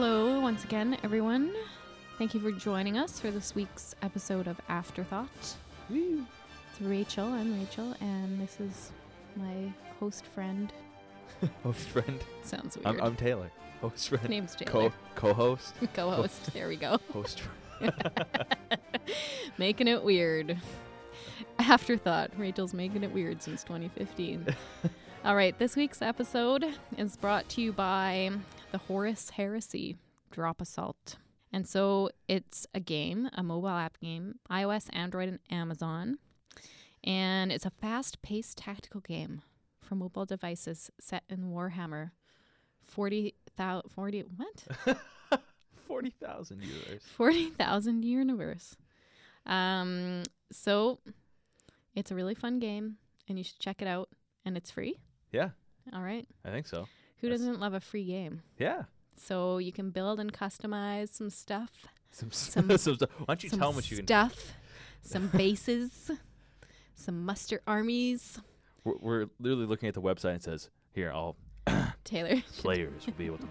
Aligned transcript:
Hello, 0.00 0.38
once 0.38 0.62
again, 0.62 0.96
everyone. 1.02 1.52
Thank 2.18 2.32
you 2.32 2.38
for 2.38 2.52
joining 2.52 2.96
us 2.96 3.18
for 3.18 3.32
this 3.32 3.56
week's 3.56 3.96
episode 4.00 4.46
of 4.46 4.60
Afterthought. 4.68 5.56
It's 5.90 6.80
Rachel. 6.80 7.26
I'm 7.26 7.58
Rachel, 7.58 7.96
and 8.00 8.40
this 8.40 8.60
is 8.60 8.92
my 9.34 9.72
host 9.98 10.24
friend. 10.24 10.72
Host 11.64 11.88
friend. 11.88 12.20
Sounds 12.42 12.76
weird. 12.76 12.86
I'm, 12.86 13.00
I'm 13.00 13.16
Taylor. 13.16 13.50
Host 13.80 14.10
friend. 14.10 14.28
Name's 14.28 14.54
Taylor. 14.54 14.90
Co 14.90 14.92
co-host. 15.16 15.74
Co-host. 15.94 16.52
there 16.52 16.68
we 16.68 16.76
go. 16.76 16.98
Host 17.12 17.40
friend. 17.40 17.92
making 19.58 19.88
it 19.88 20.04
weird. 20.04 20.60
Afterthought. 21.58 22.30
Rachel's 22.38 22.72
making 22.72 23.02
it 23.02 23.12
weird 23.12 23.42
since 23.42 23.64
2015. 23.64 24.46
All 25.24 25.34
right, 25.34 25.58
this 25.58 25.74
week's 25.74 26.00
episode 26.00 26.64
is 26.96 27.16
brought 27.16 27.48
to 27.48 27.60
you 27.60 27.72
by 27.72 28.30
the 28.72 28.78
Horus 28.78 29.30
Heresy 29.30 29.96
Drop 30.30 30.60
Assault. 30.60 31.16
And 31.52 31.66
so 31.66 32.10
it's 32.28 32.66
a 32.74 32.80
game, 32.80 33.30
a 33.34 33.42
mobile 33.42 33.68
app 33.68 33.98
game, 34.00 34.36
iOS, 34.50 34.88
Android, 34.92 35.28
and 35.28 35.38
Amazon. 35.50 36.18
And 37.02 37.50
it's 37.50 37.64
a 37.64 37.70
fast 37.70 38.20
paced 38.22 38.58
tactical 38.58 39.00
game 39.00 39.40
for 39.80 39.94
mobile 39.94 40.26
devices 40.26 40.90
set 41.00 41.24
in 41.30 41.50
Warhammer 41.50 42.10
40,000. 42.82 43.90
40, 43.90 44.24
what? 44.36 45.00
Forty 45.86 46.10
thousand 46.10 46.60
viewers. 46.60 47.02
40,000 47.16 48.04
universe. 48.04 48.76
Um, 49.46 50.22
so 50.52 50.98
it's 51.94 52.10
a 52.10 52.14
really 52.14 52.34
fun 52.34 52.58
game 52.58 52.96
and 53.26 53.38
you 53.38 53.44
should 53.44 53.58
check 53.58 53.80
it 53.80 53.88
out 53.88 54.10
and 54.44 54.56
it's 54.56 54.70
free. 54.70 54.98
Yeah, 55.32 55.50
All 55.94 56.02
right. 56.02 56.26
I 56.44 56.50
think 56.50 56.66
so. 56.66 56.86
Who 57.20 57.28
Yes. 57.28 57.38
doesn't 57.40 57.60
love 57.60 57.74
a 57.74 57.80
free 57.80 58.04
game? 58.04 58.42
Yeah. 58.58 58.84
So 59.16 59.58
you 59.58 59.72
can 59.72 59.90
build 59.90 60.20
and 60.20 60.32
customize 60.32 61.08
some 61.10 61.30
stuff, 61.30 61.70
Some, 62.10 62.30
Some- 62.30 62.68
some, 62.70 62.78
some 62.78 62.94
stuff. 62.96 63.10
Why 63.18 63.24
don't 63.26 63.42
you 63.44 63.50
tell 63.50 63.68
them 63.68 63.74
what 63.76 63.90
you 63.90 63.96
can? 63.98 64.06
stuff, 64.06 64.52
some 65.02 65.26
bases, 65.36 66.10
some 66.94 67.24
muster 67.24 67.60
armies. 67.66 68.38
We're, 68.84 68.96
we're 69.00 69.26
literally 69.40 69.66
looking 69.66 69.88
at 69.88 69.94
the 69.94 70.02
website 70.02 70.34
and 70.34 70.42
says, 70.42 70.70
"Here, 70.92 71.10
all 71.10 71.36
Taylor. 72.04 72.40
players 72.58 73.04
will 73.06 73.12
be 73.14 73.26
able 73.26 73.38
to 73.38 73.48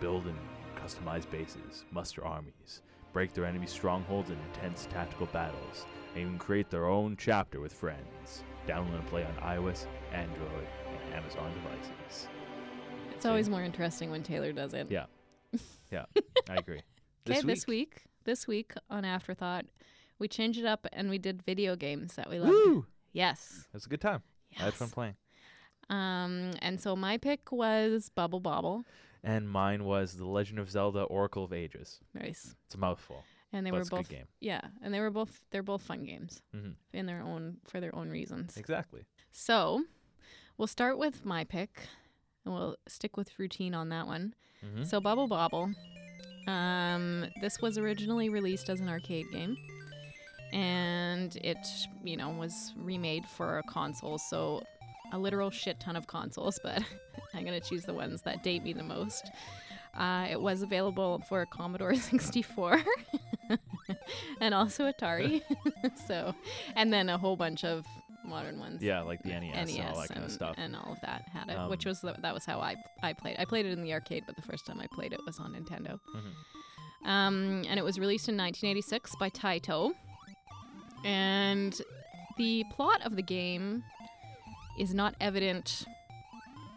build 0.00 0.24
and 0.26 0.38
customize 0.76 1.30
bases, 1.30 1.84
muster 1.90 2.24
armies, 2.24 2.80
break 3.12 3.34
their 3.34 3.44
enemy 3.44 3.66
strongholds 3.66 4.30
in 4.30 4.38
intense 4.54 4.88
tactical 4.90 5.26
battles, 5.26 5.84
and 6.14 6.22
even 6.22 6.38
create 6.38 6.70
their 6.70 6.86
own 6.86 7.16
chapter 7.18 7.60
with 7.60 7.72
friends. 7.74 8.42
Download 8.66 8.94
and 8.94 9.06
play 9.08 9.24
on 9.24 9.34
iOS, 9.42 9.86
Android, 10.12 10.66
and 11.04 11.14
Amazon 11.14 11.52
devices." 11.54 12.28
It's 13.20 13.26
always 13.26 13.50
more 13.50 13.62
interesting 13.62 14.10
when 14.10 14.22
Taylor 14.22 14.50
does 14.50 14.72
it. 14.72 14.86
Yeah. 14.90 15.04
Yeah, 15.92 16.04
I 16.48 16.54
agree. 16.54 16.80
Okay, 17.28 17.42
this 17.42 17.66
week, 17.66 18.04
this 18.24 18.46
week 18.46 18.72
on 18.88 19.04
Afterthought, 19.04 19.66
we 20.18 20.26
changed 20.26 20.58
it 20.58 20.64
up 20.64 20.86
and 20.90 21.10
we 21.10 21.18
did 21.18 21.42
video 21.42 21.76
games 21.76 22.14
that 22.14 22.30
we 22.30 22.38
loved. 22.38 22.52
Woo! 22.52 22.86
Yes. 23.12 23.66
It 23.68 23.74
was 23.76 23.84
a 23.84 23.88
good 23.90 24.00
time. 24.00 24.22
I 24.58 24.62
had 24.62 24.72
fun 24.72 24.88
playing. 24.88 25.16
Um, 25.90 26.52
and 26.62 26.80
so 26.80 26.96
my 26.96 27.18
pick 27.18 27.52
was 27.52 28.08
Bubble 28.08 28.40
Bobble. 28.40 28.84
And 29.22 29.50
mine 29.50 29.84
was 29.84 30.14
The 30.14 30.24
Legend 30.26 30.58
of 30.60 30.70
Zelda: 30.70 31.02
Oracle 31.02 31.44
of 31.44 31.52
Ages. 31.52 32.00
Nice. 32.14 32.54
It's 32.64 32.74
a 32.74 32.78
mouthful, 32.78 33.22
And 33.52 33.66
they 33.66 33.70
but 33.70 33.76
were 33.76 33.80
it's 33.80 33.88
a 33.90 33.96
both 33.96 34.08
good 34.08 34.16
game. 34.16 34.26
yeah, 34.40 34.62
and 34.82 34.94
they 34.94 35.00
were 35.00 35.10
both 35.10 35.42
they're 35.50 35.62
both 35.62 35.82
fun 35.82 36.04
games 36.04 36.40
hmm 36.54 36.70
in 36.94 37.04
their 37.04 37.20
own 37.20 37.58
for 37.68 37.80
their 37.80 37.94
own 37.94 38.08
reasons. 38.08 38.56
Exactly. 38.56 39.04
So, 39.30 39.84
we'll 40.56 40.68
start 40.68 40.96
with 40.96 41.26
my 41.26 41.44
pick 41.44 41.80
and 42.50 42.58
we'll 42.58 42.76
stick 42.88 43.16
with 43.16 43.38
routine 43.38 43.74
on 43.74 43.88
that 43.90 44.06
one. 44.06 44.34
hmm 44.62 44.82
So 44.84 45.00
Bubble 45.00 45.28
Bobble. 45.28 45.70
Um, 46.48 47.26
this 47.40 47.60
was 47.60 47.78
originally 47.78 48.28
released 48.28 48.68
as 48.70 48.80
an 48.80 48.88
arcade 48.88 49.26
game, 49.30 49.56
and 50.52 51.36
it, 51.36 51.58
you 52.02 52.16
know, 52.16 52.30
was 52.30 52.72
remade 52.76 53.24
for 53.26 53.58
a 53.58 53.62
console. 53.62 54.18
So 54.18 54.62
a 55.12 55.18
literal 55.18 55.50
shit 55.50 55.78
ton 55.80 55.96
of 55.96 56.06
consoles, 56.06 56.58
but 56.64 56.82
I'm 57.34 57.44
gonna 57.44 57.60
choose 57.60 57.84
the 57.84 57.94
ones 57.94 58.22
that 58.22 58.42
date 58.42 58.64
me 58.64 58.72
the 58.72 58.82
most. 58.82 59.30
Uh, 59.94 60.26
it 60.30 60.40
was 60.40 60.62
available 60.62 61.20
for 61.28 61.44
Commodore 61.46 61.94
64 61.96 62.80
and 64.40 64.54
also 64.54 64.90
Atari. 64.90 65.42
so, 66.06 66.32
and 66.76 66.92
then 66.92 67.08
a 67.08 67.18
whole 67.18 67.34
bunch 67.36 67.64
of 67.64 67.84
modern 68.24 68.58
ones. 68.58 68.82
Yeah, 68.82 69.00
like 69.02 69.22
the 69.22 69.30
NES, 69.30 69.54
and 69.76 69.88
all 69.88 70.00
that 70.00 70.08
kind 70.08 70.16
and, 70.16 70.24
of 70.24 70.32
stuff. 70.32 70.54
and 70.58 70.76
all 70.76 70.92
of 70.92 71.00
that 71.02 71.22
had 71.32 71.48
it, 71.48 71.68
which 71.70 71.86
Um, 71.86 71.90
was 71.90 72.00
the, 72.00 72.14
that 72.20 72.34
was 72.34 72.44
how 72.44 72.60
I 72.60 72.76
I 73.02 73.12
played. 73.12 73.36
I 73.38 73.44
played 73.44 73.66
it 73.66 73.72
in 73.72 73.82
the 73.82 73.92
arcade, 73.92 74.24
but 74.26 74.36
the 74.36 74.42
first 74.42 74.66
time 74.66 74.80
I 74.80 74.86
played 74.92 75.12
it 75.12 75.20
was 75.26 75.38
on 75.38 75.52
Nintendo. 75.54 75.98
Mhm. 76.14 77.08
Um, 77.08 77.64
and 77.68 77.78
it 77.78 77.82
was 77.84 77.98
released 77.98 78.28
in 78.28 78.36
1986 78.36 79.16
by 79.16 79.30
Taito. 79.30 79.92
And 81.04 81.80
the 82.36 82.64
plot 82.72 83.00
of 83.06 83.16
the 83.16 83.22
game 83.22 83.82
is 84.78 84.92
not 84.94 85.14
evident 85.20 85.84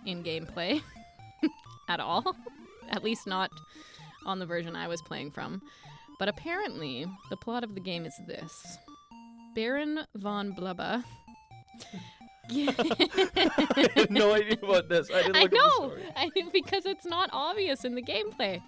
in 0.05 0.23
gameplay 0.23 0.81
at 1.89 1.99
all. 1.99 2.35
At 2.89 3.03
least 3.03 3.27
not 3.27 3.51
on 4.25 4.39
the 4.39 4.45
version 4.45 4.75
I 4.75 4.87
was 4.87 5.01
playing 5.01 5.31
from. 5.31 5.61
But 6.19 6.29
apparently, 6.29 7.05
the 7.29 7.35
plot 7.37 7.63
of 7.65 7.73
the 7.75 7.81
game 7.81 8.05
is 8.05 8.13
this 8.27 8.77
Baron 9.55 10.05
von 10.15 10.53
Blubba. 10.53 11.03
I 12.49 13.89
had 13.95 14.11
no 14.11 14.33
idea 14.33 14.57
about 14.61 14.89
this. 14.89 15.09
I 15.11 15.23
didn't 15.23 15.35
I 15.35 15.41
look 15.43 15.53
up 15.53 15.59
the 15.59 15.71
story. 15.75 16.03
I, 16.15 16.29
because 16.51 16.85
it's 16.85 17.05
not 17.05 17.29
obvious 17.31 17.85
in 17.85 17.95
the 17.95 18.01
gameplay. 18.01 18.61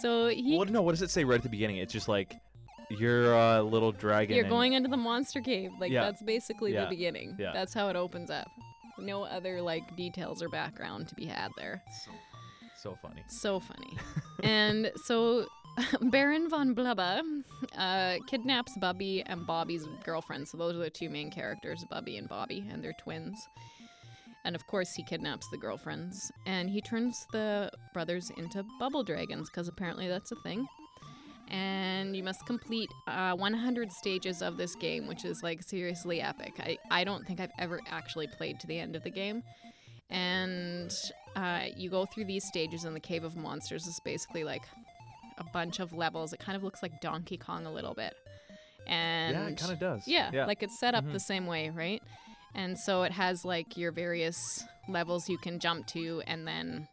So 0.00 0.28
he, 0.28 0.56
Well, 0.56 0.66
no. 0.66 0.82
What 0.82 0.92
does 0.92 1.02
it 1.02 1.10
say 1.10 1.24
right 1.24 1.36
at 1.36 1.42
the 1.42 1.48
beginning? 1.48 1.76
It's 1.76 1.92
just 1.92 2.08
like 2.08 2.34
you're 2.90 3.32
a 3.34 3.62
little 3.62 3.92
dragon. 3.92 4.34
you're 4.36 4.44
and- 4.44 4.50
going 4.52 4.72
into 4.74 4.88
the 4.88 4.96
monster 4.96 5.40
cave. 5.40 5.70
Like 5.80 5.92
Yeah. 5.92 6.04
that's 6.04 6.22
basically 6.22 6.74
Yeah. 6.74 6.84
the 6.84 6.90
beginning. 6.90 7.36
Yeah. 7.38 7.52
That's 7.52 7.72
how 7.72 7.88
it 7.88 7.96
opens 7.96 8.30
up. 8.30 8.48
No 8.98 9.22
other 9.24 9.62
like 9.62 9.96
details 9.96 10.42
or 10.42 10.48
background 10.48 11.08
to 11.08 11.14
be 11.14 11.24
had 11.26 11.50
there. 11.56 11.82
So 12.76 12.98
funny. 13.00 13.22
So 13.28 13.60
funny. 13.60 13.96
and 14.42 14.90
so 15.04 15.46
Baron 16.02 16.48
von 16.48 16.74
Blubba 16.74 17.22
uh, 17.76 18.18
kidnaps 18.26 18.76
Bubby 18.78 19.22
and 19.26 19.46
Bobby's 19.46 19.86
girlfriend. 20.04 20.48
So 20.48 20.56
those 20.56 20.76
are 20.76 20.80
the 20.80 20.90
two 20.90 21.08
main 21.08 21.30
characters, 21.30 21.84
Bubby 21.90 22.16
and 22.16 22.28
Bobby, 22.28 22.64
and 22.70 22.82
they're 22.82 22.96
twins. 23.00 23.48
And 24.44 24.56
of 24.56 24.66
course, 24.66 24.92
he 24.94 25.04
kidnaps 25.04 25.48
the 25.50 25.56
girlfriends 25.56 26.32
and 26.46 26.68
he 26.68 26.80
turns 26.80 27.26
the 27.32 27.70
brothers 27.94 28.30
into 28.36 28.64
bubble 28.78 29.04
dragons 29.04 29.48
because 29.48 29.68
apparently 29.68 30.08
that's 30.08 30.32
a 30.32 30.36
thing. 30.36 30.66
And 31.48 32.16
you 32.16 32.22
must 32.22 32.44
complete 32.46 32.88
uh, 33.06 33.34
100 33.34 33.92
stages 33.92 34.42
of 34.42 34.56
this 34.56 34.74
game, 34.74 35.06
which 35.06 35.24
is 35.24 35.42
like 35.42 35.62
seriously 35.62 36.20
epic. 36.20 36.54
I, 36.58 36.78
I 36.90 37.04
don't 37.04 37.26
think 37.26 37.40
I've 37.40 37.52
ever 37.58 37.80
actually 37.90 38.26
played 38.26 38.58
to 38.60 38.66
the 38.66 38.78
end 38.78 38.96
of 38.96 39.04
the 39.04 39.10
game. 39.10 39.42
And 40.10 40.92
uh, 41.36 41.64
you 41.76 41.88
go 41.88 42.04
through 42.06 42.24
these 42.24 42.44
stages 42.44 42.84
in 42.84 42.94
the 42.94 43.00
Cave 43.00 43.24
of 43.24 43.36
Monsters. 43.36 43.86
It's 43.86 44.00
basically 44.00 44.44
like 44.44 44.62
a 45.46 45.50
bunch 45.52 45.80
of 45.80 45.92
levels. 45.92 46.32
It 46.32 46.40
kind 46.40 46.56
of 46.56 46.62
looks 46.62 46.82
like 46.82 47.00
Donkey 47.00 47.36
Kong 47.36 47.66
a 47.66 47.72
little 47.72 47.94
bit. 47.94 48.14
And 48.86 49.34
yeah, 49.36 49.46
it 49.48 49.58
kind 49.58 49.72
of 49.72 49.78
does. 49.78 50.08
yeah, 50.08 50.30
Yeah. 50.32 50.46
like 50.46 50.62
it's 50.62 50.78
set 50.78 50.94
up 50.94 51.04
Mhm. 51.04 51.12
the 51.12 51.20
same 51.20 51.46
way, 51.46 51.70
right? 51.70 52.02
And 52.54 52.78
so 52.78 53.02
it 53.04 53.12
has 53.12 53.44
like 53.44 53.76
your 53.76 53.92
various 53.92 54.64
levels 54.88 55.28
you 55.28 55.38
can 55.38 55.58
jump 55.60 55.86
to, 55.88 56.22
and 56.26 56.46
then 56.46 56.88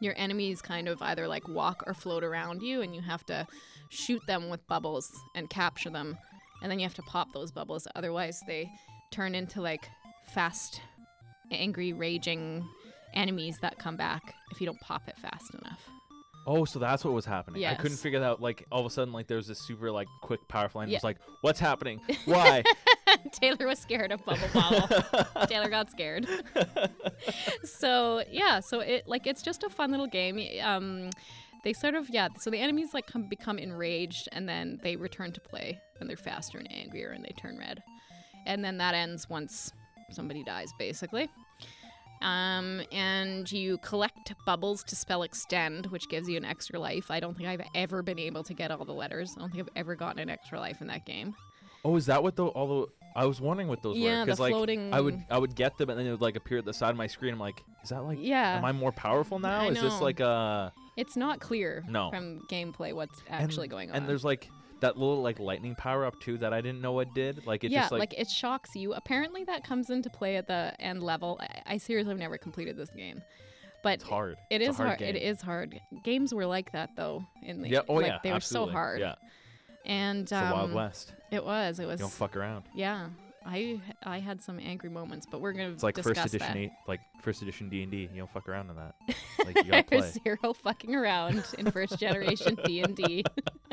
your 0.00 0.14
enemies 0.16 0.60
kind 0.60 0.88
of 0.88 1.00
either 1.00 1.28
like 1.28 1.46
walk 1.48 1.84
or 1.86 1.94
float 1.94 2.24
around 2.24 2.60
you, 2.62 2.82
and 2.82 2.94
you 2.94 3.00
have 3.02 3.24
to 3.26 3.46
shoot 3.90 4.20
them 4.26 4.48
with 4.48 4.66
bubbles 4.66 5.10
and 5.34 5.48
capture 5.48 5.90
them, 5.90 6.18
and 6.60 6.70
then 6.70 6.78
you 6.80 6.84
have 6.84 6.94
to 6.94 7.02
pop 7.02 7.32
those 7.32 7.52
bubbles. 7.52 7.86
Otherwise, 7.94 8.40
they 8.46 8.68
turn 9.12 9.34
into 9.34 9.60
like 9.60 9.88
fast, 10.34 10.80
angry, 11.50 11.92
raging 11.92 12.68
enemies 13.14 13.58
that 13.60 13.78
come 13.78 13.96
back 13.96 14.34
if 14.50 14.60
you 14.60 14.66
don't 14.66 14.80
pop 14.80 15.06
it 15.08 15.16
fast 15.18 15.54
enough. 15.54 15.88
Oh, 16.46 16.64
so 16.64 16.78
that's 16.78 17.04
what 17.04 17.14
was 17.14 17.24
happening. 17.24 17.64
I 17.64 17.74
couldn't 17.74 17.98
figure 17.98 18.20
that 18.20 18.26
out. 18.26 18.42
Like 18.42 18.66
all 18.72 18.80
of 18.80 18.86
a 18.86 18.90
sudden, 18.90 19.12
like 19.12 19.26
there 19.26 19.36
was 19.36 19.46
this 19.46 19.60
super 19.60 19.90
like 19.90 20.08
quick, 20.22 20.40
power 20.48 20.68
enemy. 20.74 20.92
Yeah. 20.92 20.96
It's 20.96 21.04
like, 21.04 21.18
what's 21.40 21.60
happening? 21.60 22.00
Why? 22.24 22.64
Taylor 23.32 23.66
was 23.66 23.78
scared 23.78 24.10
of 24.10 24.24
Bubble 24.24 24.48
Bobble. 24.52 24.88
Taylor 25.46 25.68
got 25.68 25.90
scared. 25.90 26.26
so 27.64 28.24
yeah, 28.30 28.60
so 28.60 28.80
it 28.80 29.06
like 29.06 29.26
it's 29.26 29.42
just 29.42 29.62
a 29.62 29.68
fun 29.70 29.90
little 29.90 30.06
game. 30.06 30.40
Um, 30.62 31.10
they 31.62 31.72
sort 31.72 31.94
of 31.94 32.10
yeah. 32.10 32.28
So 32.38 32.50
the 32.50 32.58
enemies 32.58 32.92
like 32.94 33.06
come, 33.06 33.28
become 33.28 33.58
enraged, 33.58 34.28
and 34.32 34.48
then 34.48 34.80
they 34.82 34.96
return 34.96 35.32
to 35.32 35.40
play, 35.40 35.80
and 36.00 36.08
they're 36.08 36.16
faster 36.16 36.58
and 36.58 36.70
angrier, 36.72 37.10
and 37.10 37.24
they 37.24 37.34
turn 37.38 37.58
red, 37.58 37.82
and 38.46 38.64
then 38.64 38.78
that 38.78 38.94
ends 38.94 39.28
once 39.28 39.72
somebody 40.10 40.42
dies, 40.42 40.70
basically. 40.78 41.30
Um, 42.22 42.82
and 42.92 43.50
you 43.50 43.78
collect 43.78 44.32
bubbles 44.46 44.82
to 44.84 44.96
spell 44.96 45.22
extend, 45.22 45.86
which 45.86 46.08
gives 46.08 46.28
you 46.28 46.36
an 46.36 46.44
extra 46.44 46.78
life. 46.78 47.10
I 47.10 47.20
don't 47.20 47.36
think 47.36 47.48
I've 47.48 47.62
ever 47.74 48.02
been 48.02 48.18
able 48.18 48.42
to 48.44 48.54
get 48.54 48.70
all 48.70 48.84
the 48.84 48.92
letters. 48.94 49.34
I 49.36 49.40
don't 49.40 49.50
think 49.50 49.62
I've 49.64 49.76
ever 49.76 49.94
gotten 49.94 50.18
an 50.20 50.30
extra 50.30 50.58
life 50.60 50.80
in 50.80 50.86
that 50.86 51.04
game. 51.04 51.34
oh, 51.84 51.96
is 51.96 52.06
that 52.06 52.22
what 52.22 52.36
the 52.36 52.46
all 52.46 52.86
the? 52.86 52.92
I 53.14 53.26
was 53.26 53.40
wondering 53.42 53.68
what 53.68 53.82
those 53.82 53.98
Yeah, 53.98 54.20
were 54.20 54.24
because 54.24 54.40
like 54.40 54.52
floating- 54.52 54.94
I 54.94 55.00
would 55.00 55.22
I 55.30 55.36
would 55.38 55.54
get 55.54 55.76
them 55.76 55.90
and 55.90 55.98
then 55.98 56.06
it 56.06 56.12
would 56.12 56.22
like 56.22 56.36
appear 56.36 56.58
at 56.58 56.64
the 56.64 56.72
side 56.72 56.90
of 56.90 56.96
my 56.96 57.06
screen. 57.08 57.34
I'm 57.34 57.40
like, 57.40 57.62
is 57.82 57.90
that 57.90 58.04
like? 58.04 58.18
Yeah. 58.20 58.56
Am 58.56 58.64
I 58.64 58.72
more 58.72 58.92
powerful 58.92 59.38
now? 59.38 59.62
I 59.62 59.66
Is 59.68 59.80
this 59.82 60.00
like 60.00 60.20
a? 60.20 60.72
It's 60.96 61.16
not 61.16 61.40
clear 61.40 61.82
No. 61.88 62.10
from 62.10 62.40
gameplay 62.50 62.92
what's 62.94 63.22
actually 63.28 63.64
and, 63.64 63.70
going 63.70 63.90
on. 63.90 63.96
And 63.96 64.08
there's 64.08 64.24
like 64.24 64.48
that 64.82 64.98
little 64.98 65.22
like 65.22 65.40
lightning 65.40 65.74
power 65.74 66.04
up 66.04 66.20
too 66.20 66.36
that 66.38 66.52
I 66.52 66.60
didn't 66.60 66.80
know 66.80 66.92
what 66.92 67.14
did. 67.14 67.46
Like 67.46 67.64
it 67.64 67.70
yeah, 67.70 67.80
just 67.82 67.92
like, 67.92 68.14
it 68.16 68.28
shocks 68.28 68.76
you. 68.76 68.92
Apparently, 68.92 69.44
that 69.44 69.64
comes 69.64 69.90
into 69.90 70.10
play 70.10 70.36
at 70.36 70.46
the 70.46 70.74
end 70.78 71.02
level. 71.02 71.40
I, 71.40 71.74
I 71.74 71.76
seriously 71.78 72.10
have 72.10 72.18
never 72.18 72.36
completed 72.36 72.76
this 72.76 72.90
game, 72.90 73.22
but 73.82 73.94
it's 73.94 74.04
hard. 74.04 74.36
it 74.50 74.60
It's 74.60 74.78
a 74.78 74.82
hard 74.82 75.00
hard. 75.00 75.00
It 75.00 75.16
is 75.16 75.40
hard. 75.40 75.80
Games 76.04 76.34
were 76.34 76.46
like 76.46 76.72
that 76.72 76.90
though. 76.96 77.24
In 77.42 77.62
the 77.62 77.68
Yeah. 77.68 77.80
Oh 77.88 77.94
like, 77.94 78.06
yeah. 78.06 78.18
they 78.22 78.30
were 78.30 78.36
absolutely. 78.36 78.70
so 78.70 78.72
hard. 78.72 79.00
Yeah. 79.00 79.14
And 79.84 80.28
the 80.28 80.34
Wild 80.34 80.70
um, 80.70 80.74
West. 80.74 81.12
it 81.30 81.44
was. 81.44 81.80
It 81.80 81.86
was. 81.86 81.98
You 81.98 82.04
don't 82.04 82.12
fuck 82.12 82.36
around. 82.36 82.64
yeah. 82.74 83.08
I 83.46 83.80
I 84.02 84.18
had 84.20 84.40
some 84.42 84.58
angry 84.60 84.90
moments, 84.90 85.26
but 85.30 85.40
we're 85.40 85.52
gonna 85.52 85.70
It's 85.70 85.82
like 85.82 85.94
discuss 85.96 86.16
first 86.16 86.34
edition, 86.34 86.52
that. 86.54 86.56
eight, 86.60 86.72
like 86.86 87.00
first 87.22 87.42
edition 87.42 87.68
D 87.68 87.82
and 87.82 87.90
D. 87.90 88.08
You 88.12 88.18
don't 88.20 88.30
fuck 88.32 88.48
around 88.48 88.70
in 88.70 88.76
that. 88.76 88.94
Like 89.44 89.56
you 89.56 89.70
gotta 89.70 89.84
There's 89.88 90.12
play. 90.12 90.22
zero 90.36 90.52
fucking 90.52 90.94
around 90.94 91.44
in 91.58 91.70
first 91.72 91.98
generation 91.98 92.56
D 92.64 92.80
and 92.80 92.94
D. 92.94 93.24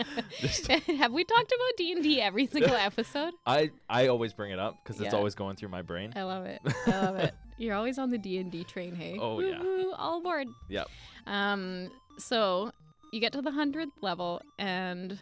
Have 0.98 1.14
we 1.14 1.24
talked 1.24 1.52
about 1.52 1.78
D 1.78 1.92
and 1.92 2.02
D 2.04 2.22
every 2.22 2.48
single 2.48 2.76
episode? 2.76 3.34
I 3.46 3.72
I 3.90 4.08
always 4.08 4.34
bring 4.34 4.52
it 4.52 4.60
up 4.60 4.78
because 4.84 5.00
it's 5.02 5.14
always 5.14 5.36
going 5.36 5.56
through 5.56 5.70
my 5.70 5.82
brain. 5.82 6.14
I 6.16 6.24
love 6.24 6.46
it. 6.46 6.60
I 6.88 6.90
love 7.02 7.16
it. 7.18 7.34
You're 7.58 7.76
always 7.76 8.00
on 8.00 8.10
the 8.10 8.18
D 8.18 8.38
and 8.38 8.52
D 8.52 8.64
train, 8.64 8.96
hey? 8.96 9.18
Oh, 9.20 9.40
yeah. 9.42 9.60
Woo-hoo, 9.60 9.92
all 9.98 10.20
aboard. 10.20 10.48
Yep. 10.70 10.88
Um. 11.28 11.92
So 12.18 12.72
you 13.14 13.20
get 13.20 13.34
to 13.34 13.42
the 13.42 13.52
hundredth 13.52 13.92
level, 14.02 14.42
and 14.58 15.20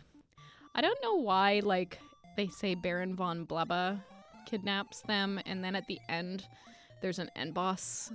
I 0.75 0.81
don't 0.81 1.01
know 1.01 1.15
why. 1.15 1.61
Like 1.63 1.99
they 2.37 2.47
say, 2.47 2.75
Baron 2.75 3.15
von 3.15 3.45
Blubba 3.45 3.99
kidnaps 4.47 5.01
them, 5.01 5.39
and 5.45 5.63
then 5.63 5.75
at 5.75 5.85
the 5.87 5.99
end, 6.09 6.45
there's 7.01 7.19
an 7.19 7.29
end 7.35 7.53
boss, 7.53 8.11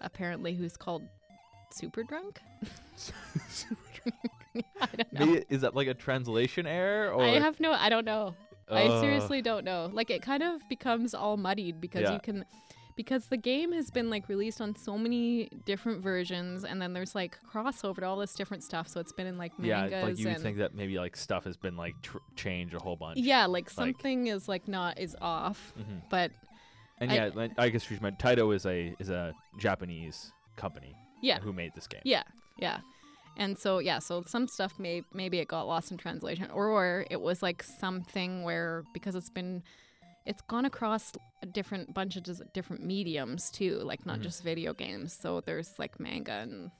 apparently, 0.00 0.54
who's 0.54 0.76
called 0.76 1.02
Super 1.70 2.02
Drunk. 2.02 2.40
I 4.80 4.86
don't 4.96 5.12
know. 5.12 5.26
Maybe, 5.26 5.44
is 5.48 5.60
that 5.62 5.74
like 5.74 5.88
a 5.88 5.94
translation 5.94 6.66
error 6.66 7.12
or? 7.12 7.22
I 7.24 7.38
have 7.40 7.60
no. 7.60 7.72
I 7.72 7.88
don't 7.88 8.04
know. 8.04 8.34
I 8.68 8.84
Uh, 8.84 9.00
seriously 9.00 9.42
don't 9.42 9.64
know. 9.64 9.90
Like 9.92 10.10
it 10.10 10.22
kind 10.22 10.42
of 10.42 10.66
becomes 10.68 11.14
all 11.14 11.36
muddied 11.36 11.80
because 11.80 12.02
Yeah. 12.02 12.14
you 12.14 12.20
can 12.20 12.44
because 12.96 13.26
the 13.26 13.36
game 13.36 13.72
has 13.72 13.90
been 13.90 14.08
like 14.10 14.28
released 14.28 14.60
on 14.60 14.74
so 14.76 14.96
many 14.96 15.48
different 15.64 16.02
versions 16.02 16.64
and 16.64 16.80
then 16.80 16.92
there's 16.92 17.14
like 17.14 17.38
crossover 17.52 17.96
to 17.96 18.06
all 18.06 18.16
this 18.16 18.34
different 18.34 18.62
stuff 18.62 18.86
so 18.88 19.00
it's 19.00 19.12
been 19.12 19.26
in 19.26 19.36
like 19.38 19.58
mangas 19.58 19.90
Yeah, 19.90 20.02
like 20.04 20.18
you 20.18 20.26
would 20.26 20.34
and 20.34 20.42
think 20.42 20.58
that 20.58 20.74
maybe 20.74 20.96
like 20.98 21.16
stuff 21.16 21.44
has 21.44 21.56
been 21.56 21.76
like 21.76 21.94
tr- 22.02 22.18
changed 22.36 22.74
a 22.74 22.78
whole 22.78 22.96
bunch. 22.96 23.18
yeah 23.18 23.46
like 23.46 23.68
something 23.70 24.28
is 24.28 24.48
like 24.48 24.68
not 24.68 24.98
is 24.98 25.16
off 25.20 25.72
hmm 25.76 25.98
but 26.10 26.30
And 26.98 27.10
I- 27.10 27.14
yeah, 27.34 27.48
I 27.58 27.68
guess 27.70 27.82
she's 27.84 28.00
meant 28.00 28.18
Taito 28.18 28.54
is 28.54 28.64
a 28.66 28.94
is 29.00 29.10
a 29.10 29.34
Japanese 29.58 30.32
company 30.56 30.94
yeah 31.22 31.40
who 31.40 31.52
made 31.52 31.72
this 31.74 31.86
game. 31.88 32.02
yeah 32.04 32.22
yeah 32.58 32.78
and 33.36 33.58
so 33.58 33.80
yeah 33.80 33.98
so 33.98 34.22
some 34.28 34.46
stuff 34.46 34.78
may 34.78 35.02
maybe 35.12 35.40
it 35.40 35.48
got 35.48 35.66
lost 35.66 35.90
in 35.90 35.96
translation 35.96 36.48
or, 36.52 36.68
or 36.68 37.04
it 37.10 37.20
was 37.20 37.42
like 37.42 37.64
something 37.64 38.44
where 38.44 38.84
because 38.94 39.16
it's 39.16 39.30
been 39.30 39.62
it's 40.26 40.42
gone 40.42 40.64
across 40.64 41.12
a 41.42 41.46
different 41.46 41.92
bunch 41.94 42.16
of 42.16 42.52
different 42.52 42.82
mediums 42.84 43.50
too 43.50 43.78
like 43.84 44.04
not 44.06 44.18
Mhm. 44.18 44.22
just 44.22 44.42
video 44.42 44.72
games 44.72 45.12
so 45.12 45.40
there's 45.40 45.78
like 45.78 45.98
manga 46.00 46.32
and 46.32 46.70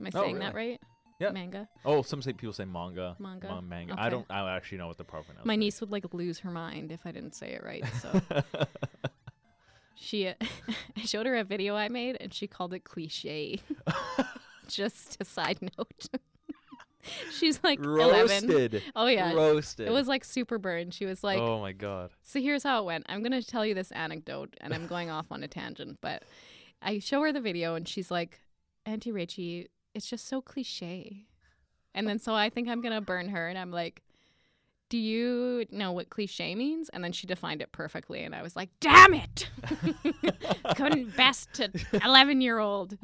am 0.00 0.06
i 0.06 0.10
Oh, 0.14 0.22
saying 0.22 0.38
that 0.40 0.54
right 0.54 0.80
Yeah. 1.20 1.30
manga 1.30 1.68
Oh, 1.84 2.02
some 2.02 2.20
say 2.22 2.32
people 2.32 2.52
say 2.52 2.64
manga. 2.64 3.16
Manga? 3.18 3.48
mon- 3.48 3.68
manga. 3.68 3.92
Okay. 3.94 4.02
I 4.02 4.08
don't. 4.10 4.26
I 4.28 4.38
don't 4.40 4.48
actually 4.50 4.78
know 4.78 4.88
what 4.88 4.98
the 4.98 5.04
proper 5.04 5.32
my 5.44 5.56
niece 5.56 5.80
would 5.80 5.90
like 5.90 6.12
lose 6.12 6.40
her 6.40 6.50
mind 6.50 6.92
if 6.92 7.06
i 7.06 7.12
didn't 7.12 7.34
say 7.34 7.52
it 7.52 7.62
right 7.64 7.84
so 8.02 8.20
she 9.94 10.28
i 10.96 11.00
showed 11.04 11.26
her 11.26 11.36
a 11.36 11.44
video 11.44 11.74
i 11.76 11.88
made 11.88 12.16
and 12.20 12.34
she 12.34 12.46
called 12.46 12.74
it 12.74 12.84
cliche 12.84 13.60
just 14.68 15.16
a 15.20 15.24
side 15.24 15.58
note 15.62 16.08
she's 17.32 17.60
like 17.62 17.78
11 17.78 18.48
Roasted. 18.48 18.82
oh 18.96 19.06
yeah 19.06 19.32
Roasted. 19.32 19.88
It 19.88 19.92
was 19.92 20.08
like 20.08 20.24
super 20.24 20.58
burned. 20.58 20.94
She 20.94 21.06
was 21.06 21.22
like, 21.24 21.38
oh 21.38 21.60
my 21.60 21.72
god. 21.72 22.10
so 22.22 22.40
here's 22.40 22.62
how 22.62 22.80
it 22.82 22.84
went. 22.86 23.06
I'm 23.08 23.22
going 23.22 23.32
to 23.40 23.46
tell 23.46 23.64
you 23.66 23.74
this 23.74 23.90
anecdote 23.92 24.54
and 24.60 24.72
I'm 24.74 24.86
going 24.86 25.10
off 25.10 25.26
on 25.30 25.42
a 25.42 25.48
tangent, 25.48 25.98
but 26.00 26.22
I 26.82 26.98
show 26.98 27.22
her 27.22 27.32
the 27.32 27.40
video 27.40 27.74
and 27.74 27.86
she's 27.88 28.10
like, 28.10 28.40
Auntie 28.86 29.12
Richie, 29.12 29.68
it's 29.94 30.06
just 30.08 30.26
so 30.28 30.40
cliche. 30.42 31.26
And 31.94 32.08
then 32.08 32.18
so 32.18 32.34
I 32.34 32.50
think 32.50 32.68
I'm 32.68 32.80
going 32.82 32.94
to 32.94 33.00
burn 33.00 33.28
her 33.30 33.48
and 33.48 33.56
I'm 33.58 33.70
like, 33.70 34.02
do 34.90 34.98
you 34.98 35.64
know 35.72 35.92
what 35.92 36.10
cliche 36.10 36.54
means? 36.54 36.88
And 36.90 37.02
then 37.02 37.10
she 37.12 37.26
defined 37.26 37.62
it 37.62 37.72
perfectly. 37.72 38.22
And 38.22 38.34
I 38.34 38.42
was 38.42 38.54
like, 38.54 38.68
damn 38.80 39.14
it. 39.14 39.48
Couldn't 40.76 41.16
best 41.16 41.52
to 41.54 41.70
11 42.04 42.40
year 42.40 42.58
old. 42.58 42.96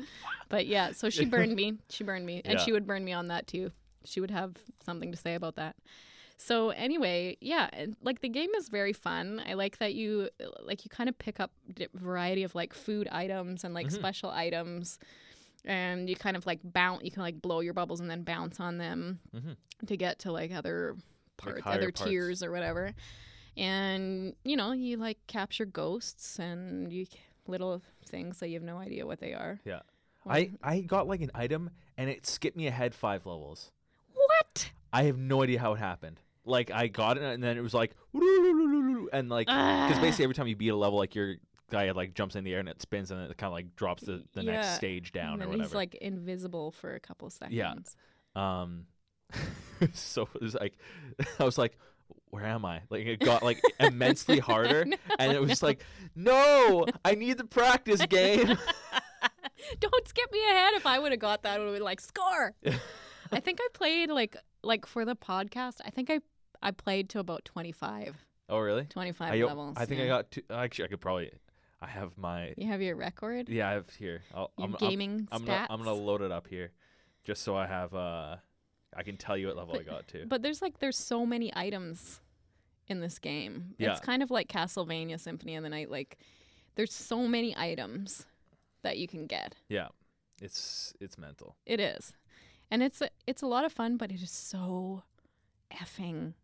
But 0.48 0.66
yeah, 0.66 0.92
so 0.92 1.08
she 1.10 1.24
burned 1.24 1.54
me. 1.54 1.78
She 1.88 2.04
burned 2.04 2.26
me. 2.26 2.42
And 2.44 2.58
Yeah. 2.58 2.64
she 2.64 2.72
would 2.72 2.86
burn 2.86 3.04
me 3.04 3.12
on 3.12 3.28
that 3.28 3.46
too. 3.46 3.72
She 4.04 4.20
would 4.20 4.30
have 4.30 4.56
something 4.84 5.10
to 5.12 5.16
say 5.16 5.34
about 5.34 5.56
that. 5.56 5.76
So 6.36 6.70
anyway, 6.70 7.36
yeah, 7.40 7.68
and, 7.74 7.96
like 8.02 8.20
the 8.22 8.28
game 8.30 8.48
is 8.56 8.68
very 8.70 8.94
fun. 8.94 9.42
I 9.46 9.52
like 9.54 9.76
that 9.78 9.94
you 9.94 10.30
like 10.62 10.84
you 10.84 10.88
kind 10.90 11.08
of 11.08 11.18
pick 11.18 11.38
up 11.38 11.50
variety 11.94 12.44
of 12.44 12.54
like 12.54 12.72
food 12.72 13.08
items 13.12 13.62
and 13.64 13.74
like 13.74 13.88
Mhm. 13.88 13.92
special 13.92 14.30
items, 14.30 14.98
and 15.66 16.08
you 16.08 16.16
kind 16.16 16.36
of 16.38 16.46
like 16.46 16.60
bounce. 16.64 17.04
You 17.04 17.10
can 17.10 17.22
like 17.22 17.42
blow 17.42 17.60
your 17.60 17.74
bubbles 17.74 18.00
and 18.00 18.08
then 18.10 18.22
bounce 18.22 18.58
on 18.58 18.78
them 18.78 19.20
Mhm. 19.34 19.56
to 19.86 19.96
get 19.98 20.18
to 20.20 20.32
like 20.32 20.50
other 20.52 20.96
parts, 21.36 21.60
higher 21.60 21.74
other 21.74 21.92
parts. 21.92 22.04
tiers 22.10 22.42
or 22.42 22.50
whatever. 22.50 22.94
And 23.56 24.34
you 24.44 24.56
know, 24.56 24.72
you 24.72 24.96
like 24.96 25.18
capture 25.26 25.66
ghosts 25.66 26.38
and 26.38 26.90
you 26.92 27.06
little 27.46 27.82
things 28.06 28.38
that 28.40 28.48
you 28.48 28.54
have 28.54 28.62
no 28.62 28.78
idea 28.78 29.06
what 29.06 29.20
they 29.20 29.34
are. 29.34 29.60
Yeah. 29.64 29.80
Or- 30.24 30.32
I 30.32 30.52
I 30.62 30.80
got 30.80 31.06
like 31.06 31.20
an 31.20 31.30
item 31.34 31.70
and 31.98 32.08
it 32.08 32.26
skipped 32.26 32.56
me 32.56 32.66
ahead 32.66 32.94
five 32.94 33.26
levels. 33.26 33.72
I 34.92 35.04
have 35.04 35.18
no 35.18 35.42
idea 35.42 35.58
how 35.60 35.72
it 35.74 35.78
happened. 35.78 36.20
Like 36.44 36.70
I 36.70 36.88
got 36.88 37.16
it 37.16 37.22
and 37.22 37.42
then 37.42 37.56
it 37.58 37.60
was 37.60 37.74
like 37.74 37.92
and 38.14 39.28
like 39.28 39.46
because 39.46 39.96
Ah. 39.96 40.00
basically 40.00 40.24
every 40.24 40.34
time 40.34 40.46
you 40.48 40.56
beat 40.56 40.68
a 40.70 40.76
level, 40.76 40.98
like 40.98 41.14
your 41.14 41.36
guy 41.70 41.90
like 41.92 42.14
jumps 42.14 42.34
in 42.34 42.42
the 42.44 42.52
air 42.52 42.60
and 42.60 42.68
it 42.68 42.80
spins 42.82 43.10
and 43.10 43.20
it 43.30 43.36
kind 43.36 43.48
of 43.48 43.52
like 43.52 43.76
drops 43.76 44.02
the, 44.02 44.24
the 44.32 44.42
Yeah. 44.42 44.52
next 44.52 44.74
stage 44.76 45.12
down 45.12 45.34
and 45.34 45.42
or 45.44 45.48
whatever. 45.48 45.62
he's 45.64 45.74
like 45.74 45.94
invisible 45.96 46.72
for 46.72 46.94
a 46.94 47.00
couple 47.00 47.28
seconds. 47.30 47.54
Yeah. 47.54 47.74
um, 48.36 48.86
so 49.92 50.28
it 50.34 50.40
was 50.42 50.54
like 50.54 50.76
I 51.38 51.44
was 51.44 51.58
like, 51.58 51.78
where 52.30 52.44
am 52.46 52.64
I? 52.64 52.80
Like 52.90 53.06
it 53.06 53.20
got 53.20 53.42
like 53.42 53.60
immensely 53.80 54.38
harder, 54.38 54.84
No, 54.84 54.96
and 55.18 55.32
it 55.32 55.40
was 55.40 55.62
no. 55.62 55.68
like, 55.68 55.84
no, 56.16 56.86
I 57.04 57.14
need 57.14 57.38
the 57.38 57.44
practice 57.44 58.04
game. 58.06 58.56
Don't 59.78 60.08
skip 60.08 60.32
me 60.32 60.42
ahead. 60.50 60.72
If 60.74 60.86
I 60.86 60.98
would 60.98 61.12
have 61.12 61.20
got 61.20 61.42
that, 61.42 61.54
I 61.54 61.58
would 61.58 61.66
have 61.66 61.74
been 61.74 61.82
like 61.84 62.00
score. 62.00 62.54
I 63.32 63.40
think 63.40 63.58
I 63.60 63.68
played 63.74 64.10
like 64.10 64.36
like 64.62 64.86
for 64.86 65.04
the 65.04 65.16
podcast. 65.16 65.76
I 65.84 65.90
think 65.90 66.10
I 66.10 66.20
I 66.62 66.70
played 66.72 67.08
to 67.10 67.18
about 67.20 67.44
25, 67.44 68.16
oh 68.48 68.58
really? 68.58 68.84
25 68.84 69.32
I, 69.32 69.40
o- 69.40 69.46
levels. 69.46 69.76
I 69.78 69.86
think 69.86 70.00
I 70.02 70.06
got 70.06 70.30
two. 70.30 70.42
Actually, 70.50 70.84
I 70.86 70.88
could 70.88 71.00
probably. 71.00 71.30
I 71.82 71.86
have 71.86 72.18
my. 72.18 72.52
You 72.58 72.66
have 72.66 72.82
your 72.82 72.94
record. 72.96 73.48
Yeah, 73.48 73.70
I 73.70 73.72
have 73.72 73.88
here. 73.90 74.20
I'll, 74.34 74.52
Your 74.58 74.66
I'm, 74.68 74.76
I'm- 74.78 74.90
gaming 74.90 75.28
I'm, 75.32 75.42
stats. 75.42 75.46
gonna, 75.46 75.66
I'm 75.70 75.78
gonna 75.78 75.94
load 75.94 76.20
it 76.20 76.30
up 76.30 76.46
here, 76.46 76.72
just 77.24 77.42
so 77.42 77.56
I 77.56 77.66
have. 77.66 77.94
Uh, 77.94 78.36
I 78.94 79.02
can 79.02 79.16
tell 79.16 79.36
you 79.36 79.46
what 79.46 79.56
level 79.56 79.76
I 79.78 79.82
got 79.82 80.06
to. 80.08 80.26
But 80.26 80.42
there's 80.42 80.60
like 80.60 80.78
there's 80.80 80.98
so 80.98 81.24
many 81.24 81.50
items 81.56 82.20
in 82.88 83.00
this 83.00 83.18
game. 83.18 83.74
Yeah. 83.78 83.92
It's 83.92 84.00
kind 84.00 84.22
of 84.22 84.30
like 84.30 84.48
Castlevania 84.48 85.18
Symphony 85.18 85.56
of 85.56 85.62
the 85.62 85.68
Night. 85.70 85.90
Like 85.90 86.18
there's 86.74 86.92
so 86.92 87.26
many 87.26 87.56
items 87.56 88.26
that 88.82 88.98
you 88.98 89.06
can 89.08 89.26
get. 89.26 89.54
yeah, 89.70 89.88
it's 90.42 90.92
it's 91.00 91.16
mental. 91.16 91.56
It 91.64 91.80
is. 91.80 92.12
And 92.70 92.82
it's 92.82 93.00
a, 93.00 93.10
it's 93.26 93.42
a 93.42 93.46
lot 93.46 93.64
of 93.64 93.72
fun, 93.72 93.96
but 93.96 94.12
it 94.12 94.22
is 94.22 94.30
so 94.30 95.02
effing 95.72 96.34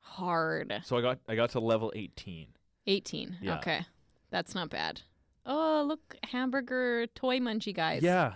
hard. 0.00 0.80
So 0.84 0.96
I 0.96 1.02
got 1.02 1.18
I 1.28 1.34
got 1.36 1.50
to 1.50 1.60
level 1.60 1.92
18. 1.94 2.48
18. 2.86 3.38
Yeah. 3.40 3.58
Okay. 3.58 3.86
That's 4.30 4.54
not 4.54 4.70
bad. 4.70 5.02
Oh, 5.46 5.84
look, 5.86 6.16
hamburger 6.24 7.06
toy 7.14 7.38
munchie 7.38 7.74
guys. 7.74 8.02
Yeah, 8.02 8.34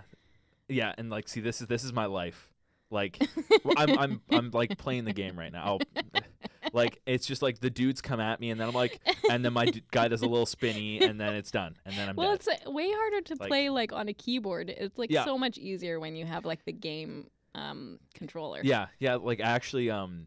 yeah, 0.69 0.95
and 0.97 1.11
like, 1.11 1.29
see, 1.29 1.41
this 1.41 1.61
is 1.61 1.67
this 1.67 1.85
is 1.85 1.93
my 1.93 2.07
life. 2.07 2.51
Like, 2.91 3.23
I'm 3.77 3.99
I'm 3.99 4.21
I'm 4.31 4.51
like 4.51 4.79
playing 4.79 5.05
the 5.05 5.13
game 5.13 5.39
right 5.39 5.53
now. 5.53 5.79
Like, 6.73 7.01
it's 7.07 7.27
just 7.27 7.43
like 7.43 7.61
the 7.61 7.71
dudes 7.71 8.01
come 8.01 8.21
at 8.21 8.39
me, 8.41 8.51
and 8.51 8.61
then 8.61 8.69
I'm 8.69 8.75
like, 8.75 9.01
and 9.31 9.45
then 9.45 9.53
my 9.53 9.65
d- 9.67 9.83
guy 9.91 10.09
does 10.09 10.23
a 10.23 10.27
little 10.27 10.47
spinny, 10.47 11.01
and 11.03 11.21
then 11.21 11.35
it's 11.35 11.51
done, 11.51 11.77
and 11.85 11.95
then 11.97 12.09
I'm 12.09 12.17
like, 12.17 12.25
well, 12.25 12.37
dead. 12.37 12.47
it's 12.57 12.67
uh, 12.67 12.71
way 12.71 12.91
harder 12.91 13.21
to 13.23 13.37
Like- 13.41 13.49
play 13.49 13.69
like 13.71 13.93
on 13.93 14.09
a 14.09 14.15
keyboard. 14.15 14.71
It's 14.71 14.97
like 14.99 15.11
Yeah. 15.11 15.25
so 15.25 15.37
much 15.37 15.59
easier 15.59 15.99
when 16.01 16.15
you 16.17 16.25
have 16.27 16.45
like 16.45 16.65
the 16.65 16.73
game 16.73 17.29
um 17.55 17.99
controller. 18.15 18.61
Yeah, 18.63 18.87
yeah. 18.99 19.17
Like 19.17 19.41
actually, 19.41 19.91
um, 19.91 20.27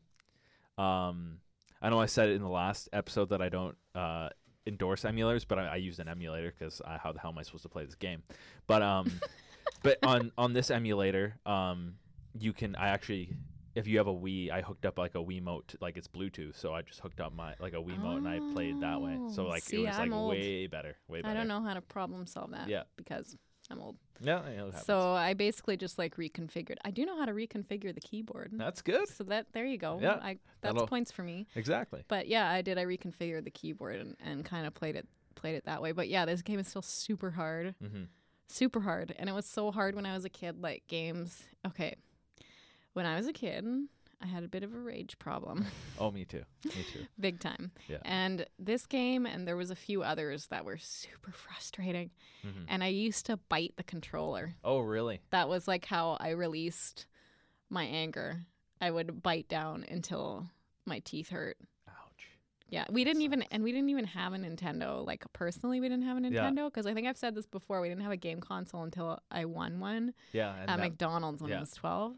um, 0.78 1.40
I 1.82 1.90
know 1.90 2.00
I 2.00 2.06
said 2.06 2.30
it 2.30 2.34
in 2.34 2.42
the 2.42 2.50
last 2.50 2.90
episode 2.94 3.30
that 3.30 3.42
I 3.42 3.50
don't 3.50 3.76
uh 3.94 4.30
endorse 4.68 5.04
emulators, 5.04 5.46
but 5.48 5.60
I, 5.60 5.66
I 5.68 5.76
used 5.76 6.00
an 6.00 6.08
emulator 6.08 6.54
because 6.58 6.82
how 7.02 7.12
the 7.12 7.20
hell 7.20 7.32
am 7.32 7.38
I 7.38 7.44
supposed 7.44 7.64
to 7.64 7.70
play 7.70 7.86
this 7.86 7.96
game? 7.96 8.24
But 8.68 8.82
um, 8.82 9.12
but 9.84 9.98
on 10.04 10.32
on 10.38 10.54
this 10.54 10.70
emulator, 10.72 11.38
um, 11.46 11.96
you 12.38 12.54
can 12.54 12.76
I 12.76 12.90
actually. 12.90 13.34
If 13.76 13.88
you 13.88 13.98
have 13.98 14.08
a 14.08 14.14
Wii, 14.14 14.50
I 14.52 14.62
hooked 14.62 14.86
up 14.86 14.98
like 14.98 15.16
a 15.16 15.20
Wiimote, 15.20 15.68
to- 15.68 15.78
like 15.82 15.98
it's 15.98 16.08
Bluetooth, 16.08 16.56
so 16.56 16.74
I 16.74 16.82
just 16.82 17.00
hooked 17.02 17.20
up 17.20 17.34
my 17.34 17.54
like 17.60 17.74
a 17.74 17.78
Wii 17.78 17.98
Wiimote 18.00 18.18
and 18.18 18.28
I 18.28 18.40
played 18.54 18.80
that 18.82 19.02
way. 19.02 19.18
So 19.34 19.46
Oh, 19.46 19.50
like 19.50 19.64
see, 19.64 19.78
it 19.78 19.88
was 19.88 19.90
like 19.98 20.00
I'm 20.00 20.14
old. 20.14 20.32
way 20.32 20.68
better, 20.68 20.96
way 21.08 21.22
better. 21.22 21.32
I 21.32 21.38
don't 21.38 21.48
know 21.48 21.62
how 21.62 21.74
to 21.74 21.82
problem 21.82 22.26
solve 22.26 22.52
that. 22.52 22.70
Yeah. 22.70 22.84
Because 22.96 23.36
I'm 23.70 23.82
old. 23.82 23.98
Yeah, 24.22 24.42
yeah. 24.50 24.72
So 24.80 25.12
I 25.12 25.34
basically 25.34 25.76
just 25.76 25.98
like 25.98 26.16
reconfigured. 26.16 26.78
I 26.86 26.92
do 26.92 27.06
know 27.06 27.18
how 27.20 27.26
to 27.26 27.34
reconfigure 27.34 27.94
the 27.94 28.00
keyboard. 28.00 28.52
that's 28.54 28.82
good. 28.82 29.10
So 29.10 29.24
that 29.26 29.48
there 29.54 29.66
you 29.66 29.78
go. 29.78 30.00
Yeah, 30.02 30.20
I 30.22 30.38
that's 30.62 30.74
that'll- 30.74 30.88
points 30.88 31.12
for 31.12 31.24
me. 31.24 31.48
Exactly. 31.56 32.04
But 32.08 32.28
yeah, 32.28 32.50
I 32.50 32.62
did. 32.62 32.78
I 32.78 32.86
reconfigured 32.86 33.44
the 33.44 33.52
keyboard 33.52 33.98
and, 33.98 34.16
and 34.24 34.46
kind 34.46 34.66
of 34.68 34.74
played 34.74 34.96
it 34.96 35.08
played 35.36 35.56
it 35.56 35.66
that 35.66 35.82
way. 35.82 35.92
But 35.92 36.08
yeah, 36.08 36.26
this 36.26 36.42
game 36.42 36.60
is 36.60 36.68
still 36.70 36.82
super 36.82 37.32
hard, 37.32 37.76
Mm-hmm. 37.84 38.04
super 38.48 38.80
hard, 38.80 39.14
and 39.20 39.28
it 39.30 39.34
was 39.34 39.46
so 39.46 39.70
hard 39.72 39.96
when 39.96 40.06
I 40.06 40.14
was 40.14 40.24
a 40.24 40.30
kid. 40.30 40.62
Like 40.62 40.84
games. 40.88 41.44
Okay, 41.68 41.96
when 42.96 43.06
I 43.06 43.18
was 43.18 43.28
a 43.28 43.34
kid, 43.34 43.66
I 44.22 44.26
had 44.26 44.44
a 44.44 44.48
bit 44.48 44.64
of 44.64 44.74
a 44.74 44.80
rage 44.80 45.20
problem, 45.20 45.66
Oh, 46.00 46.10
me 46.12 46.24
too. 46.24 46.44
Me 46.64 46.72
too. 46.94 47.06
big 47.20 47.40
time. 47.42 47.72
Yeah. 47.88 47.98
And 48.06 48.46
this 48.58 48.86
game, 48.86 49.26
and 49.26 49.46
there 49.46 49.58
was 49.58 49.70
a 49.70 49.76
few 49.76 50.02
others 50.02 50.48
that 50.48 50.64
were 50.66 50.78
super 50.78 51.32
frustrating. 51.32 52.10
hmm 52.42 52.64
And 52.70 52.84
I 52.84 52.88
used 52.88 53.26
to 53.28 53.38
bite 53.50 53.74
the 53.76 53.84
controller. 53.84 54.56
Oh, 54.64 54.80
really? 54.80 55.20
That 55.32 55.50
was 55.50 55.68
like 55.68 55.86
how 55.86 56.18
I 56.20 56.30
released 56.30 57.06
my 57.70 57.84
anger. 57.84 58.46
I 58.80 58.90
would 58.92 59.22
bite 59.22 59.50
down 59.50 59.86
until 59.90 60.46
my 60.86 61.00
teeth 61.00 61.30
hurt. 61.30 61.58
Ouch. 61.90 62.28
Yeah, 62.70 62.86
we 62.90 63.04
didn't 63.04 63.24
even, 63.24 63.44
and 63.52 63.62
we 63.64 63.74
didn't 63.74 63.90
even 63.90 64.06
have 64.06 64.32
a 64.34 64.38
Nintendo. 64.38 65.06
Like 65.06 65.26
personally, 65.34 65.82
we 65.82 65.90
didn't 65.90 66.06
have 66.06 66.18
a 66.18 66.22
Nintendo 66.22 66.66
because 66.68 66.86
I 66.86 66.94
think 66.94 67.08
I've 67.08 67.18
said 67.18 67.36
this 67.36 67.46
before. 67.46 67.82
We 67.82 67.90
didn't 67.90 68.04
have 68.04 68.12
a 68.14 68.18
game 68.18 68.40
console 68.40 68.84
until 68.84 69.20
I 69.30 69.44
won 69.46 69.82
one 69.82 70.14
Yeah. 70.32 70.56
At 70.62 70.68
that 70.68 70.80
McDonald's 70.80 71.42
when 71.42 71.52
yeah. 71.52 71.58
I 71.58 71.60
was 71.62 71.72
twelve. 71.72 72.14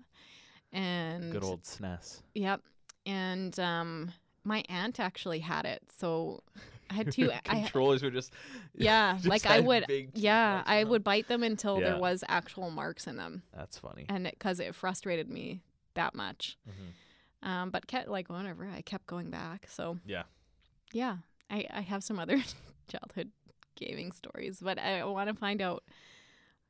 And 0.73 1.31
good 1.31 1.43
old 1.43 1.63
SNES. 1.63 2.21
yep, 2.35 2.61
and 3.05 3.57
um, 3.59 4.11
my 4.43 4.63
aunt 4.69 4.99
actually 4.99 5.39
had 5.39 5.65
it, 5.65 5.81
so 5.97 6.43
I 6.89 6.93
had 6.95 7.11
two. 7.13 7.31
I, 7.31 7.39
Controllers 7.61 8.03
were 8.03 8.11
just. 8.11 8.33
yeah, 8.75 9.13
just 9.15 9.27
like 9.27 9.45
I 9.45 9.59
would. 9.61 9.85
Yeah, 10.13 10.63
I 10.65 10.83
would 10.83 11.03
bite 11.03 11.27
them 11.27 11.43
until 11.43 11.79
Yeah. 11.79 11.91
there 11.91 11.99
was 11.99 12.23
actual 12.27 12.69
marks 12.69 13.07
in 13.07 13.15
them, 13.15 13.43
That's 13.55 13.77
funny. 13.77 14.05
and 14.09 14.25
because 14.25 14.59
it, 14.59 14.75
frustrated 14.75 15.29
me 15.29 15.61
that 15.95 16.13
much. 16.15 16.57
hmm 16.65 17.47
Um, 17.49 17.69
but 17.71 17.87
kept 17.87 18.07
like 18.09 18.29
whatever. 18.29 18.67
I 18.67 18.81
kept 18.81 19.07
going 19.07 19.29
back. 19.29 19.67
So 19.69 19.97
Yeah. 20.05 20.23
yeah, 20.91 21.17
I 21.49 21.65
I 21.73 21.81
have 21.81 22.03
some 22.03 22.19
other 22.19 22.37
childhood 22.89 23.31
gaming 23.75 24.11
stories, 24.11 24.59
but 24.61 24.77
I 24.79 25.03
want 25.05 25.29
to 25.29 25.35
find 25.35 25.61
out 25.61 25.83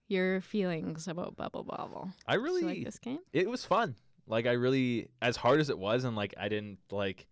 your 0.07 0.41
feelings 0.41 1.07
about 1.07 1.35
Bubble 1.35 1.63
Bobble. 1.63 2.09
I 2.27 2.35
really. 2.35 2.63
like 2.63 2.85
this 2.85 2.99
game? 2.99 3.19
it 3.33 3.49
was 3.49 3.65
fun. 3.65 3.95
Like 4.27 4.45
I 4.45 4.53
really, 4.53 5.09
as 5.21 5.37
hard 5.37 5.59
as 5.59 5.69
it 5.69 5.77
was, 5.79 6.03
and 6.03 6.15
like 6.15 6.33
I 6.37 6.49
didn't 6.49 6.79
like, 6.91 7.27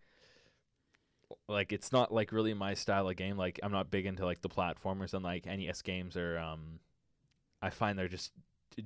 like 1.47 1.73
it's 1.73 1.91
not 1.91 2.13
like 2.13 2.31
really 2.31 2.53
my 2.53 2.73
style 2.73 3.09
of 3.09 3.15
game. 3.15 3.37
Like 3.37 3.59
I'm 3.61 3.71
not 3.71 3.91
big 3.91 4.05
into 4.05 4.25
like 4.25 4.41
the 4.41 4.49
platformers 4.49 5.13
and 5.13 5.23
like 5.23 5.45
NES 5.45 5.81
games 5.81 6.15
are. 6.15 6.37
Um, 6.37 6.79
I 7.61 7.69
find 7.69 7.97
they're 7.97 8.07
just 8.07 8.31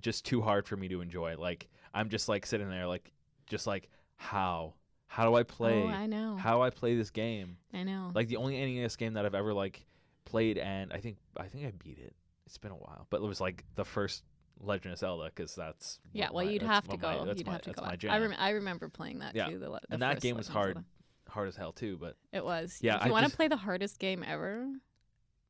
just 0.01 0.25
too 0.25 0.41
hard 0.41 0.67
for 0.67 0.75
me 0.75 0.87
to 0.87 1.01
enjoy. 1.01 1.35
Like 1.37 1.67
I'm 1.93 2.09
just 2.09 2.29
like 2.29 2.45
sitting 2.45 2.69
there, 2.69 2.87
like 2.87 3.11
just 3.47 3.67
like 3.67 3.89
how 4.15 4.73
how 5.07 5.27
do 5.27 5.35
I 5.35 5.43
play? 5.43 5.83
Oh, 5.83 5.87
I 5.87 6.05
know. 6.05 6.35
How 6.35 6.55
do 6.57 6.61
I 6.61 6.69
play 6.69 6.95
this 6.95 7.09
game? 7.09 7.57
I 7.73 7.83
know. 7.83 8.11
Like 8.13 8.27
the 8.27 8.37
only 8.37 8.59
NES 8.59 8.95
game 8.95 9.13
that 9.13 9.25
I've 9.25 9.35
ever 9.35 9.53
like 9.53 9.85
played, 10.25 10.57
and 10.57 10.93
I 10.93 10.97
think 10.99 11.17
I 11.35 11.47
think 11.47 11.65
I 11.65 11.73
beat 11.83 11.97
it. 11.97 12.15
It's 12.49 12.57
been 12.57 12.71
a 12.71 12.75
while, 12.75 13.05
but 13.11 13.21
it 13.21 13.27
was 13.27 13.39
like 13.39 13.63
the 13.75 13.85
first 13.85 14.23
Legend 14.59 14.91
of 14.93 14.99
Zelda 14.99 15.25
because 15.33 15.53
that's 15.55 15.99
yeah, 16.13 16.29
well, 16.33 16.43
my- 16.43 16.51
you'd 16.51 16.63
have 16.63 16.83
to 16.85 16.89
my- 16.89 16.95
go. 16.97 17.33
you'd 17.35 17.45
my- 17.45 17.53
have 17.53 17.61
to 17.61 17.71
go. 17.73 17.81
my 17.83 17.95
I 18.09 18.17
rem- 18.17 18.35
I 18.37 18.49
remember 18.49 18.89
playing 18.89 19.19
that 19.19 19.35
Yeah. 19.35 19.47
too. 19.49 19.59
The, 19.59 19.69
the 19.69 19.79
and 19.91 20.01
that 20.01 20.19
game 20.19 20.35
was 20.35 20.47
hard, 20.47 20.73
Zelda. 20.73 20.85
hard 21.29 21.47
as 21.47 21.55
hell 21.55 21.71
too. 21.71 21.97
But 21.97 22.17
It 22.33 22.43
was. 22.43 22.79
Yeah, 22.81 22.97
If 22.99 23.05
you 23.05 23.11
want 23.11 23.23
to 23.23 23.27
just- 23.29 23.35
play 23.37 23.47
the 23.47 23.55
hardest 23.57 23.99
game 23.99 24.23
ever, 24.27 24.67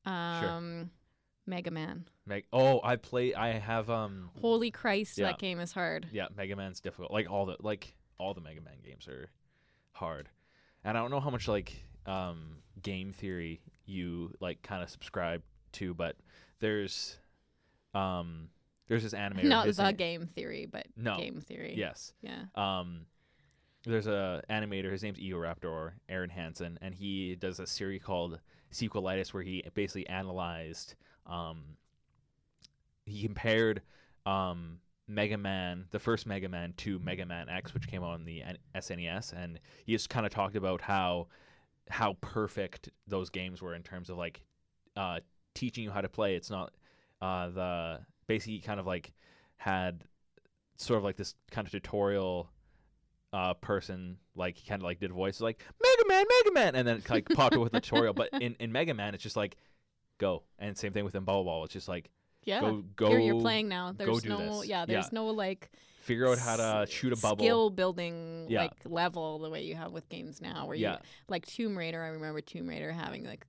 um, 0.05 0.91
Mega 1.45 1.71
Man. 1.71 2.05
Meg- 2.25 2.45
oh, 2.53 2.79
I 2.83 2.95
play. 2.97 3.33
I 3.33 3.53
have 3.53 3.89
um. 3.89 4.29
Holy 4.41 4.71
Christ, 4.71 5.17
Yeah. 5.17 5.27
that 5.27 5.39
game 5.39 5.59
is 5.59 5.71
hard. 5.71 6.07
Yeah, 6.11 6.27
Mega 6.35 6.55
Man's 6.55 6.79
difficult. 6.79 7.11
Like 7.11 7.29
all 7.29 7.45
the 7.45 7.57
like 7.61 7.95
all 8.19 8.33
the 8.33 8.41
Mega 8.41 8.61
Man 8.61 8.77
games 8.83 9.07
are 9.07 9.29
hard, 9.93 10.29
and 10.83 10.97
I 10.97 11.01
don't 11.01 11.11
know 11.11 11.19
how 11.19 11.29
much 11.31 11.47
like 11.47 11.83
um 12.05 12.57
game 12.81 13.11
theory 13.13 13.61
you 13.85 14.33
like 14.39 14.61
kind 14.61 14.83
of 14.83 14.89
subscribe 14.89 15.41
to, 15.73 15.93
but 15.93 16.15
there's 16.59 17.17
um 17.93 18.49
there's 18.87 19.03
this 19.03 19.13
animator. 19.13 19.43
Not 19.45 19.67
the 19.75 19.83
name- 19.83 19.95
game 19.95 20.25
theory, 20.25 20.65
but 20.65 20.87
No. 20.97 21.15
game 21.17 21.39
theory. 21.41 21.75
Yes. 21.77 22.13
Yeah. 22.21 22.45
Um, 22.55 23.05
there's 23.83 24.07
a 24.07 24.41
animator. 24.49 24.91
His 24.91 25.03
name's 25.03 25.19
Egoraptor, 25.19 25.91
Arin 26.09 26.29
Hanson, 26.31 26.77
and 26.81 26.93
he 26.93 27.35
does 27.35 27.59
a 27.59 27.67
series 27.67 28.01
called 28.03 28.39
Sequelitis, 28.73 29.33
where 29.33 29.43
he 29.43 29.63
basically 29.73 30.07
analyzed. 30.07 30.95
Um, 31.27 31.77
he 33.05 33.21
compared 33.23 33.81
um, 34.25 34.79
Mega 35.07 35.37
Man, 35.37 35.85
the 35.91 35.99
first 35.99 36.25
Mega 36.25 36.49
Man, 36.49 36.73
to 36.77 36.99
Mega 36.99 37.25
Man 37.25 37.47
X, 37.49 37.73
which 37.73 37.87
came 37.87 38.03
out 38.03 38.11
on 38.13 38.25
the 38.25 38.43
SNES, 38.75 39.33
and 39.33 39.59
he 39.85 39.93
just 39.93 40.09
kind 40.09 40.25
of 40.25 40.31
talked 40.31 40.55
about 40.55 40.81
how 40.81 41.27
how 41.89 42.13
perfect 42.21 42.89
those 43.07 43.29
games 43.31 43.61
were 43.61 43.73
in 43.75 43.81
terms 43.81 44.09
of 44.09 44.17
like 44.17 44.41
uh, 44.95 45.19
teaching 45.59 45.83
you 45.83 45.91
how 45.91 46.01
to 46.01 46.09
play. 46.09 46.35
It's 46.35 46.49
not 46.49 46.71
uh, 47.21 47.49
the 47.49 47.99
basically 48.27 48.59
kind 48.59 48.79
of 48.79 48.87
like 48.87 49.13
had 49.57 50.03
sort 50.77 50.97
of 50.97 51.03
like 51.03 51.17
this 51.17 51.35
kind 51.51 51.67
of 51.67 51.71
tutorial 51.71 52.49
uh 53.31 53.53
person 53.55 54.17
like 54.35 54.57
he 54.57 54.67
kind 54.67 54.81
of 54.81 54.85
like 54.85 54.99
did 54.99 55.11
voices 55.11 55.41
like 55.41 55.63
Mega 55.83 56.07
Man, 56.07 56.25
Mega 56.27 56.53
Man, 56.53 56.75
and 56.75 56.87
then 56.87 56.97
it 56.97 57.09
like 57.09 57.27
popped 57.29 57.55
up 57.55 57.61
with 57.61 57.73
a 57.75 57.81
tutorial. 57.81 58.13
But 58.13 58.29
in 58.33 58.55
in 58.59 58.71
Mega 58.71 58.93
Man, 58.93 59.13
it's 59.13 59.21
just 59.23 59.35
like 59.35 59.57
go, 60.17 60.43
and 60.57 60.77
same 60.77 60.93
thing 60.93 61.05
with 61.05 61.13
in 61.15 61.23
Bubble 61.25 61.43
Ball. 61.43 61.63
It's 61.65 61.73
just 61.73 61.87
like 61.87 62.09
Yeah. 62.45 62.61
go 62.61 62.83
go 62.95 63.11
you're, 63.11 63.19
you're 63.19 63.39
playing 63.41 63.67
now. 63.67 63.91
There's 63.91 64.25
no 64.25 64.59
this. 64.61 64.67
yeah, 64.67 64.79
Yeah. 64.79 64.85
there's 64.85 65.11
no 65.11 65.27
like 65.27 65.69
figure 66.01 66.27
out 66.27 66.39
how 66.39 66.55
to 66.55 66.87
shoot 66.91 67.13
a 67.13 67.17
bubble. 67.17 67.43
skill 67.43 67.69
building 67.69 68.47
Yeah. 68.49 68.61
like 68.63 68.73
level 68.85 69.37
the 69.39 69.49
way 69.49 69.63
you 69.63 69.75
have 69.75 69.91
with 69.91 70.09
games 70.09 70.41
now 70.41 70.65
where 70.65 70.75
Yeah. 70.75 70.93
you 70.93 70.97
like 71.27 71.45
Tomb 71.45 71.77
Raider, 71.77 72.01
I 72.01 72.07
remember 72.07 72.41
Tomb 72.41 72.67
Raider 72.67 72.91
having 72.91 73.25
like 73.25 73.45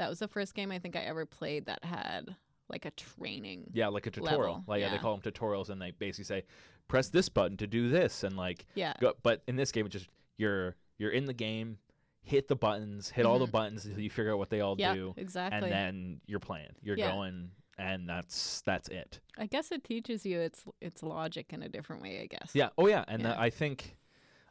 that 0.00 0.08
was 0.08 0.18
the 0.18 0.28
first 0.28 0.54
game 0.54 0.72
I 0.72 0.78
think 0.78 0.96
I 0.96 1.00
ever 1.00 1.26
played 1.26 1.66
that 1.66 1.84
had 1.84 2.34
like 2.70 2.86
a 2.86 2.90
training. 2.92 3.70
Yeah, 3.74 3.88
like 3.88 4.06
a 4.06 4.10
tutorial. 4.10 4.38
level, 4.40 4.64
Like 4.66 4.80
yeah. 4.80 4.90
they 4.90 4.98
call 4.98 5.16
them 5.16 5.32
tutorials, 5.32 5.68
and 5.70 5.80
they 5.80 5.90
basically 5.90 6.24
say 6.24 6.44
press 6.88 7.08
this 7.08 7.28
button 7.28 7.56
to 7.58 7.66
do 7.66 7.88
this, 7.90 8.24
and 8.24 8.36
like 8.36 8.64
Yeah. 8.74 8.94
go. 9.00 9.14
But 9.22 9.42
in 9.46 9.56
this 9.56 9.72
game, 9.72 9.86
it's 9.86 9.92
just 9.92 10.08
you're 10.38 10.74
you're 10.98 11.10
in 11.10 11.26
the 11.26 11.34
game, 11.34 11.78
hit 12.22 12.48
the 12.48 12.56
buttons, 12.56 13.10
hit 13.10 13.26
all 13.26 13.38
the 13.38 13.46
Mhm. 13.46 13.50
buttons 13.52 13.84
until 13.86 14.00
you 14.02 14.10
figure 14.10 14.32
out 14.32 14.38
what 14.38 14.50
they 14.50 14.60
all 14.60 14.76
Yeah, 14.78 14.94
do, 14.94 15.14
exactly. 15.16 15.56
and 15.70 15.72
then 15.72 16.20
you're 16.26 16.40
playing. 16.40 16.74
You're 16.82 16.96
Yeah. 16.98 17.12
going, 17.12 17.50
and 17.78 18.08
that's 18.08 18.60
that's 18.62 18.88
it. 18.88 19.20
I 19.36 19.46
guess 19.46 19.70
it 19.72 19.84
teaches 19.84 20.24
you 20.24 20.40
its 20.40 20.64
its 20.80 21.02
logic 21.02 21.52
in 21.52 21.62
a 21.62 21.68
different 21.68 22.00
way, 22.02 22.20
I 22.22 22.26
guess. 22.26 22.54
Yeah. 22.54 22.70
Oh 22.78 22.86
yeah. 22.86 23.04
And 23.08 23.20
Yeah. 23.22 23.28
that- 23.28 23.38
I 23.38 23.50
think, 23.50 23.96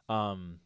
um, 0.08 0.60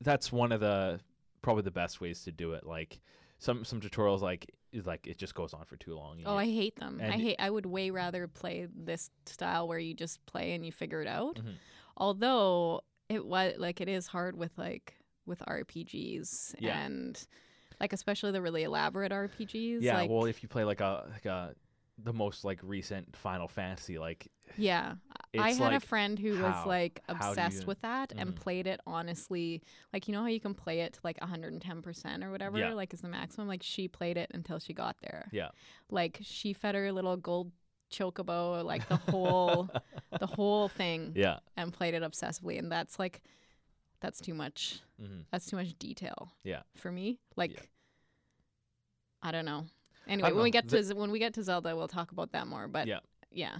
that's 0.00 0.30
one 0.32 0.52
of 0.52 0.60
the 0.60 1.00
probably 1.42 1.62
the 1.62 1.70
best 1.70 2.00
ways 2.00 2.24
to 2.24 2.32
do 2.32 2.52
it. 2.54 2.66
Like 2.66 3.00
some 3.38 3.64
some 3.64 3.80
tutorials, 3.80 4.20
like 4.20 4.50
is 4.72 4.86
like 4.86 5.06
it 5.06 5.18
just 5.18 5.34
goes 5.34 5.52
on 5.54 5.64
for 5.64 5.76
too 5.76 5.94
long. 5.94 6.20
Oh, 6.26 6.36
I 6.36 6.46
hate 6.46 6.76
them. 6.76 7.00
I 7.02 7.10
hate. 7.12 7.36
I 7.38 7.50
would 7.50 7.66
way 7.66 7.90
rather 7.90 8.26
play 8.28 8.66
this 8.74 9.10
style 9.26 9.66
where 9.68 9.78
you 9.78 9.94
just 9.94 10.24
play 10.26 10.52
and 10.54 10.64
you 10.64 10.72
figure 10.72 11.00
it 11.02 11.08
out. 11.08 11.36
Mhm. 11.36 11.54
Although 11.96 12.82
it 13.08 13.24
was 13.24 13.54
like 13.58 13.80
it 13.80 13.88
is 13.88 14.06
hard 14.06 14.36
with 14.36 14.56
like 14.58 14.94
with 15.26 15.40
RPGs 15.46 16.54
Yeah. 16.58 16.78
and 16.84 17.26
like 17.80 17.92
especially 17.92 18.32
the 18.32 18.42
really 18.42 18.62
elaborate 18.62 19.12
RPGs. 19.12 19.82
yeah. 19.82 19.96
Like, 19.98 20.10
well, 20.10 20.24
if 20.24 20.42
you 20.42 20.48
play 20.48 20.64
like 20.64 20.80
a 20.80 21.06
like 21.12 21.26
a 21.26 21.54
the 21.98 22.12
most 22.12 22.44
like 22.44 22.60
recent 22.62 23.16
Final 23.16 23.48
Fantasy, 23.48 23.98
like 23.98 24.28
yeah. 24.56 24.96
I 25.38 25.50
had 25.52 25.60
like 25.60 25.82
a 25.82 25.86
friend 25.86 26.18
who 26.18 26.38
was 26.40 26.66
like 26.66 27.02
obsessed 27.08 27.60
you- 27.62 27.66
with 27.66 27.80
that 27.82 28.12
and 28.16 28.30
Mhm. 28.34 28.36
played 28.36 28.66
it 28.66 28.80
honestly. 28.86 29.62
Like 29.92 30.08
you 30.08 30.12
know 30.12 30.20
how 30.22 30.28
you 30.28 30.40
can 30.40 30.54
play 30.54 30.80
it 30.80 30.94
to 30.94 31.00
like 31.04 31.18
110% 31.20 32.22
or 32.24 32.30
whatever, 32.30 32.58
Yeah. 32.58 32.72
like 32.74 32.92
is 32.94 33.00
the 33.00 33.08
maximum. 33.08 33.48
Like 33.48 33.62
she 33.62 33.88
played 33.88 34.16
it 34.16 34.30
until 34.34 34.58
she 34.58 34.72
got 34.74 34.96
there. 35.00 35.28
Yeah. 35.32 35.50
Like 35.90 36.18
she 36.22 36.52
fed 36.52 36.74
her 36.74 36.90
little 36.92 37.16
gold 37.16 37.52
chocobo 37.88 38.64
like 38.64 38.88
the 38.88 38.96
whole 38.96 39.70
the 40.20 40.26
whole 40.26 40.68
thing 40.68 41.12
yeah. 41.14 41.38
and 41.56 41.72
played 41.72 41.94
it 41.94 42.02
obsessively 42.02 42.58
and 42.58 42.70
that's 42.72 42.98
like 42.98 43.22
that's 44.00 44.20
too 44.20 44.34
much. 44.34 44.80
hmm 45.00 45.20
That's 45.30 45.46
too 45.46 45.56
much 45.56 45.78
detail. 45.78 46.32
Yeah. 46.44 46.62
For 46.74 46.90
me, 46.92 47.18
like 47.36 47.52
Yeah. 47.54 47.60
I 49.22 49.30
don't 49.32 49.44
know. 49.44 49.66
Anyway, 50.06 50.28
don't 50.28 50.36
when 50.36 50.44
we 50.44 50.50
know. 50.50 50.52
get 50.62 50.68
to 50.68 50.94
when 50.94 51.10
we 51.10 51.18
get 51.18 51.34
to 51.34 51.42
Zelda, 51.42 51.74
we'll 51.76 51.88
talk 51.88 52.12
about 52.12 52.32
that 52.32 52.46
more. 52.46 52.68
But 52.68 52.86
Yeah. 52.86 53.00
yeah, 53.30 53.58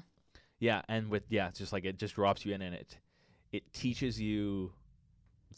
Yeah, 0.59 0.83
and 0.89 1.09
with 1.11 1.25
yeah, 1.29 1.49
it's 1.49 1.59
just 1.59 1.73
like 1.73 1.85
it 1.85 1.99
just 1.99 2.15
drops 2.15 2.45
you 2.45 2.55
in, 2.55 2.63
and 2.63 2.75
it 2.75 2.97
it 3.53 3.73
teaches 3.73 4.21
you 4.21 4.73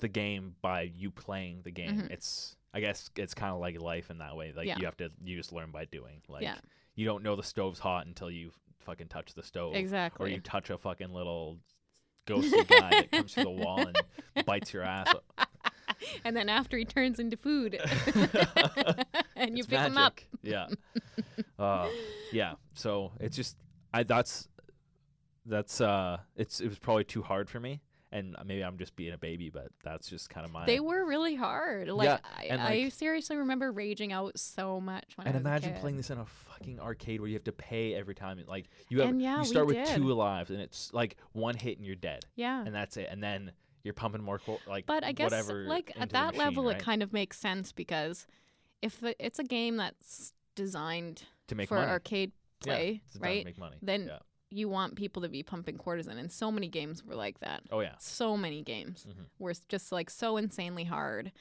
the 0.00 0.08
game 0.08 0.54
by 0.62 0.82
you 0.82 1.10
playing 1.10 1.62
the 1.62 1.70
game. 1.70 2.02
Mhm. 2.02 2.10
It's 2.10 2.56
I 2.74 2.80
guess 2.80 3.10
it's 3.16 3.34
kind 3.34 3.52
of 3.52 3.60
like 3.60 3.80
life 3.80 4.10
in 4.10 4.18
that 4.18 4.36
way. 4.36 4.52
Like 4.54 4.66
Yeah. 4.66 4.76
you 4.78 4.84
have 4.84 4.96
to 4.98 5.10
you 5.24 5.36
just 5.36 5.52
learn 5.52 5.70
by 5.70 5.84
doing. 5.86 6.20
Like 6.28 6.42
Yeah. 6.42 6.56
you 6.94 7.04
don't 7.06 7.22
know 7.22 7.36
the 7.36 7.42
stove's 7.42 7.78
hot 7.78 8.06
until 8.06 8.30
you 8.30 8.50
fucking 8.80 9.08
touch 9.08 9.34
the 9.34 9.42
stove, 9.42 9.74
exactly. 9.74 10.24
or 10.24 10.28
you 10.34 10.40
touch 10.40 10.70
a 10.70 10.78
fucking 10.78 11.12
little 11.12 11.58
ghosty 12.26 12.66
guy 12.68 12.90
that 12.90 13.10
comes 13.10 13.34
through 13.34 13.44
the 13.44 13.50
wall 13.50 13.80
and 13.86 13.96
bites 14.46 14.72
your 14.72 14.82
ass. 14.82 15.12
and 16.24 16.36
then 16.36 16.48
after 16.48 16.76
he 16.76 16.84
turns 16.84 17.18
into 17.18 17.36
food, 17.36 17.74
and 19.36 19.56
you 19.56 19.62
It's 19.62 19.66
pick 19.66 19.78
him 19.80 19.96
up. 19.98 20.20
Yeah. 20.42 20.66
uh, 21.58 21.88
yeah. 22.32 22.54
So 22.74 23.12
it's 23.20 23.36
just 23.36 23.56
I 23.92 24.02
that's 24.02 24.48
that's 25.48 25.80
uh 25.80 26.18
it's 26.36 26.60
it 26.60 26.68
was 26.68 26.78
probably 26.78 27.04
too 27.04 27.22
hard 27.22 27.48
for 27.48 27.58
me 27.60 27.80
and 28.10 28.34
maybe 28.46 28.62
I'm 28.62 28.78
just 28.78 28.96
being 28.96 29.12
a 29.12 29.18
baby 29.18 29.50
but 29.50 29.68
that's 29.84 30.08
just 30.08 30.30
kind 30.30 30.46
of 30.46 30.52
my 30.52 30.64
They 30.64 30.80
were 30.80 31.04
really 31.04 31.34
hard. 31.34 31.88
Like, 31.88 32.06
Yeah, 32.06 32.18
I, 32.38 32.44
and, 32.44 32.60
I 32.62 32.64
like- 32.84 32.92
seriously 32.92 33.36
remember 33.36 33.70
raging 33.70 34.12
out 34.12 34.38
so 34.38 34.80
much 34.80 35.04
when 35.16 35.26
and 35.26 35.36
I 35.36 35.38
was 35.38 35.42
imagine 35.42 35.74
playing 35.80 35.96
this 35.98 36.08
in 36.10 36.18
a 36.18 36.24
fucking 36.24 36.80
arcade 36.80 37.20
where 37.20 37.28
you 37.28 37.34
have 37.34 37.44
to 37.44 37.52
pay 37.52 37.94
every 37.94 38.14
time 38.14 38.42
like 38.48 38.68
you 38.88 39.00
have 39.02 39.20
yeah, 39.20 39.38
you 39.40 39.44
start 39.44 39.66
with 39.66 39.76
did. 39.76 39.88
two 39.96 40.04
lives 40.14 40.50
and 40.50 40.60
it's 40.60 40.90
like 40.94 41.16
one 41.32 41.54
hit 41.56 41.76
and 41.78 41.86
you're 41.86 41.96
dead 41.96 42.24
Yeah. 42.34 42.64
and 42.64 42.74
that's 42.74 42.96
it 42.96 43.08
and 43.10 43.22
then 43.22 43.52
you're 43.84 43.94
pumping 43.94 44.22
more 44.22 44.38
co- 44.38 44.58
like 44.66 44.86
But 44.86 45.04
I 45.04 45.12
guess, 45.12 45.30
whatever 45.30 45.64
like 45.64 45.92
at 45.98 46.10
that 46.10 46.28
machine, 46.34 46.38
level, 46.40 46.64
right? 46.66 46.76
it 46.76 46.82
kind 46.82 47.02
of 47.02 47.12
makes 47.12 47.38
sense 47.38 47.72
because 47.72 48.26
if 48.82 49.02
it- 49.02 49.16
it's 49.18 49.38
a 49.38 49.44
game 49.44 49.76
that's 49.76 50.32
designed 50.54 51.24
to 51.48 51.54
make 51.54 51.68
for 51.68 51.76
money 51.76 51.90
arcade 51.90 52.32
Yeah, 52.64 52.74
play, 52.74 53.02
to 53.12 53.18
right? 53.18 53.44
make 53.44 53.58
money 53.58 53.76
Then 53.82 54.06
yeah. 54.06 54.18
You 54.50 54.68
want 54.68 54.94
people 54.96 55.22
to 55.22 55.28
be 55.28 55.42
pumping 55.42 55.78
in, 55.86 56.08
and 56.18 56.32
so 56.32 56.50
many 56.50 56.68
games 56.68 57.04
were 57.04 57.14
like 57.14 57.40
that. 57.40 57.62
oh 57.70 57.80
yeah 57.80 57.94
So 57.98 58.36
many 58.36 58.62
games 58.62 59.06
Mhm. 59.08 59.26
were 59.38 59.54
just 59.68 59.92
like 59.92 60.10
so 60.10 60.36
insanely 60.36 60.84
hard, 60.84 61.32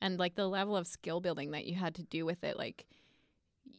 and 0.00 0.18
like 0.18 0.34
the 0.34 0.48
level 0.48 0.76
of 0.76 0.86
skill 0.86 1.20
building 1.20 1.52
that 1.52 1.66
you 1.66 1.74
had 1.74 1.94
to 1.96 2.02
do 2.02 2.24
with 2.26 2.42
it, 2.44 2.56
like 2.58 2.86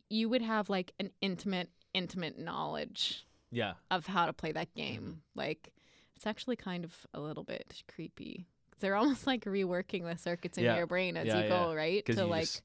you 0.10 0.30
would 0.30 0.42
have 0.42 0.70
like 0.70 0.94
an 1.00 1.12
intimate, 1.22 1.70
intimate 1.94 2.38
knowledge 2.40 3.26
yeah 3.52 3.74
of 3.90 4.08
how 4.08 4.26
to 4.26 4.34
play 4.34 4.52
that 4.52 4.70
Mm-hmm. 4.76 4.94
game. 4.96 5.22
Like 5.36 5.74
it's 6.16 6.26
actually 6.28 6.56
kind 6.56 6.84
of 6.84 7.06
a 7.14 7.20
little 7.20 7.44
bit 7.44 7.84
creepy. 7.94 8.48
They're 8.80 8.96
almost 9.02 9.28
like 9.28 9.46
reworking 9.46 10.04
the 10.10 10.18
circuits 10.18 10.58
in 10.58 10.64
Yeah. 10.64 10.76
your 10.78 10.88
brain 10.88 11.18
as 11.18 11.28
Yeah, 11.28 11.38
you 11.38 11.44
yeah. 11.44 11.50
go, 11.50 11.74
right? 11.74 12.06
To 12.06 12.14
you 12.14 12.26
like 12.28 12.42
just, 12.44 12.62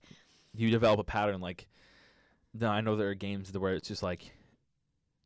you 0.54 0.70
develop 0.70 1.00
a 1.00 1.04
pattern 1.04 1.40
like 1.40 1.66
no 2.54 2.68
i 2.68 2.82
know 2.82 2.94
there 2.96 3.08
are 3.08 3.14
games 3.14 3.50
where 3.56 3.74
it's 3.74 3.88
just 3.88 4.02
like 4.02 4.30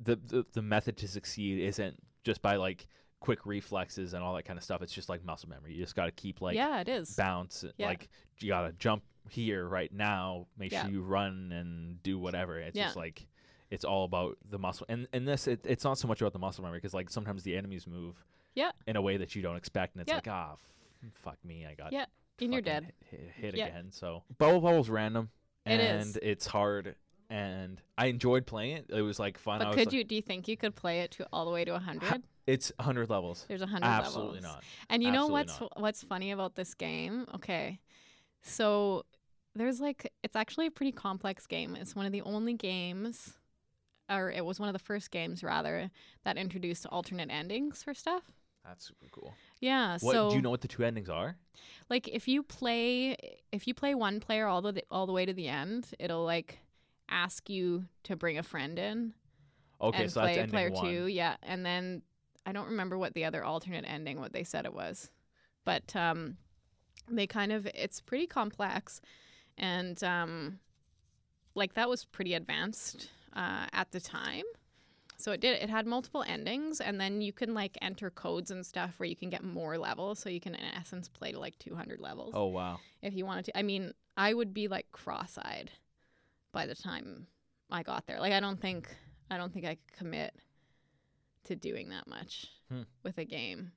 the, 0.00 0.16
the 0.16 0.44
the 0.52 0.62
method 0.62 0.96
to 0.98 1.08
succeed 1.08 1.60
isn't 1.62 1.96
just 2.24 2.42
by 2.42 2.56
like 2.56 2.86
quick 3.20 3.46
reflexes 3.46 4.12
and 4.12 4.22
all 4.22 4.34
that 4.34 4.44
kind 4.44 4.58
of 4.58 4.62
stuff 4.62 4.82
it's 4.82 4.92
just 4.92 5.08
like 5.08 5.24
muscle 5.24 5.48
memory 5.48 5.72
you 5.72 5.82
just 5.82 5.96
got 5.96 6.04
to 6.04 6.12
keep 6.12 6.40
like 6.42 6.54
yeah, 6.54 6.80
it 6.80 6.88
is. 6.88 7.14
bounce 7.16 7.64
Yeah. 7.78 7.86
like 7.86 8.08
you 8.38 8.48
got 8.48 8.66
to 8.66 8.72
jump 8.72 9.02
here 9.30 9.66
right 9.66 9.92
now 9.92 10.46
make 10.58 10.70
Yeah. 10.70 10.82
sure 10.82 10.90
you 10.90 11.00
run 11.02 11.50
and 11.52 12.02
do 12.02 12.18
whatever 12.18 12.58
it's 12.58 12.76
Yeah. 12.76 12.84
just 12.84 12.96
like 12.96 13.26
it's 13.70 13.84
all 13.84 14.04
about 14.04 14.36
the 14.50 14.58
muscle 14.58 14.84
and 14.88 15.08
in 15.14 15.24
this 15.24 15.48
it, 15.48 15.60
it's 15.64 15.82
not 15.82 15.98
so 15.98 16.06
much 16.06 16.20
about 16.20 16.34
the 16.34 16.38
muscle 16.38 16.62
memory 16.62 16.78
because 16.78 16.94
like 16.94 17.08
sometimes 17.10 17.42
the 17.42 17.56
enemies 17.56 17.86
move 17.86 18.22
Yeah. 18.54 18.70
in 18.86 18.96
a 18.96 19.02
way 19.02 19.16
that 19.16 19.34
you 19.34 19.40
don't 19.42 19.56
expect 19.56 19.94
and 19.94 20.02
it's 20.02 20.12
like 20.12 20.28
ah 20.28 20.52
f- 20.52 21.10
fuck 21.14 21.38
me 21.44 21.66
i 21.66 21.74
got 21.74 21.92
Yeah, 21.92 22.04
and 22.40 22.52
you're 22.52 22.62
dead. 22.62 22.92
hit, 23.10 23.30
hit 23.34 23.54
again. 23.54 23.90
So 23.92 24.22
Bubble 24.38 24.60
Bubble's 24.60 24.90
random 24.90 25.30
and 25.64 25.80
is. 26.02 26.18
it's 26.22 26.46
hard 26.46 26.94
and 27.30 27.80
I 27.98 28.06
enjoyed 28.06 28.46
playing 28.46 28.76
it. 28.78 28.86
It 28.90 29.02
was 29.02 29.18
like 29.18 29.38
fun. 29.38 29.60
I 29.62 29.66
But 29.66 29.74
could 29.74 29.86
like- 29.86 29.92
you? 29.94 30.04
Do 30.04 30.14
you 30.14 30.22
think 30.22 30.48
you 30.48 30.56
could 30.56 30.74
play 30.74 31.00
it 31.00 31.10
to 31.12 31.26
all 31.32 31.44
the 31.44 31.50
way 31.50 31.64
to 31.64 31.78
hundred? 31.78 32.22
It's 32.46 32.70
100 32.78 33.10
levels. 33.10 33.44
There's 33.48 33.62
a 33.62 33.66
hundred 33.66 33.86
Absolutely 33.86 34.40
levels. 34.40 34.54
not. 34.54 34.64
And 34.88 35.02
you 35.02 35.10
know 35.10 35.26
what's 35.26 35.60
not. 35.60 35.80
what's 35.80 36.02
funny 36.04 36.30
about 36.30 36.54
this 36.54 36.74
game? 36.74 37.26
Okay, 37.34 37.80
so 38.42 39.04
there's 39.54 39.80
like 39.80 40.12
it's 40.22 40.36
actually 40.36 40.66
a 40.66 40.70
pretty 40.70 40.92
complex 40.92 41.46
game. 41.46 41.74
It's 41.76 41.96
one 41.96 42.06
of 42.06 42.12
the 42.12 42.22
only 42.22 42.54
games, 42.54 43.34
or 44.08 44.30
it 44.30 44.44
was 44.44 44.60
one 44.60 44.68
of 44.68 44.74
the 44.74 44.78
first 44.84 45.10
games 45.10 45.42
rather 45.42 45.90
that 46.24 46.36
introduced 46.36 46.86
alternate 46.86 47.30
endings 47.30 47.82
for 47.82 47.94
stuff. 47.94 48.22
That's 48.64 48.86
super 48.86 49.06
cool. 49.10 49.34
Yeah. 49.60 49.92
What 50.00 50.12
so 50.12 50.30
do 50.30 50.36
you 50.36 50.42
know 50.42 50.50
what 50.50 50.60
the 50.60 50.68
two 50.68 50.84
endings 50.84 51.08
are? 51.08 51.36
like 51.88 52.06
if 52.08 52.28
you 52.28 52.42
play 52.42 53.16
if 53.50 53.66
you 53.66 53.74
play 53.74 53.94
one 53.94 54.20
player 54.20 54.46
all 54.46 54.60
the 54.62 54.82
all 54.90 55.06
the 55.06 55.12
way 55.12 55.24
to 55.26 55.32
the 55.32 55.48
end, 55.48 55.88
it'll 55.98 56.24
like 56.24 56.58
ask 57.08 57.48
you 57.48 57.86
to 58.04 58.16
bring 58.16 58.38
a 58.38 58.42
friend 58.42 58.78
in 58.78 59.14
Okay, 59.80 60.02
and 60.02 60.10
so 60.10 60.20
play 60.20 60.34
that's 60.36 60.38
ending 60.38 60.52
player 60.52 60.70
one. 60.70 60.84
two. 60.84 61.06
Yeah, 61.06 61.36
and 61.42 61.64
then 61.64 62.02
I 62.44 62.52
don't 62.52 62.66
remember 62.68 62.96
what 62.98 63.14
the 63.14 63.24
other 63.24 63.44
alternate 63.44 63.84
ending 63.86 64.18
what 64.20 64.32
they 64.32 64.44
said 64.44 64.64
it 64.64 64.72
was, 64.74 65.10
but 65.64 65.94
um, 65.94 66.38
they 67.10 67.26
kind 67.26 67.52
of 67.52 67.66
it's 67.74 68.00
pretty 68.00 68.26
complex, 68.26 69.00
and 69.58 70.02
um, 70.02 70.60
like 71.54 71.74
that 71.74 71.88
was 71.88 72.04
pretty 72.04 72.34
advanced 72.34 73.10
uh, 73.34 73.66
at 73.72 73.90
the 73.92 74.00
time. 74.00 74.44
So 75.18 75.32
it 75.32 75.40
did. 75.40 75.62
It 75.62 75.70
had 75.70 75.86
multiple 75.86 76.24
endings, 76.26 76.80
and 76.80 77.00
then 77.00 77.20
you 77.22 77.32
can 77.32 77.54
like 77.54 77.78
enter 77.80 78.10
codes 78.10 78.50
and 78.50 78.64
stuff 78.64 78.94
where 78.98 79.08
you 79.08 79.16
can 79.16 79.30
get 79.30 79.42
more 79.42 79.78
levels. 79.78 80.18
So 80.18 80.28
you 80.28 80.40
can, 80.40 80.54
in 80.54 80.60
essence, 80.78 81.08
play 81.08 81.32
to 81.32 81.38
like 81.38 81.58
200 81.58 82.00
levels 82.00 82.32
Oh 82.34 82.46
wow. 82.46 82.80
if 83.02 83.14
you 83.14 83.24
wanted 83.24 83.46
to. 83.46 83.58
I 83.58 83.62
mean, 83.62 83.92
I 84.16 84.34
would 84.34 84.52
be 84.52 84.68
like 84.68 84.92
cross-eyed 84.92 85.70
by 86.56 86.64
the 86.66 86.74
time 86.74 87.26
I 87.70 87.82
got 87.82 88.06
there. 88.06 88.18
Like 88.18 88.32
I 88.32 88.40
don't 88.40 88.58
think 88.60 88.88
I 89.30 89.36
don't 89.36 89.52
think 89.52 89.66
I 89.66 89.74
could 89.74 89.92
commit 89.98 90.34
to 91.44 91.54
doing 91.54 91.90
that 91.90 92.06
much 92.06 92.46
Hmm. 92.70 92.82
with 93.04 93.18
a 93.18 93.24
game. 93.26 93.72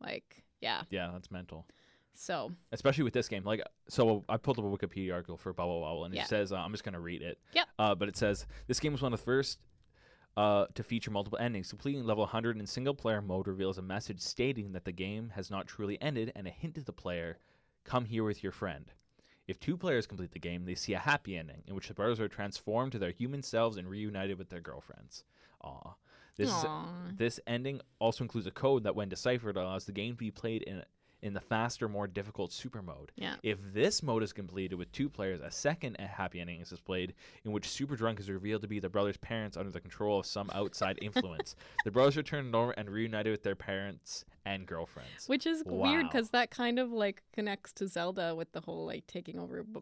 Like, 0.00 0.44
yeah. 0.60 0.82
Yeah, 0.90 1.10
that's 1.12 1.30
mental. 1.30 1.66
So, 2.14 2.52
Especially 2.72 3.04
with 3.04 3.12
this 3.12 3.28
game. 3.28 3.44
Like, 3.44 3.62
so 3.88 4.24
I 4.28 4.36
pulled 4.38 4.58
up 4.58 4.64
a 4.64 4.68
Wikipedia 4.68 5.12
article 5.12 5.36
for 5.36 5.52
Bubble 5.52 5.80
Bobble, 5.80 6.04
and 6.04 6.14
Yeah. 6.14 6.22
it 6.22 6.28
says, 6.28 6.52
uh, 6.52 6.56
I'm 6.56 6.70
just 6.72 6.84
going 6.84 6.94
to 6.94 7.00
read 7.00 7.20
it. 7.22 7.38
Yep. 7.52 7.68
Uh, 7.78 7.94
but 7.94 8.08
it 8.08 8.16
says, 8.16 8.46
this 8.68 8.80
game 8.80 8.92
was 8.92 9.02
one 9.02 9.12
of 9.12 9.18
the 9.18 9.24
first 9.24 9.58
uh, 10.36 10.66
to 10.74 10.82
feature 10.84 11.10
multiple 11.10 11.38
endings. 11.38 11.68
Completing 11.68 12.04
level 12.04 12.22
100 12.24 12.56
in 12.58 12.66
single 12.66 12.94
player 12.94 13.20
mode 13.20 13.46
reveals 13.48 13.76
a 13.78 13.82
message 13.82 14.20
stating 14.20 14.72
that 14.72 14.84
the 14.84 14.92
game 14.92 15.30
has 15.34 15.50
not 15.50 15.66
truly 15.66 16.00
ended 16.00 16.30
and 16.36 16.46
a 16.46 16.50
hint 16.50 16.76
to 16.76 16.82
the 16.84 16.92
player, 16.92 17.38
come 17.84 18.04
here 18.06 18.22
with 18.24 18.42
your 18.42 18.52
friend. 18.52 18.92
If 19.48 19.58
two 19.58 19.76
players 19.78 20.06
complete 20.06 20.32
the 20.32 20.38
game, 20.38 20.66
they 20.66 20.74
see 20.74 20.92
a 20.92 20.98
happy 20.98 21.36
ending 21.36 21.62
in 21.66 21.74
which 21.74 21.88
the 21.88 21.94
brothers 21.94 22.20
are 22.20 22.28
transformed 22.28 22.92
to 22.92 22.98
their 22.98 23.10
human 23.10 23.42
selves 23.42 23.78
and 23.78 23.88
reunited 23.88 24.38
with 24.38 24.50
their 24.50 24.60
girlfriends. 24.60 25.24
Aw. 25.64 25.94
This 26.36 26.50
is 26.50 26.64
this 27.16 27.40
ending 27.48 27.80
also 27.98 28.22
includes 28.22 28.46
a 28.46 28.52
code 28.52 28.84
that, 28.84 28.94
when 28.94 29.08
deciphered, 29.08 29.56
allows 29.56 29.86
the 29.86 29.92
game 29.92 30.12
to 30.12 30.18
be 30.18 30.30
played 30.30 30.62
in 30.62 30.84
in 31.22 31.34
the 31.34 31.40
faster, 31.40 31.88
more 31.88 32.06
difficult 32.06 32.52
super 32.52 32.80
mode. 32.82 33.10
Yeah. 33.16 33.36
If 33.42 33.58
this 33.74 34.02
mode 34.02 34.22
is 34.22 34.32
completed 34.32 34.76
with 34.76 34.90
two 34.92 35.08
players, 35.08 35.40
a 35.40 35.50
second 35.50 35.96
happy 35.98 36.40
ending 36.40 36.60
is 36.60 36.70
displayed 36.70 37.14
in 37.44 37.52
which 37.52 37.68
Super 37.68 37.96
Drunk 37.96 38.20
is 38.20 38.30
revealed 38.30 38.62
to 38.62 38.68
be 38.68 38.78
the 38.78 38.88
brothers' 38.88 39.16
parents 39.16 39.56
under 39.56 39.70
the 39.70 39.80
control 39.80 40.20
of 40.20 40.26
some 40.26 40.50
outside 40.54 40.98
influence. 41.02 41.56
The 41.84 41.90
brothers 41.90 42.16
return 42.16 42.54
over 42.54 42.72
and 42.72 42.90
reunited 42.90 43.30
with 43.32 43.42
their 43.42 43.54
parents 43.56 44.24
and 44.44 44.66
girlfriends. 44.66 45.26
Which 45.28 45.46
is 45.46 45.62
weird 45.64 46.08
because 46.10 46.30
that 46.30 46.50
kind 46.50 46.78
of 46.78 46.92
like 46.92 47.22
connects 47.32 47.72
to 47.74 47.88
Zelda 47.88 48.34
with 48.34 48.52
the 48.52 48.60
whole 48.60 48.86
like 48.86 49.06
taking 49.06 49.38
over 49.38 49.64
b- 49.64 49.80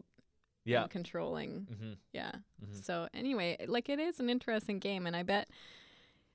Yeah. 0.65 0.87
controlling. 0.87 1.67
hmm 1.77 1.93
Yeah. 2.13 2.31
Mhm. 2.63 2.83
So 2.83 3.07
anyway, 3.13 3.57
like 3.67 3.89
it 3.89 3.99
is 3.99 4.19
an 4.19 4.29
interesting 4.29 4.79
game, 4.79 5.05
and 5.05 5.15
I 5.15 5.23
bet 5.23 5.49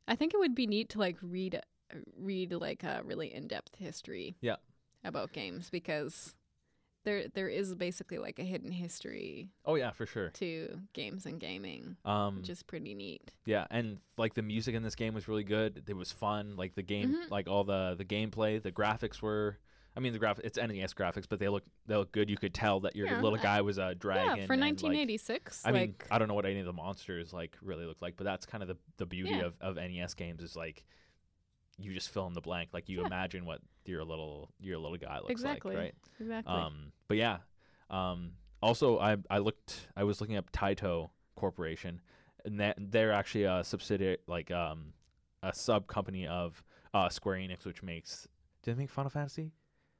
I 0.06 0.14
think 0.16 0.34
it 0.34 0.38
would 0.38 0.54
be 0.54 0.66
neat 0.66 0.90
to 0.90 0.98
like 0.98 1.16
read 1.22 1.60
read 2.16 2.52
like 2.52 2.82
a 2.84 3.02
really 3.04 3.32
in 3.32 3.48
depth 3.48 3.76
history. 3.76 4.36
Yeah. 4.40 4.56
About 5.04 5.32
games 5.32 5.68
because 5.70 6.34
there 7.04 7.26
there 7.28 7.48
is 7.48 7.74
basically 7.74 8.18
like 8.18 8.38
a 8.38 8.44
hidden 8.44 8.70
history 8.70 9.48
Oh 9.64 9.74
yeah, 9.74 9.90
for 9.90 10.06
sure. 10.06 10.28
to 10.34 10.80
games 10.92 11.26
and 11.26 11.40
gaming, 11.40 11.96
Um, 12.04 12.36
which 12.36 12.48
is 12.50 12.62
pretty 12.62 12.94
neat. 12.94 13.32
Yeah, 13.44 13.66
and 13.70 13.98
like 14.16 14.34
the 14.34 14.42
music 14.42 14.76
in 14.76 14.84
this 14.84 14.94
game 14.94 15.12
was 15.14 15.26
really 15.26 15.42
good. 15.42 15.82
It 15.88 15.96
was 15.96 16.12
fun. 16.12 16.54
Like 16.56 16.76
the 16.76 16.82
game, 16.84 17.12
Mhm. 17.14 17.30
like 17.30 17.48
all 17.48 17.64
the 17.64 17.96
the 17.98 18.04
gameplay, 18.04 18.62
the 18.62 18.70
graphics 18.70 19.20
were. 19.20 19.58
I 19.96 20.00
mean, 20.00 20.12
the 20.14 20.18
graph 20.20 20.38
it's 20.44 20.56
NES 20.56 20.94
graphics, 20.94 21.26
but 21.28 21.40
they 21.40 21.48
look 21.48 21.64
they 21.86 21.96
look 21.96 22.12
good. 22.12 22.30
You 22.30 22.36
could 22.36 22.54
tell 22.54 22.78
that 22.80 22.94
your 22.94 23.08
Yeah, 23.08 23.20
little 23.20 23.38
guy 23.38 23.60
was 23.62 23.78
a 23.78 23.96
dragon. 23.96 24.36
yeah, 24.38 24.46
for 24.46 24.52
and, 24.52 24.60
like, 24.62 24.68
1986, 24.80 25.66
I 25.66 25.70
like 25.72 25.80
mean, 25.80 25.94
I 26.12 26.18
don't 26.18 26.28
know 26.28 26.34
what 26.34 26.46
any 26.46 26.60
of 26.60 26.66
the 26.66 26.72
monsters 26.72 27.32
like 27.32 27.58
really 27.60 27.84
look 27.86 28.00
like, 28.00 28.16
but 28.16 28.22
that's 28.24 28.46
kind 28.46 28.62
of 28.62 28.68
the 28.68 28.76
the 28.98 29.06
beauty 29.06 29.30
Yeah. 29.34 29.46
of 29.46 29.54
of 29.60 29.76
NES 29.78 30.14
games 30.14 30.42
is 30.44 30.54
like 30.54 30.84
you 31.82 31.92
just 31.94 32.10
fill 32.10 32.26
in 32.26 32.32
the 32.34 32.40
blank. 32.40 32.70
Like 32.72 32.88
you 32.88 33.00
Yeah. 33.00 33.06
imagine 33.06 33.44
what 33.44 33.60
your 33.84 34.04
little 34.04 34.50
your 34.60 34.78
little 34.78 34.96
guy 34.96 35.16
looks 35.18 35.30
Exactly. 35.30 35.74
like, 35.74 35.82
right? 35.84 35.94
exactly. 36.20 36.54
Um, 36.54 36.92
but 37.08 37.16
yeah. 37.16 37.38
Um, 37.90 38.32
also, 38.62 38.98
I 38.98 39.16
I 39.30 39.38
looked. 39.38 39.88
I 39.96 40.04
was 40.04 40.20
looking 40.20 40.36
up 40.36 40.50
Taito 40.52 41.10
Corporation, 41.36 42.00
and 42.44 42.60
that 42.60 42.76
they're 42.78 43.12
actually 43.12 43.44
a 43.44 43.62
subsidiary, 43.64 44.18
like 44.26 44.50
um, 44.50 44.92
a 45.42 45.52
sub 45.54 45.86
company 45.88 46.26
of 46.26 46.62
uh, 46.94 47.08
Square 47.08 47.38
Enix, 47.38 47.64
which 47.64 47.82
makes. 47.82 48.28
Do 48.62 48.72
they 48.72 48.78
make 48.78 48.90
Final 48.90 49.10
Fantasy? 49.10 49.52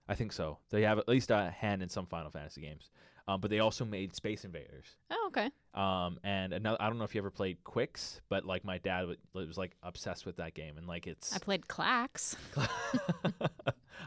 I 0.08 0.14
think 0.14 0.32
so. 0.32 0.58
They 0.70 0.82
have 0.82 0.98
at 0.98 1.08
least 1.08 1.30
a 1.30 1.50
hand 1.50 1.82
in 1.82 1.88
some 1.88 2.06
Final 2.06 2.30
Fantasy 2.30 2.60
games. 2.60 2.90
Um, 3.28 3.40
but 3.40 3.50
they 3.50 3.60
also 3.60 3.84
made 3.84 4.14
Space 4.16 4.44
Invaders. 4.44 4.86
oh, 5.10 5.24
okay. 5.28 5.48
Um, 5.74 6.18
and 6.24 6.52
another, 6.52 6.76
I 6.80 6.88
don't 6.88 6.98
know 6.98 7.04
if 7.04 7.14
you 7.14 7.20
ever 7.20 7.30
played 7.30 7.62
Qix, 7.64 8.20
but 8.28 8.44
like 8.44 8.64
my 8.64 8.78
dad 8.78 9.06
wa- 9.06 9.14
was 9.32 9.56
like 9.56 9.72
obsessed 9.82 10.26
with 10.26 10.36
that 10.36 10.54
game, 10.54 10.76
and 10.76 10.86
like 10.88 11.06
it's. 11.06 11.34
I 11.34 11.38
played 11.38 11.66
Klax. 11.68 12.34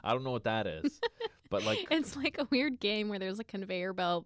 I 0.03 0.13
don't 0.13 0.23
know 0.23 0.31
what 0.31 0.43
that 0.43 0.67
is, 0.67 0.99
but 1.49 1.63
like 1.63 1.87
it's 1.91 2.15
like 2.15 2.37
a 2.37 2.47
weird 2.51 2.79
game 2.79 3.09
where 3.09 3.19
there's 3.19 3.39
a 3.39 3.43
conveyor 3.43 3.93
belt 3.93 4.25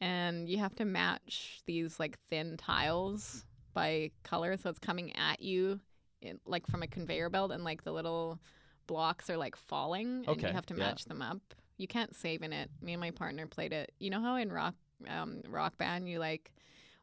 and 0.00 0.48
you 0.48 0.58
have 0.58 0.74
to 0.76 0.84
match 0.84 1.62
these 1.66 1.98
like 1.98 2.18
thin 2.28 2.56
tiles 2.56 3.44
by 3.72 4.10
color 4.24 4.56
so 4.56 4.68
it's 4.68 4.78
coming 4.78 5.14
at 5.16 5.40
you 5.40 5.80
in, 6.20 6.38
like 6.44 6.66
from 6.66 6.82
a 6.82 6.86
conveyor 6.86 7.30
belt 7.30 7.50
and 7.52 7.64
like 7.64 7.84
the 7.84 7.92
little 7.92 8.38
blocks 8.86 9.30
are 9.30 9.36
like 9.36 9.56
falling 9.56 10.24
and 10.26 10.28
Okay, 10.28 10.48
you 10.48 10.52
have 10.52 10.66
to 10.66 10.74
yeah. 10.74 10.80
match 10.86 11.04
them 11.06 11.22
up 11.22 11.54
you 11.82 11.88
can't 11.88 12.14
save 12.14 12.42
in 12.42 12.52
it 12.52 12.70
me 12.80 12.92
and 12.94 13.00
my 13.00 13.10
partner 13.10 13.46
played 13.46 13.72
it 13.72 13.92
you 13.98 14.08
know 14.08 14.20
how 14.20 14.36
in 14.36 14.50
rock 14.50 14.74
um, 15.08 15.42
rock 15.48 15.76
band 15.78 16.08
you 16.08 16.18
like 16.18 16.52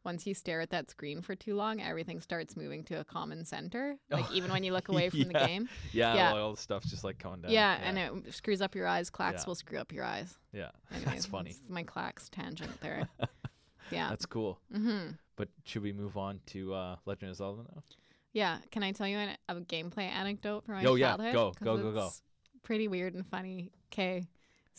once 0.06 0.26
you 0.26 0.34
stare 0.34 0.62
at 0.62 0.70
that 0.70 0.90
screen 0.90 1.22
for 1.22 1.36
too 1.36 1.56
long, 1.56 1.82
everything 1.82 2.22
starts 2.22 2.56
moving 2.56 2.86
to 2.86 3.02
a 3.02 3.04
common 3.04 3.44
center. 3.44 3.98
Like 4.10 4.32
even 4.32 4.50
when 4.50 4.64
you 4.64 4.72
look 4.72 4.88
away 4.88 5.10
from 5.10 5.28
the 5.28 5.34
game. 5.34 5.68
Yeah, 5.92 6.16
Yeah. 6.16 6.34
well, 6.34 6.46
all 6.46 6.52
the 6.54 6.62
stuff's 6.62 6.90
just 6.90 7.04
like 7.04 7.20
coming 7.20 7.42
down. 7.42 7.52
Yeah, 7.52 7.78
and 7.84 7.98
it 7.98 8.34
screws 8.34 8.62
up 8.62 8.76
your 8.76 8.88
eyes. 8.88 9.10
Klax 9.12 9.34
Yeah. 9.34 9.44
will 9.48 9.56
screw 9.56 9.78
up 9.78 9.92
your 9.92 10.06
eyes. 10.06 10.34
yeah, 10.54 10.70
Anyways, 10.92 11.06
that's 11.14 11.26
funny. 11.26 11.50
that's 11.52 11.70
my 11.70 11.84
Klax 11.84 12.30
tangent 12.32 12.80
there. 12.80 13.10
yeah. 13.92 14.08
That's 14.10 14.26
cool. 14.26 14.58
mm-hmm. 14.74 15.12
But 15.36 15.50
should 15.66 15.84
we 15.84 15.92
move 15.92 16.16
on 16.16 16.40
to 16.48 16.74
uh, 16.74 16.96
Legend 17.06 17.32
of 17.32 17.36
Zelda 17.38 17.64
now? 17.64 17.84
Yeah. 18.32 18.60
Can 18.72 18.84
I 18.84 18.94
tell 18.94 19.06
you 19.08 19.18
an, 19.18 19.36
a 19.50 19.56
gameplay 19.56 20.08
anecdote 20.10 20.64
from 20.64 20.76
my 20.76 20.86
Oh, 20.86 20.96
yeah. 20.96 21.10
childhood? 21.18 21.34
Go, 21.34 21.52
'Cause 21.52 21.60
go, 21.66 21.78
go, 21.78 21.92
go. 21.92 22.06
it's 22.08 22.22
Pretty 22.64 22.88
weird 22.88 23.16
and 23.16 23.28
funny. 23.28 23.70
Okay. 23.92 24.24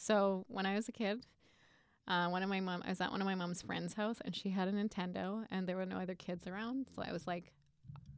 So 0.00 0.44
when 0.48 0.64
I 0.66 0.74
was 0.74 0.88
a 0.88 0.92
kid, 0.92 1.26
uh, 2.08 2.28
one 2.28 2.42
of 2.42 2.48
my 2.48 2.60
mom, 2.60 2.82
I 2.86 2.88
was 2.88 3.00
at 3.00 3.10
one 3.10 3.20
of 3.20 3.26
my 3.26 3.34
mom's 3.34 3.60
friend's 3.62 3.94
house, 3.94 4.16
and 4.24 4.34
she 4.34 4.48
had 4.50 4.66
a 4.66 4.72
Nintendo, 4.72 5.44
and 5.50 5.66
there 5.68 5.76
were 5.76 5.84
no 5.86 5.98
other 5.98 6.14
kids 6.14 6.46
around. 6.46 6.86
So 6.94 7.02
I 7.06 7.12
was 7.12 7.26
like, 7.26 7.52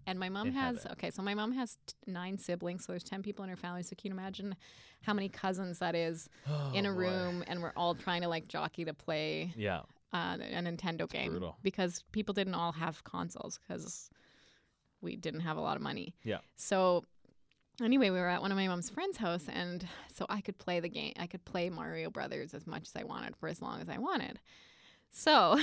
and 0.06 0.18
my 0.18 0.28
mom 0.28 0.48
In 0.48 0.52
has 0.54 0.86
okay. 0.92 1.10
So 1.10 1.22
my 1.22 1.34
mom 1.34 1.52
has 1.52 1.76
t- 1.86 1.94
nine 2.06 2.38
siblings, 2.38 2.84
so 2.84 2.92
there's 2.92 3.02
ten 3.04 3.22
people 3.22 3.42
in 3.44 3.50
her 3.50 3.56
family. 3.56 3.82
So 3.82 3.94
can 3.96 4.10
you 4.12 4.12
imagine 4.18 4.54
how 5.02 5.12
many 5.12 5.28
cousins 5.28 5.80
that 5.80 5.94
is 5.96 6.28
in 6.72 6.86
Oh, 6.86 6.90
a 6.90 6.92
boy. 6.92 6.98
room, 7.00 7.44
and 7.48 7.60
we're 7.62 7.72
all 7.76 7.94
trying 7.96 8.22
to 8.22 8.28
like 8.28 8.46
jockey 8.48 8.84
to 8.84 8.94
play 8.94 9.52
Yeah. 9.56 9.80
uh, 10.12 10.36
a 10.40 10.60
Nintendo 10.62 11.08
game 11.10 11.30
brutal. 11.32 11.56
because 11.62 12.04
people 12.12 12.32
didn't 12.32 12.54
all 12.54 12.72
have 12.72 13.02
consoles 13.04 13.58
because 13.58 14.08
we 15.00 15.16
didn't 15.16 15.40
have 15.40 15.56
a 15.56 15.60
lot 15.60 15.76
of 15.76 15.82
money. 15.82 16.14
Yeah. 16.22 16.38
So 16.56 17.04
anyway, 17.84 18.10
we 18.10 18.18
were 18.18 18.28
at 18.28 18.42
one 18.42 18.52
of 18.52 18.56
my 18.56 18.68
mom's 18.68 18.90
friend's 18.90 19.18
house, 19.18 19.46
and 19.48 19.86
so 20.12 20.26
I 20.28 20.40
could 20.40 20.58
play 20.58 20.80
the 20.80 20.88
game. 20.88 21.12
I 21.18 21.26
could 21.26 21.44
play 21.44 21.70
Mario 21.70 22.10
Brothers 22.10 22.54
as 22.54 22.66
much 22.66 22.82
as 22.82 22.96
I 22.96 23.04
wanted 23.04 23.36
for 23.36 23.48
as 23.48 23.62
long 23.62 23.80
as 23.80 23.88
I 23.88 23.98
wanted. 23.98 24.40
So 25.12 25.58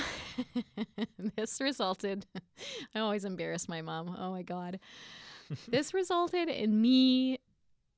this 1.36 1.60
resulted. 1.60 2.26
I 2.94 3.00
always 3.00 3.24
embarrass 3.24 3.68
my 3.68 3.82
mom. 3.82 4.16
Oh 4.18 4.30
my 4.30 4.42
god. 4.42 4.78
this 5.68 5.92
resulted 5.92 6.48
in 6.48 6.80
me 6.80 7.38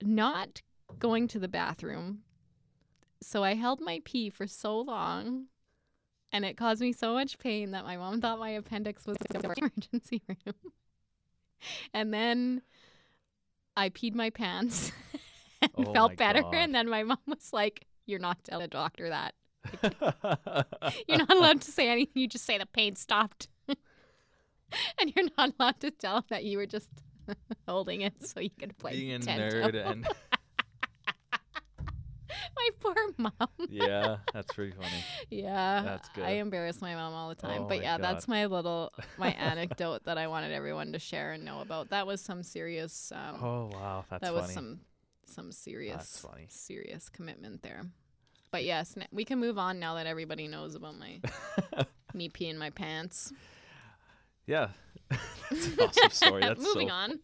not 0.02 0.62
going 0.98 1.28
to 1.28 1.38
the 1.38 1.48
bathroom. 1.48 2.20
So 3.22 3.44
I 3.44 3.54
held 3.54 3.80
my 3.80 4.00
pee 4.04 4.30
for 4.30 4.46
so 4.46 4.80
long 4.80 5.46
and 6.32 6.44
it 6.44 6.56
caused 6.56 6.80
me 6.80 6.92
so 6.92 7.12
much 7.12 7.38
pain 7.38 7.72
that 7.72 7.84
my 7.84 7.96
mom 7.96 8.20
thought 8.20 8.38
my 8.38 8.50
appendix 8.50 9.06
was 9.06 9.18
in 9.32 9.40
the 9.40 9.54
emergency 9.58 10.22
room. 10.26 10.72
and 11.94 12.12
then 12.12 12.62
I 13.76 13.88
peed 13.90 14.14
my 14.14 14.30
pants 14.30 14.92
and 15.62 15.70
Oh 15.76 15.92
felt 15.92 16.16
better. 16.16 16.42
God. 16.42 16.54
And 16.54 16.74
then 16.74 16.88
my 16.88 17.02
mom 17.02 17.18
was 17.26 17.52
like, 17.52 17.86
You're 18.06 18.18
not 18.18 18.44
telling 18.44 18.64
a 18.64 18.68
doctor 18.68 19.08
that. 19.08 19.34
You're 21.08 21.18
not 21.18 21.36
allowed 21.36 21.60
to 21.62 21.70
say 21.70 21.88
anything. 21.88 22.22
You 22.22 22.28
just 22.28 22.44
say 22.44 22.58
the 22.58 22.66
pain 22.66 22.96
stopped. 22.96 23.48
and 23.68 25.12
you're 25.14 25.28
not 25.38 25.52
allowed 25.58 25.80
to 25.80 25.90
tell 25.90 26.24
that 26.30 26.44
you 26.44 26.58
were 26.58 26.66
just 26.66 26.90
holding 27.68 28.00
it 28.00 28.26
so 28.26 28.40
you 28.40 28.50
could 28.50 28.76
play 28.78 28.92
Being 28.92 29.14
a 29.14 29.18
nerd 29.18 29.74
and 29.74 30.06
my 32.56 32.68
poor 32.80 32.94
mom. 33.18 33.48
yeah, 33.70 34.16
that's 34.32 34.52
pretty 34.52 34.72
funny. 34.72 35.04
Yeah, 35.30 35.82
That's 35.84 36.08
good. 36.10 36.24
I 36.24 36.30
embarrass 36.32 36.80
my 36.80 36.94
mom 36.94 37.12
all 37.12 37.28
the 37.28 37.34
time. 37.34 37.62
Oh 37.62 37.66
but 37.68 37.82
yeah, 37.82 37.98
that's 37.98 38.28
my 38.28 38.46
little 38.46 38.92
my 39.18 39.30
anecdote 39.38 40.04
that 40.04 40.18
I 40.18 40.26
wanted 40.28 40.52
everyone 40.52 40.92
to 40.92 40.98
share 40.98 41.32
and 41.32 41.44
know 41.44 41.60
about. 41.60 41.90
That 41.90 42.06
was 42.06 42.20
some 42.20 42.42
serious. 42.42 43.12
Um, 43.14 43.42
Oh 43.42 43.70
wow, 43.72 44.04
that's 44.10 44.20
that 44.22 44.32
funny. 44.32 44.42
was 44.42 44.52
some 44.52 44.80
some 45.26 45.52
serious 45.52 46.18
funny. 46.28 46.46
serious 46.48 47.08
commitment 47.08 47.62
there. 47.62 47.82
But 48.50 48.64
yes, 48.64 48.94
we 49.10 49.24
can 49.24 49.38
move 49.38 49.56
on 49.58 49.78
now 49.78 49.94
that 49.94 50.06
everybody 50.06 50.46
knows 50.46 50.74
about 50.74 50.96
my 50.98 51.20
me 52.14 52.28
peeing 52.28 52.56
my 52.56 52.68
pants. 52.70 53.32
yeah, 54.46 54.68
that's 55.50 55.66
an 55.68 55.78
awesome 55.80 56.10
story. 56.10 56.40
That's 56.42 56.60
Moving 56.62 56.88
so 56.88 56.94
on. 56.94 57.20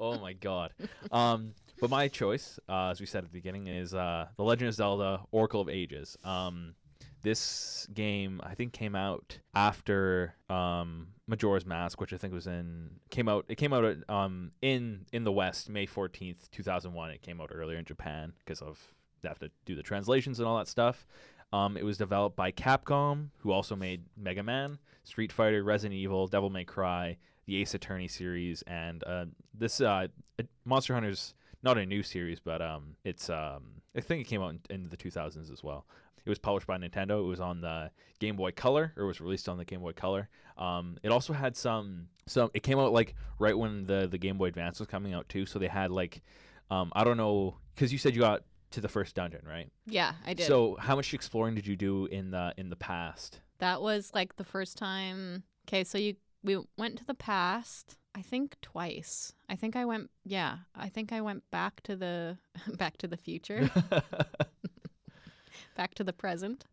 oh 0.00 0.18
my 0.18 0.32
god. 0.32 0.72
Um, 1.12 1.54
but 1.82 1.90
my 1.90 2.06
choice, 2.06 2.60
uh, 2.68 2.90
as 2.90 3.00
we 3.00 3.06
said 3.06 3.24
at 3.24 3.30
the 3.32 3.36
beginning, 3.36 3.66
is 3.66 3.92
uh, 3.92 4.28
The 4.36 4.44
Legend 4.44 4.68
of 4.68 4.74
Zelda: 4.76 5.20
Oracle 5.32 5.60
of 5.60 5.68
Ages. 5.68 6.16
Um, 6.22 6.76
this 7.22 7.88
game 7.92 8.40
I 8.44 8.54
think 8.54 8.72
came 8.72 8.94
out 8.94 9.40
after 9.52 10.32
um, 10.48 11.08
Majora's 11.26 11.66
Mask, 11.66 12.00
which 12.00 12.12
I 12.12 12.18
think 12.18 12.32
was 12.32 12.46
in 12.46 13.00
came 13.10 13.28
out. 13.28 13.46
It 13.48 13.56
came 13.56 13.72
out 13.72 13.96
um, 14.08 14.52
in 14.62 15.06
in 15.12 15.24
the 15.24 15.32
West 15.32 15.68
May 15.68 15.86
fourteenth, 15.86 16.48
two 16.52 16.62
thousand 16.62 16.92
one. 16.92 17.10
It 17.10 17.20
came 17.20 17.40
out 17.40 17.50
earlier 17.52 17.78
in 17.78 17.84
Japan 17.84 18.32
because 18.38 18.62
of 18.62 18.78
they 19.22 19.28
have 19.28 19.40
to 19.40 19.50
do 19.66 19.74
the 19.74 19.82
translations 19.82 20.38
and 20.38 20.46
all 20.46 20.58
that 20.58 20.68
stuff. 20.68 21.04
Um, 21.52 21.76
it 21.76 21.84
was 21.84 21.98
developed 21.98 22.36
by 22.36 22.52
Capcom, 22.52 23.30
who 23.38 23.50
also 23.50 23.74
made 23.74 24.04
Mega 24.16 24.44
Man, 24.44 24.78
Street 25.02 25.32
Fighter, 25.32 25.64
Resident 25.64 25.98
Evil, 25.98 26.28
Devil 26.28 26.48
May 26.48 26.64
Cry, 26.64 27.16
the 27.46 27.56
Ace 27.56 27.74
Attorney 27.74 28.08
series, 28.08 28.62
and 28.68 29.02
uh, 29.04 29.26
this 29.52 29.80
uh, 29.80 30.06
Monster 30.64 30.94
Hunter's 30.94 31.34
not 31.62 31.78
a 31.78 31.86
new 31.86 32.02
series, 32.02 32.40
but 32.40 32.60
um, 32.60 32.96
it's 33.04 33.30
um, 33.30 33.82
I 33.96 34.00
think 34.00 34.22
it 34.22 34.24
came 34.24 34.42
out 34.42 34.54
in, 34.70 34.82
in 34.82 34.88
the 34.88 34.96
2000s 34.96 35.52
as 35.52 35.62
well. 35.62 35.86
It 36.24 36.28
was 36.28 36.38
published 36.38 36.66
by 36.66 36.78
Nintendo. 36.78 37.18
It 37.20 37.26
was 37.26 37.40
on 37.40 37.60
the 37.60 37.90
Game 38.20 38.36
Boy 38.36 38.52
Color, 38.52 38.92
or 38.96 39.06
was 39.06 39.20
released 39.20 39.48
on 39.48 39.58
the 39.58 39.64
Game 39.64 39.80
Boy 39.80 39.92
Color. 39.92 40.28
Um, 40.56 40.96
it 41.02 41.10
also 41.10 41.32
had 41.32 41.56
some 41.56 42.08
some. 42.26 42.50
It 42.54 42.62
came 42.62 42.78
out 42.78 42.92
like 42.92 43.14
right 43.38 43.56
when 43.56 43.84
the 43.84 44.06
the 44.08 44.18
Game 44.18 44.38
Boy 44.38 44.46
Advance 44.46 44.78
was 44.78 44.88
coming 44.88 45.14
out 45.14 45.28
too. 45.28 45.46
So 45.46 45.58
they 45.58 45.66
had 45.68 45.90
like, 45.90 46.22
um, 46.70 46.92
I 46.94 47.02
don't 47.02 47.16
know, 47.16 47.56
because 47.74 47.92
you 47.92 47.98
said 47.98 48.14
you 48.14 48.20
got 48.20 48.44
to 48.70 48.80
the 48.80 48.88
first 48.88 49.14
dungeon, 49.14 49.42
right? 49.46 49.68
yeah, 49.86 50.14
I 50.24 50.34
did. 50.34 50.46
So 50.46 50.76
how 50.78 50.96
much 50.96 51.12
exploring 51.12 51.54
did 51.54 51.66
you 51.66 51.76
do 51.76 52.06
in 52.06 52.30
the 52.30 52.54
in 52.56 52.70
the 52.70 52.76
past? 52.76 53.40
That 53.58 53.82
was 53.82 54.12
like 54.14 54.36
the 54.36 54.44
first 54.44 54.76
time. 54.76 55.42
Okay, 55.68 55.82
so 55.82 55.98
you 55.98 56.14
we 56.44 56.58
went 56.76 56.98
to 56.98 57.04
the 57.04 57.14
past. 57.14 57.96
I 58.14 58.22
think 58.22 58.56
twice. 58.60 59.32
I 59.48 59.56
think 59.56 59.74
I 59.76 59.84
went. 59.84 60.10
Yeah, 60.24 60.58
I 60.74 60.88
think 60.88 61.12
I 61.12 61.20
went 61.20 61.42
back 61.50 61.82
to 61.84 61.96
the 61.96 62.36
back 62.76 62.96
to 62.98 63.06
the 63.08 63.16
future, 63.16 63.70
back 65.76 65.94
to 65.94 66.04
the 66.04 66.12
present, 66.12 66.64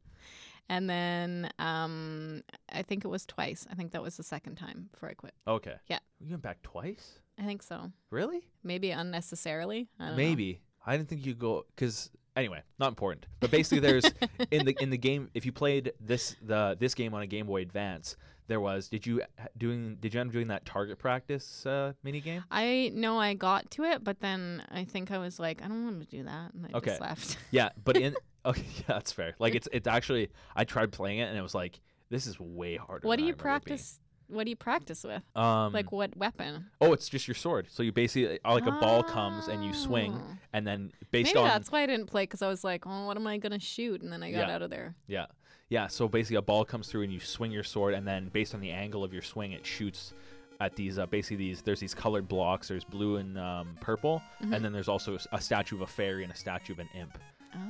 and 0.68 0.90
then 0.90 1.50
um, 1.60 2.44
I 2.72 2.82
think 2.82 3.06
it 3.06 3.08
was 3.08 3.26
twice. 3.26 3.66
I 3.72 3.76
think 3.76 3.92
that 3.92 4.02
was 4.02 4.18
the 4.18 4.24
second 4.24 4.56
time 4.56 4.90
before 4.92 5.10
I 5.10 5.14
quit. 5.14 5.34
okay. 5.48 5.76
Yeah. 5.88 6.00
You 6.20 6.32
went 6.32 6.44
back 6.44 6.62
twice? 6.62 7.20
I 7.38 7.44
think 7.44 7.64
so. 7.64 7.92
Really? 8.10 8.42
Maybe 8.64 8.92
unnecessarily. 8.92 9.88
I 10.00 10.08
don't 10.08 10.12
know. 10.12 10.18
Maybe. 10.18 10.60
I 10.86 10.98
didn't 10.98 11.08
think 11.10 11.26
you 11.26 11.34
go 11.36 11.66
because 11.76 12.10
anyway, 12.36 12.62
not 12.80 12.90
important. 12.90 13.28
But 13.40 13.52
basically, 13.52 13.80
there's 13.80 14.04
in 14.52 14.66
the 14.66 14.76
in 14.82 14.90
the 14.90 14.98
game. 14.98 15.30
If 15.34 15.46
you 15.46 15.52
played 15.54 15.94
this 16.02 16.36
the 16.42 16.76
this 16.80 16.94
game 16.94 17.14
on 17.14 17.22
a 17.22 17.28
Game 17.28 17.48
Boy 17.48 17.62
Advance, 17.62 18.18
there 18.50 18.60
was. 18.60 18.90
Did 18.90 19.06
you 19.08 19.22
doing? 19.58 19.96
Did 20.02 20.14
you 20.14 20.20
end 20.20 20.30
up 20.32 20.34
doing 20.34 20.48
that 20.50 20.66
target 20.66 21.00
practice 21.00 21.66
uh, 21.66 21.94
mini 22.04 22.20
game? 22.20 22.44
I 22.52 22.92
know 22.94 23.18
I 23.18 23.34
got 23.36 23.72
to 23.72 23.84
it, 23.86 24.04
but 24.04 24.20
then 24.20 24.62
I 24.72 24.84
think 24.84 25.12
I 25.12 25.18
was 25.20 25.40
like, 25.40 25.62
I 25.64 25.68
don't 25.70 25.86
want 25.86 26.02
to 26.02 26.08
do 26.08 26.24
that, 26.24 26.54
and 26.54 26.66
I 26.66 26.78
Okay. 26.78 26.90
just 26.92 27.02
left. 27.02 27.38
Yeah, 27.52 27.70
but 27.84 27.96
in 27.96 28.16
okay, 28.46 28.62
yeah, 28.78 28.84
that's 28.88 29.14
fair. 29.14 29.36
Like 29.40 29.56
it's 29.56 29.70
it's 29.72 29.88
actually 29.88 30.30
I 30.56 30.66
tried 30.66 30.92
playing 30.92 31.20
it 31.20 31.30
and 31.30 31.38
it 31.38 31.42
was 31.42 31.56
like 31.56 31.80
this 32.10 32.28
is 32.28 32.38
way 32.40 32.76
harder. 32.76 33.08
what 33.08 33.16
do 33.18 33.22
you 33.24 33.28
remember 33.28 33.44
being. 33.44 33.52
practice? 33.62 34.00
What 34.28 34.44
do 34.44 34.52
you 34.52 34.56
practice 34.56 35.04
with? 35.04 35.24
Um, 35.36 35.74
like 35.74 35.92
what 35.92 36.16
weapon? 36.16 36.68
oh, 36.82 36.94
it's 36.94 37.10
just 37.10 37.28
your 37.28 37.34
sword. 37.36 37.68
So 37.72 37.82
you 37.82 37.92
basically 37.92 38.38
uh, 38.46 38.54
like 38.54 38.68
a 38.68 38.72
ball 38.74 39.02
comes 39.02 39.48
and 39.48 39.64
you 39.66 39.74
swing, 39.74 40.14
Oh. 40.16 40.38
and 40.54 40.68
then 40.68 40.92
based 41.10 41.30
Maybe 41.34 41.40
on 41.40 41.48
that's 41.48 41.72
why 41.72 41.82
I 41.82 41.86
didn't 41.88 42.06
play 42.08 42.24
because 42.24 42.44
I 42.44 42.48
was 42.48 42.64
like, 42.64 42.86
oh, 42.86 43.06
what 43.08 43.18
am 43.18 43.26
I 43.26 43.38
gonna 43.40 43.60
shoot? 43.60 44.04
And 44.04 44.14
then 44.14 44.22
I 44.22 44.32
got 44.32 44.48
Yeah. 44.48 44.56
out 44.56 44.62
of 44.62 44.70
there. 44.70 44.96
Yeah. 45.08 45.26
Yeah. 45.70 45.88
So 45.88 46.08
basically, 46.08 46.38
a 46.38 46.42
ball 46.42 46.66
comes 46.66 46.88
through 46.88 47.04
and 47.04 47.14
you 47.14 47.20
swing 47.20 47.52
your 47.52 47.64
sword, 47.64 47.94
and 47.94 48.08
then 48.08 48.30
based 48.30 48.54
on 48.54 48.60
the 48.62 48.72
angle 48.72 49.04
of 49.04 49.14
your 49.14 49.22
swing, 49.22 49.52
it 49.52 49.66
shoots 49.66 50.14
at 50.60 50.76
these. 50.76 50.98
Uh, 51.00 51.06
basically, 51.06 51.38
these 51.38 51.62
there's 51.62 51.80
these 51.80 51.94
colored 51.94 52.28
blocks. 52.28 52.68
There's 52.68 52.84
blue 52.84 53.18
and 53.18 53.38
um, 53.38 53.78
purple, 53.80 54.22
Mhm. 54.44 54.56
and 54.56 54.66
then 54.66 54.74
there's 54.74 54.90
also 54.90 55.18
a 55.32 55.40
statue 55.42 55.76
of 55.76 55.82
a 55.82 55.88
fairy 55.88 56.24
and 56.24 56.32
a 56.32 56.36
statue 56.36 56.74
of 56.74 56.80
an 56.80 56.90
imp. 56.96 57.18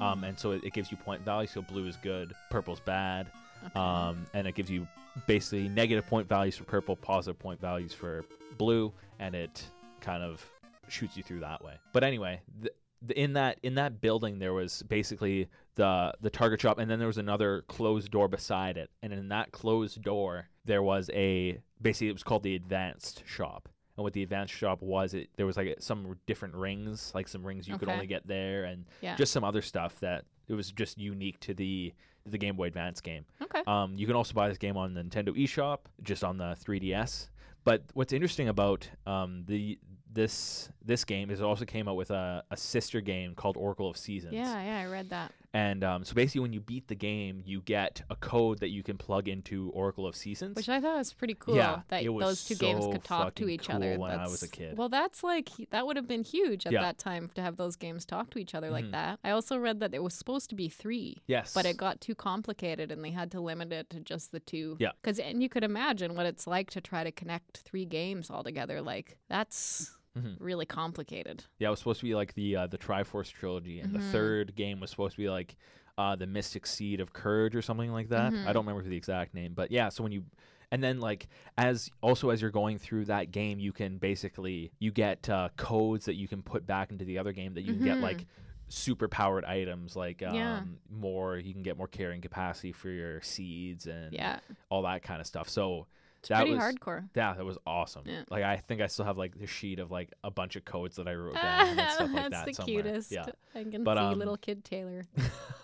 Oh, 0.02 0.06
Um, 0.08 0.24
and 0.26 0.38
so 0.38 0.52
it, 0.52 0.64
it 0.64 0.74
gives 0.74 0.92
you 0.92 0.98
point 0.98 1.22
value. 1.24 1.48
So 1.48 1.62
blue 1.62 1.88
is 1.88 1.96
good, 1.98 2.34
purple's 2.50 2.80
bad, 2.82 3.28
okay. 3.66 3.80
um, 3.80 4.26
and 4.34 4.46
it 4.48 4.54
gives 4.56 4.70
you 4.70 4.86
basically 5.28 5.70
negative 5.70 6.06
point 6.06 6.28
values 6.28 6.58
for 6.58 6.64
purple, 6.66 6.96
positive 6.96 7.40
point 7.40 7.60
values 7.62 7.94
for 7.94 8.26
blue, 8.58 8.92
and 9.20 9.36
it 9.36 9.64
kind 10.02 10.22
of 10.24 10.46
shoots 10.90 11.16
you 11.16 11.24
through 11.24 11.40
that 11.42 11.64
way. 11.64 11.76
But 11.94 12.04
anyway, 12.04 12.42
th- 12.62 12.74
in 13.16 13.34
that 13.34 13.60
in 13.64 13.76
that 13.76 14.02
building 14.02 14.40
there 14.40 14.54
was 14.54 14.84
basically 14.84 15.48
the 15.80 16.14
the 16.20 16.30
target 16.30 16.60
shop, 16.60 16.78
and 16.78 16.92
then 16.92 17.00
there 17.00 17.08
was 17.08 17.18
another 17.18 17.64
closed 17.70 18.12
door 18.12 18.28
beside 18.28 18.76
it, 18.76 18.90
and 19.02 19.14
in 19.14 19.30
that 19.30 19.54
closed 19.54 20.02
door 20.02 20.50
there 20.66 20.84
was 20.84 21.10
a 21.14 21.58
basically 21.82 22.10
it 22.10 22.14
was 22.14 22.22
called 22.22 22.44
the 22.44 22.56
advanced 22.56 23.24
shop. 23.26 23.70
And 23.96 24.04
what 24.04 24.12
the 24.12 24.22
advanced 24.22 24.54
shop 24.54 24.82
was, 24.82 25.14
it 25.14 25.30
there 25.38 25.46
was 25.46 25.56
like 25.56 25.78
some 25.80 26.18
different 26.28 26.54
rings, 26.56 27.14
like 27.16 27.30
some 27.30 27.46
rings 27.46 27.66
you 27.66 27.78
could 27.78 27.88
only 27.88 28.08
get 28.08 28.28
there, 28.28 28.66
and 28.66 28.86
yeah. 29.00 29.16
just 29.16 29.32
some 29.32 29.46
other 29.46 29.62
stuff 29.62 29.98
that 30.02 30.26
it 30.50 30.54
was 30.54 30.70
just 30.74 30.98
unique 30.98 31.40
to 31.42 31.54
the 31.54 31.94
the 32.26 32.38
Game 32.38 32.58
Boy 32.58 32.68
Advance 32.68 33.00
game. 33.00 33.26
okay. 33.42 33.64
Um, 33.66 33.96
you 33.96 34.06
can 34.06 34.18
also 34.18 34.34
buy 34.34 34.50
this 34.50 34.58
game 34.58 34.76
on 34.76 34.94
the 34.94 35.02
Nintendo 35.02 35.30
eShop, 35.30 35.80
just 36.04 36.26
on 36.26 36.38
the 36.38 36.58
3DS. 36.62 37.30
But 37.64 37.84
what's 37.94 38.12
interesting 38.12 38.50
about 38.50 38.88
um, 39.08 39.46
the 39.48 39.80
this 40.12 40.70
this 40.84 41.06
game 41.06 41.30
is 41.32 41.40
it 41.40 41.44
also 41.44 41.66
came 41.66 41.88
out 41.88 41.96
with 41.96 42.12
a, 42.12 42.44
a 42.52 42.58
sister 42.58 43.00
game 43.00 43.34
called 43.34 43.56
Oracle 43.56 43.90
of 43.90 43.96
Seasons. 43.96 44.34
yeah, 44.34 44.62
yeah, 44.62 44.80
I 44.80 44.92
read 44.92 45.10
that. 45.12 45.32
And 45.52 45.84
um, 45.84 46.04
so 46.04 46.14
basically, 46.14 46.42
when 46.42 46.54
you 46.54 46.60
beat 46.62 46.88
the 46.88 46.96
game, 46.96 47.42
you 47.44 47.62
get 47.62 48.04
a 48.12 48.16
code 48.16 48.60
that 48.60 48.70
you 48.70 48.84
can 48.84 48.98
plug 48.98 49.28
into 49.28 49.72
Oracle 49.74 50.06
of 50.06 50.16
Seasons. 50.16 50.56
Which 50.56 50.70
I 50.70 50.80
thought 50.80 50.98
was 50.98 51.12
pretty 51.12 51.34
cool 51.34 51.56
Yeah, 51.56 51.82
that 51.88 52.04
those 52.04 52.46
two 52.46 52.54
games 52.54 52.86
could 52.86 53.04
talk 53.04 53.34
to 53.36 53.50
each 53.50 53.68
other. 53.68 53.94
cool 53.96 54.02
when 54.04 54.12
I 54.12 54.28
was 54.28 54.44
a 54.44 54.48
kid. 54.48 54.78
Well, 54.78 54.90
that's 54.90 55.24
like 55.24 55.50
that 55.72 55.88
would 55.88 55.96
have 55.96 56.08
been 56.08 56.24
huge 56.24 56.68
at 56.68 56.72
Yeah. 56.74 56.82
that 56.82 57.00
time 57.00 57.32
to 57.34 57.42
have 57.42 57.58
those 57.58 57.76
games 57.76 58.06
talk 58.06 58.30
to 58.32 58.40
each 58.40 58.54
other 58.54 58.70
like 58.70 58.86
Mhm. 58.86 58.92
that. 58.92 59.20
I 59.24 59.32
also 59.32 59.58
read 59.58 59.80
that 59.80 59.96
it 59.96 60.04
was 60.04 60.14
supposed 60.14 60.50
to 60.52 60.56
be 60.56 60.70
three. 60.70 61.18
yes, 61.26 61.52
But 61.54 61.66
it 61.66 61.78
got 61.78 62.00
too 62.00 62.14
complicated 62.14 62.92
and 62.92 63.04
they 63.04 63.12
had 63.12 63.32
to 63.32 63.42
limit 63.42 63.74
it 63.74 63.90
to 63.90 64.00
just 64.00 64.32
the 64.32 64.40
two. 64.40 64.78
Yeah. 64.80 64.92
Because, 65.02 65.18
and 65.18 65.42
you 65.42 65.50
could 65.50 65.64
imagine 65.64 66.16
what 66.16 66.28
it's 66.28 66.46
like 66.46 66.70
to 66.72 66.82
try 66.82 67.04
to 67.04 67.12
connect 67.12 67.58
three 67.62 67.86
games 67.86 68.30
all 68.30 68.44
together. 68.44 68.82
Like, 68.84 69.18
that's 69.30 69.98
Mhm. 70.20 70.38
really 70.40 70.66
complicated. 70.66 71.44
Yeah, 71.60 71.68
it 71.68 71.72
was 71.72 71.80
supposed 71.80 72.00
to 72.02 72.06
be 72.06 72.16
like 72.16 72.34
the 72.34 72.56
uh, 72.56 72.68
the 72.68 72.78
Triforce 72.78 73.32
trilogy, 73.32 73.80
and 73.80 73.92
Mhm. 73.92 73.98
the 73.98 74.12
third 74.12 74.56
game 74.56 74.80
was 74.80 74.90
supposed 74.90 75.16
to 75.16 75.22
be 75.22 75.30
like 75.30 75.56
uh, 75.98 76.16
the 76.16 76.26
Mystic 76.28 76.66
Seed 76.66 77.02
of 77.02 77.12
Courage 77.12 77.56
or 77.56 77.62
something 77.62 77.92
like 77.92 78.08
that. 78.10 78.32
Mhm. 78.32 78.46
I 78.48 78.54
don't 78.54 78.66
remember 78.66 78.88
the 78.88 78.96
exact 78.96 79.34
name, 79.34 79.54
but 79.54 79.70
yeah. 79.70 79.90
So 79.90 80.02
when 80.04 80.12
you 80.14 80.24
and 80.72 80.82
then 80.84 81.00
like 81.00 81.28
as 81.58 81.90
also 82.02 82.30
as 82.30 82.42
you're 82.42 82.52
going 82.52 82.78
through 82.78 83.06
that 83.06 83.32
game, 83.32 83.60
you 83.60 83.74
can 83.74 83.98
basically 83.98 84.72
you 84.80 84.92
get 84.92 85.30
uh, 85.30 85.50
codes 85.58 86.06
that 86.06 86.16
you 86.16 86.28
can 86.28 86.42
put 86.42 86.66
back 86.66 86.92
into 86.92 87.04
the 87.06 87.18
other 87.18 87.34
game 87.34 87.54
that 87.56 87.64
you 87.64 87.74
can 87.74 87.84
get 87.84 87.98
like 88.00 88.26
super 88.72 89.08
powered 89.08 89.44
items 89.46 89.96
like 89.96 90.22
um, 90.22 90.36
Yeah. 90.36 90.64
more 90.92 91.38
you 91.38 91.54
can 91.54 91.64
get 91.64 91.76
more 91.76 91.88
carrying 91.88 92.22
capacity 92.22 92.72
for 92.72 92.90
your 92.90 93.20
seeds 93.22 93.88
and 93.88 94.14
Yeah. 94.14 94.40
all 94.70 94.84
that 94.84 95.02
kind 95.02 95.20
of 95.20 95.26
stuff 95.26 95.50
so 95.50 95.88
It's 96.20 96.30
That 96.30 96.40
pretty 96.40 96.54
was- 96.56 96.64
hardcore. 96.64 97.10
yeah 97.16 97.34
that 97.34 97.46
was 97.46 97.58
awesome 97.66 98.04
Yeah. 98.06 98.24
like 98.30 98.44
i 98.44 98.58
think 98.58 98.82
i 98.82 98.88
still 98.88 99.06
have 99.06 99.18
like 99.18 99.38
the 99.40 99.48
sheet 99.48 99.80
of 99.80 99.90
like 99.90 100.12
a 100.24 100.30
bunch 100.30 100.56
of 100.58 100.66
codes 100.66 100.98
that 100.98 101.08
i 101.08 101.14
wrote 101.14 101.36
down 101.36 101.68
and 101.80 101.92
stuff 101.92 102.00
like 102.12 102.30
That's 102.30 102.30
that 102.32 102.46
the 102.46 102.54
somewhere. 102.54 102.84
cutest. 102.84 103.12
yeah 103.12 103.26
I 103.56 103.64
can 103.64 103.84
But, 103.84 103.96
see 103.98 104.04
um, 104.04 104.20
little 104.20 104.38
kid 104.38 104.64
Taylor. 104.66 105.04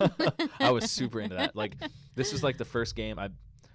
I 0.60 0.70
was 0.70 0.90
super 0.90 1.20
into 1.20 1.36
that. 1.36 1.54
Like 1.56 1.74
this 2.14 2.32
is 2.32 2.42
like 2.42 2.56
the 2.58 2.64
first 2.64 2.96
game 2.96 3.18
I 3.18 3.28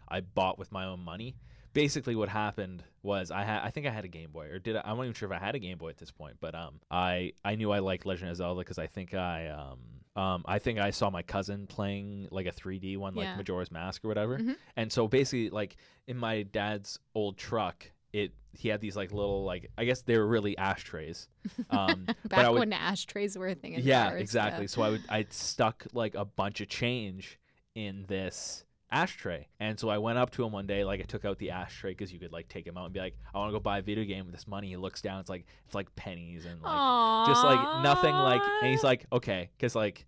I 0.07 0.21
bought 0.21 0.57
with 0.59 0.71
my 0.71 0.85
own 0.85 0.99
money. 0.99 1.35
Basically, 1.73 2.15
what 2.17 2.27
happened 2.27 2.83
was 3.01 3.31
I 3.31 3.43
had 3.43 3.61
I 3.63 3.69
think 3.69 3.87
I 3.87 3.91
had 3.91 4.03
a 4.03 4.09
Game 4.09 4.31
Boy 4.31 4.47
or 4.47 4.59
did 4.59 4.75
I, 4.75 4.81
I'm 4.83 4.97
not 4.97 5.03
even 5.03 5.13
sure 5.13 5.31
if 5.31 5.35
I 5.39 5.43
had 5.43 5.55
a 5.55 5.59
Game 5.59 5.77
Boy 5.77 5.89
at 5.89 5.97
this 5.97 6.11
point, 6.11 6.35
but 6.41 6.53
um 6.55 6.79
I 6.91 7.31
I 7.45 7.55
knew 7.55 7.71
I 7.71 7.79
liked 7.79 8.05
Legend 8.05 8.29
of 8.31 8.35
Zelda 8.37 8.59
because 8.59 8.77
I 8.77 8.87
think 8.87 9.13
I 9.13 9.47
um 9.47 9.79
um 10.15 10.43
I 10.45 10.59
think 10.59 10.79
I 10.79 10.89
saw 10.91 11.09
my 11.09 11.21
cousin 11.21 11.67
playing 11.67 12.27
like 12.31 12.45
a 12.45 12.51
3D 12.51 12.97
one 12.97 13.15
like 13.15 13.25
Yeah. 13.25 13.37
Majora's 13.37 13.71
Mask 13.71 14.03
or 14.03 14.07
whatever, 14.09 14.37
Mhm. 14.37 14.55
and 14.75 14.91
so 14.91 15.07
basically 15.07 15.49
like 15.49 15.77
in 16.07 16.17
my 16.17 16.43
dad's 16.43 16.99
old 17.15 17.37
truck. 17.37 17.89
It 18.13 18.33
he 18.53 18.67
had 18.67 18.81
these 18.81 18.97
like 18.97 19.13
little 19.13 19.45
like 19.45 19.71
I 19.77 19.85
guess 19.85 20.01
they 20.01 20.17
were 20.17 20.27
really 20.27 20.57
ashtrays, 20.57 21.29
um, 21.69 22.03
but 22.23 22.29
Back 22.29 22.45
I 22.45 22.49
would 22.49 22.59
when 22.59 22.73
ashtrays 22.73 23.37
were 23.37 23.47
a 23.47 23.55
thing 23.55 23.73
in 23.73 23.83
yeah, 23.83 24.09
cars, 24.09 24.21
exactly. 24.21 24.67
So 24.67 24.81
I 24.81 24.89
would 24.89 25.03
I 25.07 25.25
stuck 25.29 25.87
like 25.93 26.15
a 26.15 26.25
bunch 26.25 26.59
of 26.59 26.67
change 26.67 27.39
in 27.73 28.03
this 28.09 28.65
ashtray, 28.91 29.47
and 29.59 29.79
so 29.79 29.89
I 29.89 29.97
went 29.97 30.17
up 30.17 30.31
to 30.31 30.43
him 30.43 30.51
one 30.51 30.67
day, 30.67 30.83
like 30.83 30.99
I 30.99 31.03
took 31.03 31.25
out 31.25 31.37
the 31.37 31.51
ashtray 31.51 31.91
because 31.91 32.11
you 32.11 32.19
could 32.19 32.31
like 32.31 32.47
take 32.47 32.65
him 32.67 32.77
out 32.77 32.85
and 32.85 32.93
be 32.93 32.99
like, 32.99 33.15
I 33.33 33.37
want 33.37 33.49
to 33.49 33.53
go 33.53 33.59
buy 33.59 33.79
a 33.79 33.81
video 33.81 34.03
game 34.03 34.25
with 34.25 34.33
this 34.33 34.47
money. 34.47 34.69
He 34.69 34.77
looks 34.77 35.01
down, 35.01 35.19
it's 35.19 35.29
like 35.29 35.45
it's 35.65 35.75
like 35.75 35.93
pennies 35.95 36.45
and 36.45 36.61
like 36.61 37.27
just 37.27 37.43
like 37.43 37.83
nothing 37.83 38.13
like, 38.13 38.41
and 38.61 38.71
he's 38.71 38.83
like, 38.83 39.05
okay, 39.11 39.49
because 39.57 39.75
like. 39.75 40.05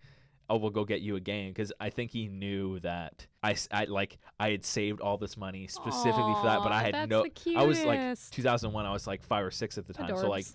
Oh, 0.50 0.58
we'll 0.58 0.72
go 0.72 0.84
get 0.84 1.00
you 1.00 1.16
a 1.16 1.22
game 1.22 1.52
because 1.52 1.72
I 1.80 1.90
think 1.90 2.12
he 2.12 2.28
knew 2.28 2.78
that 2.82 3.26
I, 3.42 3.56
I 3.72 3.86
like 3.86 4.20
I 4.42 4.52
had 4.52 4.66
saved 4.66 5.00
all 5.00 5.18
this 5.18 5.38
money 5.38 5.68
specifically 5.68 6.34
for 6.36 6.44
that, 6.44 6.60
but 6.62 6.74
I 6.74 6.84
had 6.84 7.10
no. 7.10 7.24
I 7.56 7.64
was 7.64 7.82
like 7.86 8.00
2001. 8.32 8.86
I 8.86 8.92
was 8.92 9.08
like 9.08 9.24
five 9.24 9.46
or 9.46 9.52
six 9.52 9.78
at 9.78 9.88
the 9.88 9.94
time, 9.94 10.10
so 10.18 10.30
like 10.30 10.46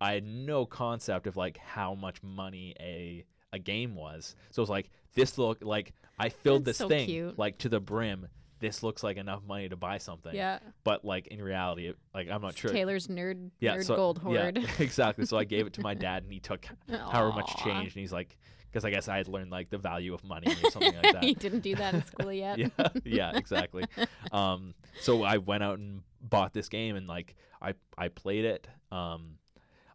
I 0.00 0.14
had 0.14 0.24
no 0.24 0.64
concept 0.64 1.26
of 1.26 1.36
like 1.36 1.58
how 1.58 1.94
much 1.94 2.22
money 2.22 2.74
a 2.80 3.22
a 3.52 3.58
game 3.58 3.94
was. 3.94 4.34
So 4.50 4.60
it 4.60 4.62
was 4.62 4.70
like 4.70 4.90
this 5.14 5.38
look 5.38 5.58
like 5.62 5.92
I 6.18 6.28
filled 6.30 6.64
That's 6.64 6.78
this 6.78 6.84
so 6.84 6.88
thing 6.88 7.06
cute. 7.06 7.38
like 7.38 7.58
to 7.58 7.68
the 7.68 7.80
brim. 7.80 8.28
This 8.60 8.82
looks 8.82 9.04
like 9.04 9.18
enough 9.18 9.42
money 9.46 9.68
to 9.68 9.76
buy 9.76 9.98
something. 9.98 10.34
yeah, 10.34 10.58
But 10.82 11.04
like 11.04 11.28
in 11.28 11.40
reality, 11.40 11.88
it, 11.90 11.96
like 12.12 12.28
I'm 12.28 12.42
not 12.42 12.50
it's 12.52 12.60
sure. 12.60 12.72
Taylor's 12.72 13.06
nerd 13.06 13.50
yeah, 13.60 13.76
nerd 13.76 13.84
so, 13.84 13.94
gold 13.94 14.20
yeah, 14.28 14.42
hoard. 14.42 14.68
exactly. 14.80 15.26
So 15.26 15.36
I 15.38 15.44
gave 15.44 15.68
it 15.68 15.74
to 15.74 15.80
my 15.80 15.94
dad, 15.94 16.24
and 16.24 16.32
he 16.32 16.40
took 16.40 16.66
however 16.90 17.30
much 17.32 17.54
change, 17.58 17.92
and 17.94 18.00
he's 18.00 18.12
like, 18.12 18.36
because 18.68 18.84
I 18.84 18.90
guess 18.90 19.06
I 19.06 19.16
had 19.16 19.28
learned 19.28 19.52
like 19.52 19.70
the 19.70 19.78
value 19.78 20.12
of 20.12 20.24
money 20.24 20.52
or 20.64 20.70
something 20.72 20.92
like 20.92 21.02
that. 21.12 21.22
he 21.24 21.34
didn't 21.34 21.60
do 21.60 21.76
that 21.76 21.94
in 21.94 22.04
school 22.04 22.32
yet. 22.32 22.58
yeah, 22.58 22.68
yeah, 23.04 23.36
exactly. 23.36 23.84
Um, 24.32 24.74
so 25.00 25.22
I 25.22 25.36
went 25.38 25.62
out 25.62 25.78
and 25.78 26.02
bought 26.20 26.52
this 26.52 26.68
game, 26.68 26.96
and 26.96 27.06
like 27.06 27.36
I 27.62 27.74
I 27.96 28.08
played 28.08 28.44
it. 28.44 28.66
Um, 28.90 29.37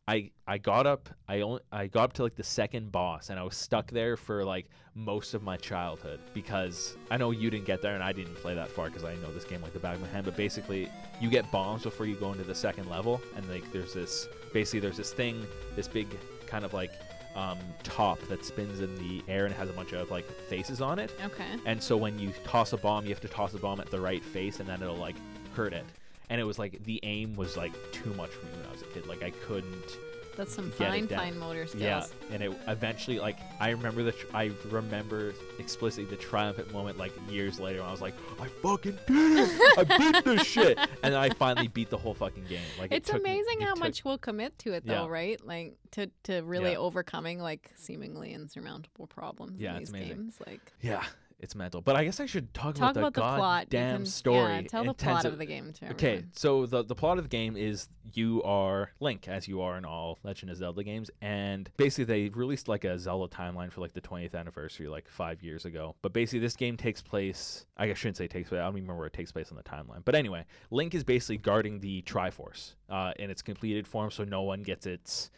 I 0.07 0.31
I 0.45 0.57
got 0.57 0.85
up 0.85 1.09
I 1.29 1.41
only 1.41 1.61
I 1.71 1.87
got 1.87 2.05
up 2.05 2.13
to 2.13 2.23
like 2.23 2.35
the 2.35 2.43
second 2.43 2.91
boss, 2.91 3.29
and 3.29 3.39
I 3.39 3.43
was 3.43 3.55
stuck 3.55 3.89
there 3.89 4.17
for 4.17 4.43
like 4.43 4.67
most 4.95 5.33
of 5.33 5.43
my 5.43 5.55
childhood 5.57 6.19
because 6.33 6.97
I 7.09 7.17
know 7.17 7.31
you 7.31 7.49
didn't 7.49 7.65
get 7.65 7.81
there, 7.81 7.93
and 7.95 8.03
I 8.03 8.11
didn't 8.11 8.35
play 8.35 8.53
that 8.53 8.69
far 8.69 8.87
because 8.87 9.05
I 9.05 9.15
know 9.15 9.31
this 9.31 9.45
game 9.45 9.61
like 9.61 9.73
the 9.73 9.79
back 9.79 9.95
of 9.95 10.01
my 10.01 10.07
hand. 10.07 10.25
But 10.25 10.35
basically, 10.35 10.89
you 11.21 11.29
get 11.29 11.49
bombs 11.51 11.83
before 11.83 12.05
you 12.05 12.15
go 12.15 12.31
into 12.31 12.43
the 12.43 12.55
second 12.55 12.89
level, 12.89 13.21
and 13.35 13.47
like 13.49 13.71
there's 13.71 13.93
this 13.93 14.27
basically 14.51 14.81
there's 14.81 14.97
this 14.97 15.13
thing, 15.13 15.45
this 15.75 15.87
big 15.87 16.07
kind 16.47 16.65
of 16.65 16.73
like 16.73 16.91
um, 17.35 17.57
top 17.83 18.19
that 18.27 18.43
spins 18.43 18.81
in 18.81 18.95
the 18.95 19.23
air 19.27 19.45
and 19.45 19.53
it 19.53 19.57
has 19.57 19.69
a 19.69 19.73
bunch 19.73 19.93
of 19.93 20.11
like 20.11 20.29
faces 20.49 20.81
on 20.81 20.99
it. 20.99 21.15
Okay. 21.25 21.57
And 21.65 21.81
so 21.81 21.97
when 21.97 22.19
you 22.19 22.31
toss 22.43 22.73
a 22.73 22.77
bomb, 22.77 23.05
you 23.05 23.09
have 23.09 23.21
to 23.21 23.27
toss 23.27 23.53
a 23.53 23.57
bomb 23.57 23.79
at 23.79 23.89
the 23.89 23.99
right 23.99 24.23
face, 24.23 24.59
and 24.59 24.67
then 24.67 24.81
it'll 24.81 24.95
like 24.95 25.15
hurt 25.55 25.71
it. 25.73 25.85
And 26.33 26.41
it 26.41 26.45
was 26.45 26.57
like 26.57 26.83
the 26.83 26.99
aim 27.03 27.35
was 27.35 27.55
like 27.55 27.73
too 27.91 28.11
much 28.15 28.31
for 28.31 28.43
me 28.47 28.51
when 28.57 28.65
I 28.67 28.71
was 28.71 28.81
a 28.81 28.85
kid. 28.85 29.05
Like 29.05 29.21
I 29.21 29.29
couldn't. 29.45 29.97
That's 30.35 30.51
some 30.51 30.69
it 30.69 30.73
fine, 30.73 31.07
fine 31.07 31.37
motor 31.37 31.67
skills. 31.67 31.83
Yeah. 31.83 32.05
And 32.31 32.41
it 32.41 32.51
eventually 32.67 33.19
like 33.19 33.37
I 33.59 33.69
remember 33.69 34.01
the 34.01 34.13
tr- 34.13 34.25
I 34.33 34.49
remember 34.71 35.35
explicitly 35.59 36.05
the 36.05 36.15
triumphant 36.19 36.73
moment 36.73 36.97
like 36.97 37.11
years 37.29 37.59
later 37.59 37.81
when 37.81 37.87
I 37.87 37.91
was 37.91 38.01
like 38.01 38.15
I 38.41 38.47
fucking 38.47 38.97
did 39.05 39.47
it! 39.47 39.77
I 39.77 39.83
beat 40.11 40.25
this 40.25 40.43
shit! 40.43 40.79
And 40.79 41.13
then 41.13 41.21
I 41.21 41.29
finally 41.29 41.67
beat 41.67 41.91
the 41.91 41.99
whole 41.99 42.15
fucking 42.15 42.45
game. 42.45 42.61
Like 42.79 42.91
it 42.91 42.95
It's 42.95 43.11
took 43.11 43.21
me- 43.21 43.29
amazing 43.29 43.61
it 43.61 43.65
how 43.65 43.75
took- 43.75 43.83
much 43.83 44.03
we'll 44.03 44.17
commit 44.17 44.57
to 44.59 44.73
it, 44.73 44.87
though, 44.87 45.03
Yeah. 45.05 45.07
right? 45.07 45.45
Like 45.45 45.75
to 45.91 46.09
to 46.23 46.41
really 46.41 46.71
Yeah. 46.71 46.77
overcoming 46.77 47.39
like 47.39 47.69
seemingly 47.75 48.33
insurmountable 48.33 49.05
problems 49.05 49.61
Yeah, 49.61 49.73
in 49.73 49.79
these 49.81 49.91
games. 49.91 50.39
Like 50.47 50.73
Yeah, 50.81 51.03
it's 51.43 51.55
mental. 51.55 51.81
But 51.81 51.95
I 51.97 52.05
guess 52.05 52.19
I 52.19 52.25
should 52.25 52.53
talk, 52.53 52.75
talk 52.75 52.91
about 52.91 52.97
about 52.97 53.13
the, 53.13 53.21
the 53.21 53.37
plot. 53.37 53.69
Goddamn 53.69 53.97
can- 53.97 54.05
story. 54.05 54.53
Yeah, 54.53 54.61
tell 54.61 54.83
the 54.85 54.93
plot 54.93 55.23
terms 55.23 55.33
of 55.33 55.37
the 55.37 55.45
game 55.45 55.73
too. 55.73 55.87
Okay, 55.87 56.07
everyone. 56.07 56.31
so 56.33 56.65
the 56.65 56.83
the 56.83 56.95
plot 56.95 57.17
of 57.17 57.25
the 57.25 57.29
game 57.29 57.57
is 57.57 57.89
you 58.13 58.41
are 58.43 58.91
Link, 58.99 59.27
as 59.27 59.47
you 59.47 59.61
are 59.61 59.77
in 59.77 59.85
all 59.85 60.19
Legend 60.23 60.51
of 60.51 60.57
Zelda 60.57 60.83
games, 60.83 61.11
and 61.21 61.69
basically 61.77 62.05
they 62.05 62.29
released 62.29 62.67
like 62.67 62.85
a 62.85 62.97
Zelda 62.97 63.33
timeline 63.33 63.71
for 63.71 63.81
like 63.81 63.93
the 63.93 64.01
20th 64.01 64.33
anniversary, 64.33 64.87
like 64.87 65.07
five 65.09 65.43
years 65.43 65.65
ago. 65.65 65.95
But 66.01 66.13
basically, 66.13 66.39
this 66.39 66.55
game 66.55 66.77
takes 66.77 67.01
place. 67.01 67.65
I 67.77 67.87
guess 67.87 67.97
I 67.97 67.99
shouldn't 67.99 68.17
say 68.17 68.27
takes 68.27 68.49
place. 68.49 68.59
I 68.59 68.63
don't 68.63 68.71
even 68.73 68.83
remember 68.83 68.99
where 68.99 69.07
it 69.07 69.13
takes 69.13 69.31
place 69.31 69.51
on 69.51 69.57
the 69.57 69.63
timeline. 69.63 70.03
But 70.05 70.15
anyway, 70.15 70.45
Link 70.71 70.95
is 70.95 71.03
basically 71.03 71.37
guarding 71.37 71.79
the 71.79 72.01
Triforce 72.03 72.75
uh, 72.89 73.11
in 73.19 73.29
its 73.29 73.41
completed 73.41 73.85
form, 73.85 74.09
so 74.11 74.23
no 74.23 74.43
one 74.43 74.63
gets 74.63 74.85
its 74.85 75.29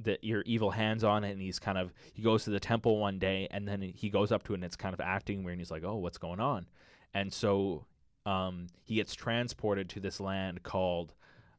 the 0.00 0.18
your 0.20 0.42
evil 0.42 0.70
hands 0.70 1.04
on 1.04 1.24
it 1.24 1.30
and 1.30 1.40
he's 1.40 1.58
kind 1.58 1.78
of 1.78 1.92
he 2.12 2.22
goes 2.22 2.44
to 2.44 2.50
the 2.50 2.60
temple 2.60 2.98
one 2.98 3.18
day 3.18 3.48
and 3.50 3.66
then 3.66 3.80
he 3.80 4.10
goes 4.10 4.30
up 4.30 4.42
to 4.44 4.52
it 4.52 4.56
and 4.56 4.64
it's 4.64 4.76
kind 4.76 4.92
of 4.92 5.00
acting 5.00 5.42
weird 5.42 5.54
and 5.54 5.60
he's 5.60 5.70
like 5.70 5.84
oh 5.84 5.96
what's 5.96 6.18
going 6.18 6.38
on 6.38 6.66
and 7.14 7.32
so 7.32 7.86
um, 8.26 8.66
he 8.82 8.96
gets 8.96 9.14
transported 9.14 9.88
to 9.90 10.00
this 10.00 10.20
land 10.20 10.62
called 10.62 11.14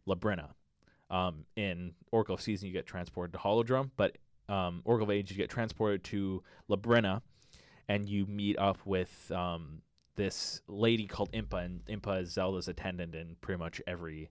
Labrynna. 0.07 0.49
Um, 1.09 1.45
in 1.55 1.93
Oracle 2.11 2.35
of 2.35 2.41
Season, 2.41 2.67
you 2.67 2.73
get 2.73 2.85
transported 2.85 3.33
to 3.33 3.39
Holodrum, 3.39 3.91
but 3.95 4.17
um, 4.49 4.81
Oracle 4.83 5.05
of 5.05 5.11
Age, 5.11 5.31
you 5.31 5.37
get 5.37 5.49
transported 5.49 6.03
to 6.05 6.43
Labrynna, 6.69 7.21
and 7.87 8.07
you 8.09 8.25
meet 8.25 8.59
up 8.59 8.77
with 8.85 9.31
um, 9.33 9.81
this 10.15 10.61
lady 10.67 11.07
called 11.07 11.31
Impa, 11.31 11.63
and 11.63 11.85
Impa 11.85 12.21
is 12.21 12.33
Zelda's 12.33 12.67
attendant 12.67 13.15
in 13.15 13.37
pretty 13.39 13.57
much 13.57 13.81
every 13.87 14.29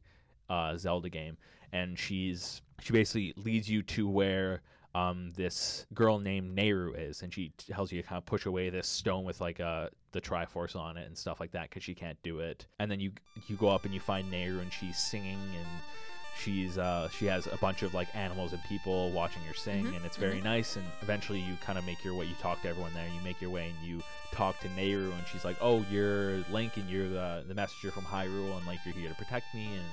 uh, 0.51 0.77
Zelda 0.77 1.09
game, 1.09 1.39
and 1.73 1.99
she's 1.99 2.61
she 2.81 2.93
basically 2.93 3.33
leads 3.37 3.69
you 3.69 3.83
to 3.83 4.09
where 4.09 4.63
um, 4.95 5.33
this 5.37 5.85
girl 5.95 6.19
named 6.19 6.57
Nayru 6.57 6.99
is, 6.99 7.23
and 7.23 7.33
she 7.33 7.53
tells 7.71 7.93
you 7.93 8.01
to 8.01 8.09
kind 8.09 8.17
of 8.19 8.25
push 8.25 8.47
away 8.47 8.71
this 8.71 8.89
stone 8.89 9.25
with 9.25 9.41
like 9.41 9.61
uh, 9.61 9.89
the 10.13 10.21
Triforce 10.21 10.75
on 10.75 10.97
it 10.97 11.07
and 11.07 11.17
stuff 11.17 11.39
like 11.39 11.53
that 11.53 11.69
because 11.69 11.83
she 11.83 11.95
can't 11.95 12.17
do 12.23 12.41
it. 12.41 12.67
And 12.79 12.91
then 12.91 13.01
you 13.01 13.13
you 13.49 13.57
go 13.57 13.69
up 13.69 13.85
and 13.85 13.93
you 13.93 14.01
find 14.01 14.33
Nayru, 14.33 14.61
and 14.63 14.73
she's 14.73 14.99
singing, 14.99 15.39
and 15.55 15.67
she's 16.39 16.79
uh, 16.79 17.09
she 17.11 17.27
has 17.27 17.47
a 17.47 17.57
bunch 17.59 17.83
of 17.83 17.93
like 17.93 18.09
animals 18.17 18.53
and 18.55 18.63
people 18.65 19.11
watching 19.11 19.43
her 19.43 19.55
sing, 19.55 19.85
Mhm, 19.85 19.97
and 19.97 20.07
it's 20.07 20.17
very 20.17 20.41
nice. 20.41 20.77
And 20.77 20.87
eventually, 21.03 21.41
you 21.41 21.57
kind 21.61 21.79
of 21.79 21.85
make 21.85 22.03
your 22.03 22.15
way. 22.15 22.25
You 22.25 22.35
talk 22.41 22.63
to 22.63 22.69
everyone 22.69 22.95
there. 22.95 23.07
You 23.07 23.21
make 23.23 23.39
your 23.41 23.51
way, 23.51 23.69
and 23.79 23.87
you 23.89 24.03
talk 24.33 24.59
to 24.61 24.69
Nayru, 24.69 25.13
and 25.13 25.27
she's 25.31 25.45
like, 25.45 25.57
"Oh, 25.61 25.85
you're 25.91 26.39
Link, 26.51 26.79
and 26.79 26.89
you're 26.89 27.09
the 27.09 27.45
the 27.47 27.55
messenger 27.55 27.91
from 27.91 28.05
Hyrule, 28.05 28.57
and 28.57 28.67
like 28.67 28.79
you're 28.87 28.95
here 28.95 29.11
to 29.11 29.15
protect 29.15 29.55
me, 29.55 29.67
and 29.75 29.85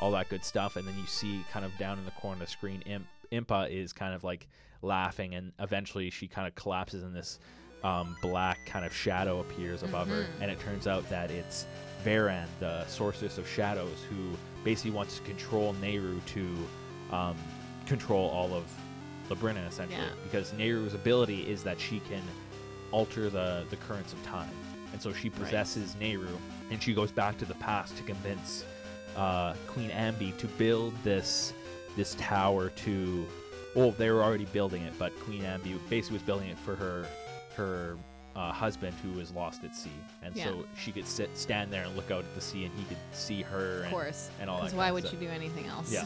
all 0.00 0.10
that 0.12 0.28
good 0.28 0.44
stuff." 0.44 0.76
And 0.76 0.86
then 0.86 0.96
you 0.98 1.06
see 1.06 1.44
kind 1.52 1.64
of 1.64 1.76
down 1.78 1.98
in 1.98 2.04
the 2.04 2.10
corner 2.12 2.34
of 2.42 2.46
the 2.48 2.52
screen, 2.52 2.82
Imp, 2.82 3.06
Impa 3.32 3.70
is 3.70 3.92
kind 3.92 4.14
of 4.14 4.24
like 4.24 4.46
laughing, 4.82 5.34
and 5.34 5.52
eventually 5.58 6.08
she 6.10 6.26
kind 6.28 6.46
of 6.48 6.54
collapses 6.54 7.02
and 7.02 7.14
this 7.14 7.38
um, 7.84 8.16
black 8.22 8.58
kind 8.66 8.84
of 8.84 8.92
shadow 8.94 9.38
appears 9.40 9.82
above 9.84 10.08
her, 10.08 10.22
Mhm. 10.24 10.42
and 10.42 10.50
it 10.50 10.58
turns 10.60 10.86
out 10.88 11.08
that 11.10 11.30
it's 11.30 11.64
Veran, 12.02 12.48
the 12.58 12.84
sorceress 12.86 13.38
of 13.38 13.48
shadows, 13.48 14.02
who 14.10 14.36
basically 14.64 14.90
wants 14.90 15.16
to 15.18 15.22
control 15.22 15.74
Nayru 15.74 16.24
to 16.26 16.68
um, 17.14 17.36
control 17.86 18.28
all 18.30 18.52
of 18.52 18.64
Labrynna, 19.30 19.66
essentially. 19.68 20.00
Yeah. 20.00 20.10
Because 20.24 20.50
Nayru's 20.52 20.94
ability 20.94 21.48
is 21.48 21.62
that 21.62 21.78
she 21.80 22.00
can 22.00 22.22
alter 22.90 23.30
the 23.30 23.64
the 23.70 23.76
currents 23.76 24.12
of 24.12 24.22
time, 24.24 24.50
and 24.92 25.00
so 25.00 25.12
she 25.12 25.30
possesses 25.30 25.94
Nehru, 26.00 26.36
and 26.70 26.82
she 26.82 26.94
goes 26.94 27.12
back 27.12 27.38
to 27.38 27.44
the 27.44 27.54
past 27.54 27.96
to 27.96 28.02
convince 28.02 28.64
uh, 29.16 29.54
Queen 29.66 29.90
Ambi 29.90 30.36
to 30.38 30.46
build 30.46 30.94
this 31.04 31.52
this 31.96 32.14
tower 32.18 32.70
to. 32.70 33.26
Well, 33.74 33.90
they 33.92 34.10
were 34.10 34.22
already 34.22 34.46
building 34.46 34.82
it, 34.82 34.92
but 34.98 35.18
Queen 35.20 35.42
Ambi 35.42 35.78
basically 35.88 36.14
was 36.16 36.22
building 36.22 36.48
it 36.48 36.58
for 36.58 36.74
her 36.76 37.06
her 37.56 37.96
uh, 38.36 38.52
husband 38.52 38.94
who 39.02 39.12
was 39.18 39.32
lost 39.32 39.64
at 39.64 39.74
sea, 39.74 39.90
and 40.22 40.34
Yeah. 40.36 40.44
so 40.44 40.64
she 40.78 40.92
could 40.92 41.06
sit 41.06 41.36
stand 41.36 41.72
there 41.72 41.84
and 41.84 41.94
look 41.96 42.10
out 42.10 42.20
at 42.20 42.34
the 42.34 42.40
sea, 42.40 42.64
and 42.64 42.74
he 42.78 42.84
could 42.84 42.96
see 43.12 43.42
her. 43.42 43.78
Of 43.78 43.82
and, 43.84 43.90
course. 43.92 44.30
and 44.40 44.48
all 44.50 44.56
that 44.58 44.64
Because 44.66 44.76
why 44.78 44.90
would 44.90 45.04
stuff. 45.06 45.20
you 45.20 45.26
do 45.28 45.32
anything 45.34 45.66
else? 45.66 45.92
Yeah, 45.92 46.04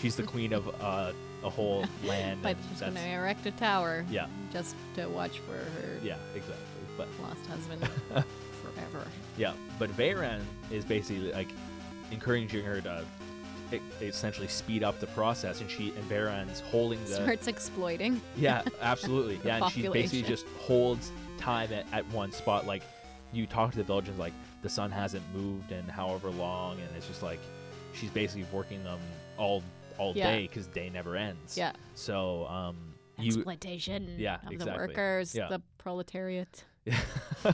she's 0.00 0.16
the 0.16 0.22
queen 0.22 0.52
of 0.54 0.68
uh, 0.82 1.12
a 1.44 1.50
whole 1.50 1.84
land. 2.04 2.40
But 2.42 2.56
she's 2.70 2.80
gonna 2.80 3.00
erect 3.00 3.44
a 3.46 3.50
tower. 3.52 4.04
Yeah. 4.10 4.26
Just 4.52 4.74
to 4.96 5.06
watch 5.08 5.38
for 5.40 5.52
her 5.52 5.98
Yeah, 6.02 6.16
exactly. 6.34 6.64
But 6.96 7.08
lost 7.22 7.44
husband 7.46 7.82
forever. 8.62 9.06
yeah, 9.36 9.52
but 9.78 9.90
Veran 9.90 10.40
is 10.70 10.84
basically 10.84 11.32
like 11.32 11.48
encouraging 12.14 12.64
her 12.64 12.80
to 12.80 13.04
e- 13.72 13.80
essentially 14.00 14.48
speed 14.48 14.82
up 14.82 14.98
the 15.00 15.06
process, 15.08 15.60
and 15.60 15.70
she 15.70 15.88
and 15.90 16.04
Veran's 16.04 16.60
holding 16.60 17.00
the 17.04 17.10
Starts 17.14 17.46
exploiting. 17.48 18.20
yeah, 18.36 18.62
absolutely, 18.80 19.38
yeah, 19.44 19.62
and 19.64 19.72
she 19.72 19.88
basically 19.88 20.22
just 20.22 20.46
holds 20.60 21.10
time 21.38 21.72
at, 21.72 21.86
at 21.92 22.06
one 22.12 22.32
spot. 22.32 22.66
Like 22.66 22.82
you 23.32 23.46
talk 23.46 23.70
to 23.72 23.76
the 23.76 23.84
villagers, 23.84 24.16
like 24.18 24.32
the 24.62 24.68
sun 24.68 24.90
hasn't 24.90 25.22
moved 25.34 25.72
in 25.72 25.84
however 25.84 26.30
long, 26.30 26.78
and 26.80 26.88
it's 26.96 27.06
just 27.06 27.22
like 27.22 27.40
she's 27.94 28.10
basically 28.10 28.46
working 28.52 28.82
them 28.84 28.98
all 29.36 29.62
all 29.98 30.12
Yeah. 30.16 30.30
day 30.32 30.42
because 30.48 30.66
day 30.68 30.88
never 30.90 31.16
ends. 31.16 31.56
Yeah. 31.56 31.72
So 31.94 32.46
um, 32.46 32.76
you 33.18 33.26
Exploitation 33.32 34.16
Yeah, 34.18 34.36
of 34.46 34.52
exactly. 34.52 34.72
the 34.72 34.72
workers, 34.88 35.34
Yeah. 35.34 35.48
the 35.48 35.62
proletariat. 35.78 36.64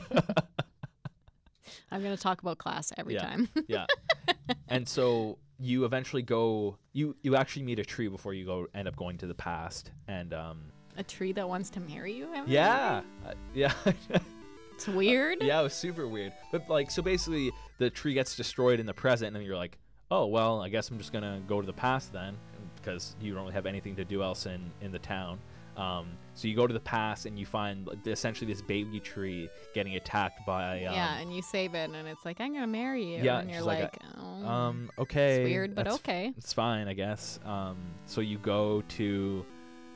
I'm 1.91 2.01
gonna 2.01 2.17
talk 2.17 2.41
about 2.41 2.57
class 2.57 2.91
every 2.97 3.13
Yeah. 3.15 3.21
time. 3.21 3.49
yeah 3.67 3.85
and 4.67 4.87
so 4.87 5.37
you 5.59 5.85
eventually 5.85 6.21
go 6.23 6.77
you 6.93 7.15
you 7.21 7.35
actually 7.35 7.63
meet 7.63 7.79
a 7.79 7.85
tree 7.85 8.07
before 8.07 8.33
you 8.33 8.45
go 8.45 8.67
end 8.73 8.87
up 8.87 8.95
going 8.95 9.17
to 9.17 9.27
the 9.27 9.33
past 9.35 9.91
and 10.07 10.33
um 10.33 10.61
a 10.97 11.03
tree 11.03 11.31
that 11.31 11.47
wants 11.47 11.69
to 11.69 11.79
marry 11.79 12.13
you. 12.13 12.25
Emily? 12.33 12.53
yeah 12.53 13.01
uh, 13.25 13.33
yeah 13.53 13.73
It's 14.73 14.87
weird. 14.87 15.37
yeah 15.41 15.59
it 15.59 15.63
was 15.63 15.73
super 15.73 16.07
weird 16.07 16.33
but 16.51 16.67
like 16.69 16.89
so 16.89 17.01
basically 17.03 17.51
the 17.77 17.89
tree 17.89 18.13
gets 18.15 18.35
destroyed 18.35 18.79
in 18.79 18.85
the 18.87 18.93
present 18.93 19.35
and 19.35 19.45
you're 19.45 19.55
like 19.55 19.77
oh 20.09 20.25
well 20.25 20.61
i 20.61 20.69
guess 20.69 20.89
i'm 20.89 20.97
just 20.97 21.13
gonna 21.13 21.39
go 21.47 21.61
to 21.61 21.67
the 21.67 21.73
past 21.73 22.11
then 22.11 22.35
because 22.77 23.15
you 23.21 23.33
don't 23.33 23.43
really 23.43 23.53
have 23.53 23.67
anything 23.67 23.95
to 23.95 24.03
do 24.03 24.23
else 24.23 24.47
in 24.47 24.71
in 24.81 24.91
the 24.91 24.99
town 24.99 25.39
um, 25.77 26.17
so 26.33 26.49
you 26.49 26.55
go 26.55 26.67
to 26.67 26.73
the 26.73 26.81
past 26.81 27.25
and 27.25 27.39
you 27.39 27.45
find 27.45 27.87
essentially 28.05 28.51
this 28.51 28.61
baby 28.61 28.99
tree 28.99 29.49
getting 29.73 29.95
attacked 29.95 30.45
by 30.45 30.83
um, 30.85 30.93
yeah, 30.93 31.17
and 31.17 31.33
you 31.33 31.41
save 31.41 31.75
it, 31.75 31.89
and 31.89 32.07
it's 32.09 32.25
like 32.25 32.41
I'm 32.41 32.53
gonna 32.53 32.67
marry 32.67 33.05
you, 33.15 33.23
Yeah, 33.23 33.39
and 33.39 33.49
you're 33.49 33.61
like, 33.61 33.83
like, 33.83 34.10
um 34.45 34.89
okay 34.97 35.41
it's 35.41 35.49
weird, 35.49 35.75
but 35.75 35.87
okay. 35.87 36.33
it's 36.37 36.53
fine, 36.53 36.87
I 36.87 36.93
guess. 36.93 37.39
Um, 37.45 37.77
so 38.05 38.21
you 38.21 38.37
go 38.37 38.81
to, 38.97 39.45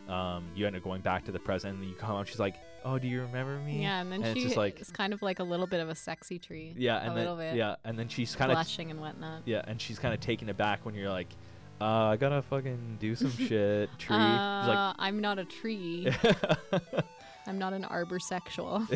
um, 0.10 0.46
you 0.56 0.66
end 0.68 0.76
up 0.76 0.84
going 0.84 1.02
back 1.02 1.26
to 1.26 1.32
the 1.32 1.40
present, 1.40 1.78
and 1.78 1.86
you 1.88 1.96
come 1.96 2.16
out. 2.16 2.28
She's 2.28 2.40
like, 2.40 2.56
"Oh, 2.84 2.98
do 3.00 3.08
you 3.08 3.22
remember 3.22 3.58
me?" 3.60 3.82
Yeah, 3.82 4.02
and 4.02 4.12
then 4.12 4.24
and 4.24 4.36
it's 4.38 4.44
just 4.46 4.58
like- 4.58 4.80
it's 4.80 4.92
kind 4.92 5.14
of 5.14 5.22
like 5.22 5.40
a 5.40 5.44
little 5.44 5.68
bit 5.68 5.80
of 5.80 5.90
a 5.90 5.96
sexy 5.96 6.38
tree. 6.40 6.74
yeah, 6.78 6.98
a 6.98 7.00
and 7.02 7.10
then 7.12 7.16
little 7.18 7.36
bit. 7.38 7.56
yeah, 7.56 7.76
and 7.84 7.98
then 7.98 8.08
she's 8.08 8.36
kind 8.36 8.52
of 8.52 8.56
blushing 8.56 8.92
and 8.92 9.00
whatnot. 9.02 9.42
yeah, 9.46 9.62
and 9.68 9.80
she's 9.82 9.98
kind 10.00 10.14
of 10.14 10.20
taken 10.20 10.50
aback 10.50 10.86
when 10.86 10.94
you're 10.96 11.10
like, 11.10 11.30
"Uh, 11.82 11.86
I 12.14 12.18
gotta 12.18 12.42
fucking 12.44 12.98
do 13.00 13.16
some 13.16 13.32
shit." 13.38 13.90
Tree. 13.98 14.16
She's 14.16 14.70
Uh, 14.70 14.94
I'm 14.98 15.20
not 15.20 15.40
a 15.40 15.46
tree. 15.46 16.08
I'm 17.48 17.60
not 17.60 17.74
an 17.74 17.86
arbor 17.86 18.18
sexual. 18.20 18.88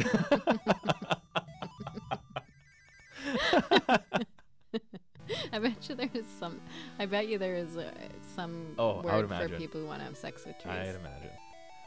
I 5.53 5.59
bet 5.59 5.89
you 5.89 5.95
there's 5.95 6.25
some. 6.39 6.59
I 6.97 7.05
bet 7.05 7.27
you 7.27 7.37
there 7.37 7.55
is 7.55 7.77
uh, 7.77 7.91
some 8.35 8.75
Oh, 8.77 9.01
I 9.07 9.17
would 9.17 9.29
word 9.29 9.49
for 9.49 9.57
people 9.57 9.81
who 9.81 9.87
want 9.87 9.99
to 9.99 10.05
have 10.05 10.17
sex 10.17 10.45
with 10.45 10.57
trees. 10.59 10.75
I'd 10.75 10.95
imagine. 10.95 11.31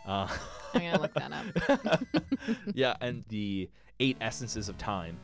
Uh, 0.07 0.29
I'm 0.75 0.81
gonna 0.81 1.01
look 1.01 1.15
that 1.15 1.33
up. 1.33 2.03
yeah, 2.75 2.97
and 3.01 3.25
the 3.29 3.69
eight 4.01 4.17
essences 4.21 4.69
of 4.69 4.77
time 4.79 5.17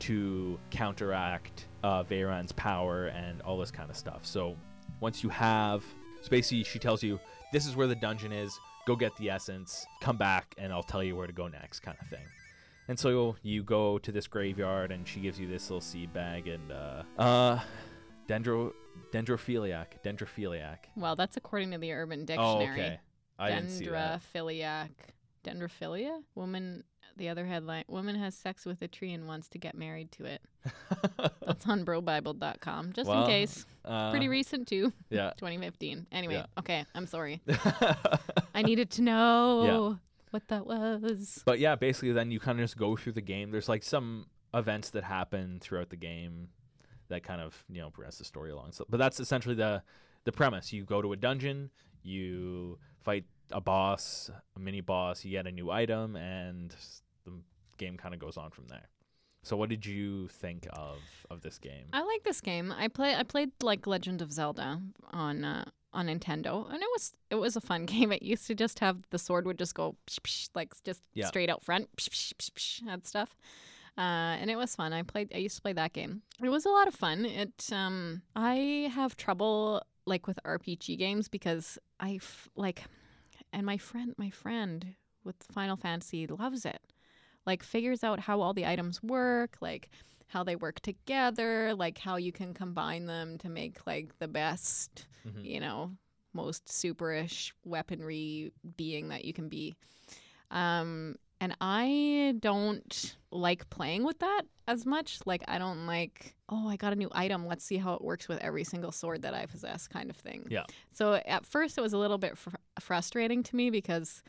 to 0.00 0.58
counteract 0.70 1.66
uh, 1.82 2.02
Veran's 2.02 2.52
power 2.52 3.06
and 3.06 3.40
all 3.42 3.58
this 3.58 3.70
kind 3.70 3.90
of 3.90 3.96
stuff. 3.96 4.24
So 4.24 4.56
once 5.00 5.22
you 5.22 5.30
have, 5.30 5.84
so 6.22 6.28
basically 6.30 6.64
she 6.64 6.78
tells 6.78 7.02
you 7.02 7.18
this 7.52 7.66
is 7.66 7.76
where 7.76 7.86
the 7.86 7.94
dungeon 7.94 8.32
is. 8.32 8.58
Go 8.86 8.94
get 8.96 9.16
the 9.16 9.30
essence. 9.30 9.86
Come 10.02 10.16
back, 10.18 10.54
and 10.58 10.72
I'll 10.72 10.82
tell 10.82 11.02
you 11.02 11.16
where 11.16 11.26
to 11.26 11.32
go 11.32 11.48
next, 11.48 11.80
kind 11.80 11.96
of 12.00 12.06
thing. 12.08 12.24
And 12.88 12.98
so 12.98 13.36
you 13.42 13.62
go 13.62 13.98
to 13.98 14.12
this 14.12 14.26
graveyard, 14.26 14.92
and 14.92 15.06
she 15.08 15.20
gives 15.20 15.40
you 15.40 15.48
this 15.48 15.70
little 15.70 15.80
seed 15.80 16.12
bag 16.12 16.48
and 16.48 16.70
uh, 16.70 17.02
uh, 17.18 17.60
dendro 18.28 18.72
dendrophiliac, 19.12 19.86
dendrophiliac. 20.04 20.76
Well, 20.96 21.16
that's 21.16 21.36
according 21.36 21.70
to 21.72 21.78
the 21.78 21.92
Urban 21.92 22.22
Oh, 22.22 22.58
Dictionary. 22.58 22.80
okay. 22.80 23.00
I 23.38 23.50
didn't 23.50 23.70
see 23.70 23.86
that. 23.88 24.20
Dendrophiliac. 24.34 24.88
Dendrophilia? 25.44 26.22
Woman. 26.34 26.84
The 27.16 27.28
other 27.28 27.46
headline: 27.46 27.84
Woman 27.86 28.16
has 28.16 28.34
sex 28.34 28.64
with 28.66 28.82
a 28.82 28.88
tree 28.88 29.12
and 29.12 29.28
wants 29.28 29.48
to 29.50 29.58
get 29.58 29.76
married 29.76 30.10
to 30.12 30.24
it. 30.24 30.42
That's 31.46 31.64
on 31.68 31.84
brobible.com, 31.84 32.92
just 32.92 33.08
Well, 33.08 33.22
in 33.24 33.28
case. 33.30 33.66
Uh, 33.84 34.10
Pretty 34.10 34.28
recent 34.28 34.66
too, 34.66 34.92
Yeah. 35.10 35.30
2015. 35.38 36.06
Anyway, 36.10 36.34
Yeah. 36.34 36.46
okay. 36.58 36.84
I'm 36.94 37.06
sorry. 37.06 37.40
I 38.54 38.62
needed 38.62 38.90
to 38.92 39.02
know 39.02 39.98
what 40.34 40.48
that 40.48 40.66
was. 40.66 41.42
But 41.46 41.60
yeah, 41.60 41.76
basically, 41.76 42.12
then 42.12 42.30
you 42.30 42.40
kind 42.40 42.58
of 42.58 42.64
just 42.64 42.76
go 42.76 42.96
through 42.96 43.12
the 43.12 43.22
game. 43.22 43.52
There's 43.52 43.68
like 43.68 43.84
some 43.84 44.26
events 44.52 44.90
that 44.90 45.04
happen 45.04 45.58
throughout 45.60 45.90
the 45.90 45.96
game 45.96 46.48
that 47.08 47.22
kind 47.22 47.40
of 47.40 47.64
you 47.70 47.80
know 47.80 47.90
progress 47.90 48.18
the 48.18 48.24
story 48.24 48.50
along. 48.50 48.72
So, 48.72 48.84
but 48.90 48.98
that's 48.98 49.20
essentially 49.20 49.54
the 49.54 49.82
the 50.24 50.32
premise. 50.32 50.72
You 50.72 50.84
go 50.84 51.00
to 51.00 51.12
a 51.12 51.16
dungeon, 51.16 51.70
you 52.02 52.78
fight 53.02 53.24
a 53.52 53.60
boss, 53.60 54.30
a 54.56 54.58
mini 54.58 54.80
boss, 54.80 55.24
you 55.24 55.30
get 55.30 55.46
a 55.46 55.52
new 55.52 55.70
item, 55.70 56.16
and 56.16 56.74
the 57.24 57.32
game 57.78 57.96
kind 57.96 58.12
of 58.12 58.20
goes 58.20 58.36
on 58.36 58.50
from 58.50 58.66
there. 58.68 58.88
So, 59.44 59.56
what 59.56 59.68
did 59.68 59.86
you 59.86 60.28
think 60.28 60.66
of 60.72 60.98
of 61.30 61.42
this 61.42 61.58
game? 61.58 61.86
I 61.92 62.02
like 62.02 62.24
this 62.24 62.40
game. 62.40 62.74
I 62.76 62.88
play. 62.88 63.14
I 63.14 63.22
played 63.22 63.50
like 63.62 63.86
Legend 63.86 64.20
of 64.20 64.32
Zelda 64.32 64.80
on 65.12 65.44
uh, 65.44 65.64
on 65.94 66.06
Nintendo, 66.08 66.66
and 66.70 66.82
it 66.82 66.88
was 66.94 67.12
it 67.30 67.36
was 67.36 67.56
a 67.56 67.60
fun 67.60 67.86
game. 67.94 68.12
It 68.12 68.22
used 68.22 68.46
to 68.48 68.54
just 68.54 68.80
have 68.80 68.98
the 69.10 69.18
sword 69.18 69.46
would 69.46 69.58
just 69.58 69.74
go 69.74 69.96
psh, 70.06 70.20
psh, 70.20 70.48
like 70.54 70.74
just 70.84 71.02
Yeah. 71.14 71.26
straight 71.28 71.48
out 71.50 71.62
front, 71.64 71.88
psh, 71.96 72.84
that 72.86 73.06
stuff. 73.06 73.36
Uh, 73.96 74.34
and 74.40 74.50
it 74.50 74.56
was 74.56 74.74
fun. 74.74 74.92
I 74.92 75.02
played. 75.02 75.30
I 75.34 75.38
used 75.38 75.56
to 75.56 75.62
play 75.62 75.72
that 75.74 75.92
game. 75.92 76.22
It 76.42 76.48
was 76.48 76.66
a 76.66 76.70
lot 76.70 76.88
of 76.88 76.94
fun. 76.94 77.24
It. 77.24 77.68
Um. 77.72 78.22
I 78.34 78.90
have 78.92 79.16
trouble 79.16 79.82
like 80.06 80.26
with 80.26 80.38
RPG 80.44 80.98
games 80.98 81.28
because 81.28 81.78
I 82.00 82.16
f- 82.16 82.48
like, 82.56 82.82
and 83.52 83.64
my 83.64 83.78
friend, 83.78 84.12
my 84.18 84.30
friend 84.30 84.96
with 85.24 85.36
Final 85.52 85.76
Fantasy 85.76 86.26
loves 86.26 86.66
it. 86.66 86.80
Like 87.46 87.62
figures 87.62 88.02
out 88.02 88.18
how 88.20 88.40
all 88.40 88.52
the 88.52 88.66
items 88.66 89.02
work. 89.02 89.56
Like 89.60 89.90
how 90.26 90.42
they 90.44 90.56
work 90.56 90.80
together, 90.80 91.74
like 91.74 91.98
how 91.98 92.16
you 92.16 92.32
can 92.32 92.54
combine 92.54 93.06
them 93.06 93.38
to 93.38 93.48
make 93.48 93.86
like 93.86 94.18
the 94.18 94.28
best, 94.28 95.06
Mhm. 95.26 95.44
you 95.44 95.60
know, 95.60 95.92
most 96.32 96.66
superish 96.66 97.52
weaponry 97.64 98.52
being 98.76 99.08
that 99.10 99.24
you 99.24 99.32
can 99.32 99.48
be. 99.48 99.74
Um, 100.50 101.16
and 101.40 101.56
I 101.60 102.34
don't 102.40 103.16
like 103.30 103.68
playing 103.70 104.04
with 104.04 104.18
that 104.20 104.42
as 104.66 104.86
much. 104.86 105.18
Like 105.26 105.42
I 105.48 105.58
don't 105.58 105.86
like, 105.86 106.34
oh, 106.48 106.68
I 106.68 106.76
got 106.76 106.92
a 106.92 106.96
new 106.96 107.08
item. 107.12 107.46
Let's 107.46 107.64
see 107.64 107.76
how 107.76 107.94
it 107.94 108.02
works 108.02 108.28
with 108.28 108.38
every 108.38 108.64
single 108.64 108.92
sword 108.92 109.22
that 109.22 109.34
I 109.34 109.46
possess, 109.46 109.86
kind 109.88 110.10
of 110.10 110.16
thing. 110.16 110.46
Yeah. 110.50 110.64
So 110.92 111.14
at 111.14 111.44
first 111.44 111.76
it 111.76 111.80
was 111.80 111.92
a 111.92 111.98
little 111.98 112.18
bit 112.18 112.38
fr- 112.38 112.50
frustrating 112.80 113.42
to 113.44 113.56
me 113.56 113.70
because 113.70 114.22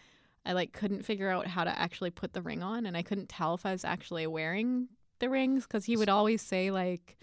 I 0.45 0.53
like 0.53 0.73
couldn't 0.73 1.03
figure 1.05 1.29
out 1.29 1.47
how 1.47 1.63
to 1.63 1.79
actually 1.79 2.11
put 2.11 2.33
the 2.33 2.41
ring 2.41 2.61
on, 2.61 2.85
and 2.85 2.95
I 2.97 3.01
couldn't 3.01 3.29
tell 3.29 3.53
if 3.55 3.65
I 3.65 3.71
was 3.71 3.83
actually 3.85 4.27
wearing 4.27 4.89
the 5.19 5.29
rings 5.29 5.63
because 5.63 5.85
he 5.85 5.97
would 5.97 6.09
always 6.09 6.41
say 6.41 6.71
like 6.71 7.17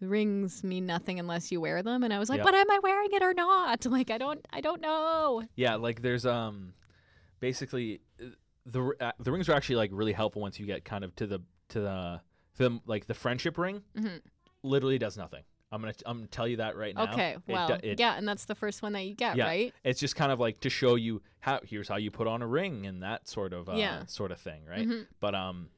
the 0.00 0.08
rings 0.08 0.64
mean 0.64 0.86
nothing 0.86 1.18
unless 1.20 1.50
you 1.52 1.60
wear 1.60 1.82
them, 1.82 2.02
and 2.02 2.12
I 2.12 2.18
was 2.18 2.28
like, 2.28 2.38
Yeah. 2.38 2.44
but 2.44 2.54
am 2.54 2.70
I 2.70 2.78
wearing 2.82 3.10
it 3.12 3.22
or 3.22 3.32
not? 3.34 3.86
Like 3.90 4.10
I 4.10 4.18
don't, 4.18 4.46
I 4.52 4.60
don't 4.60 4.80
know. 4.80 5.42
Yeah, 5.56 5.76
like 5.76 6.02
there's 6.02 6.26
um, 6.26 6.74
basically 7.40 8.00
uh, 8.20 8.26
the 8.66 8.80
r- 8.82 8.96
uh, 9.00 9.12
the 9.20 9.30
rings 9.32 9.48
are 9.48 9.52
actually 9.54 9.76
like 9.76 9.90
really 9.92 10.12
helpful 10.12 10.42
once 10.42 10.58
you 10.58 10.66
get 10.66 10.84
kind 10.84 11.04
of 11.04 11.14
to 11.16 11.26
the 11.26 11.40
to 11.68 11.80
the 11.80 12.20
the 12.56 12.80
like 12.86 13.06
the 13.06 13.14
friendship 13.14 13.58
ring. 13.58 13.82
Mhm. 13.96 14.20
Literally 14.62 14.98
does 14.98 15.16
nothing. 15.16 15.42
I'm 15.72 15.80
gonna 15.80 15.94
I'm 16.06 16.18
gonna 16.18 16.26
tell 16.28 16.46
you 16.48 16.58
that 16.58 16.76
right 16.76 16.94
now. 16.94 17.12
Okay, 17.12 17.30
It 17.32 17.42
well, 17.52 17.78
it- 17.82 17.98
yeah, 18.00 18.14
and 18.16 18.26
that's 18.28 18.44
the 18.46 18.54
first 18.54 18.82
one 18.82 18.92
that 18.92 19.02
you 19.02 19.14
get, 19.14 19.36
Yeah. 19.36 19.44
right? 19.46 19.74
It's 19.84 20.00
just 20.00 20.16
kind 20.16 20.30
of 20.32 20.38
like 20.40 20.60
to 20.60 20.70
show 20.70 20.94
you 20.94 21.20
how 21.40 21.60
here's 21.64 21.88
how 21.88 21.96
you 21.96 22.10
put 22.10 22.26
on 22.26 22.42
a 22.42 22.46
ring 22.46 22.86
and 22.86 23.02
that 23.02 23.28
sort 23.28 23.52
of 23.52 23.68
uh, 23.68 23.72
Yeah. 23.74 24.06
sort 24.06 24.30
of 24.30 24.40
thing, 24.40 24.64
right? 24.66 24.86
Mhm. 24.86 25.06
But 25.20 25.34
um, 25.34 25.68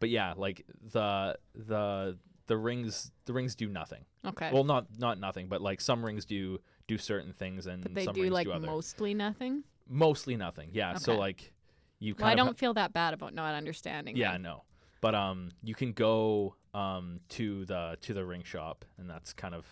but 0.00 0.08
yeah, 0.10 0.34
like 0.36 0.64
the 0.92 1.36
the 1.54 2.18
the 2.46 2.56
rings 2.56 3.10
the 3.24 3.32
rings 3.32 3.54
do 3.54 3.68
nothing. 3.68 4.04
Okay, 4.24 4.50
Well, 4.52 4.64
not 4.64 4.86
not 4.98 5.18
nothing, 5.18 5.48
but 5.48 5.60
like 5.62 5.80
some 5.80 6.04
rings 6.04 6.24
do 6.24 6.60
do 6.86 6.98
certain 6.98 7.32
things 7.32 7.66
and 7.66 7.82
but 7.82 7.94
they 7.94 8.04
some 8.04 8.14
do 8.14 8.22
rings 8.22 8.32
like 8.34 8.46
do 8.46 8.52
other. 8.52 8.66
mostly 8.66 9.14
nothing. 9.14 9.64
Mostly 9.88 10.36
nothing. 10.36 10.70
Yeah. 10.72 10.94
So 10.94 11.16
like 11.16 11.52
you 12.00 12.14
kind 12.14 12.22
Well, 12.22 12.28
I 12.28 12.32
of 12.32 12.38
ha- 12.38 12.44
don't 12.46 12.58
feel 12.58 12.74
that 12.74 12.92
bad 12.92 13.14
about 13.14 13.34
not 13.34 13.54
understanding. 13.54 14.16
yeah 14.16 14.32
them. 14.32 14.42
no 14.42 14.62
but 15.00 15.14
um 15.14 15.50
you 15.62 15.74
can 15.74 15.92
go 15.92 16.54
um 16.74 17.20
to 17.28 17.64
the 17.66 17.96
to 18.02 18.12
the 18.14 18.24
ring 18.24 18.42
shop 18.42 18.84
and 18.98 19.08
that's 19.08 19.32
kind 19.32 19.54
of 19.54 19.64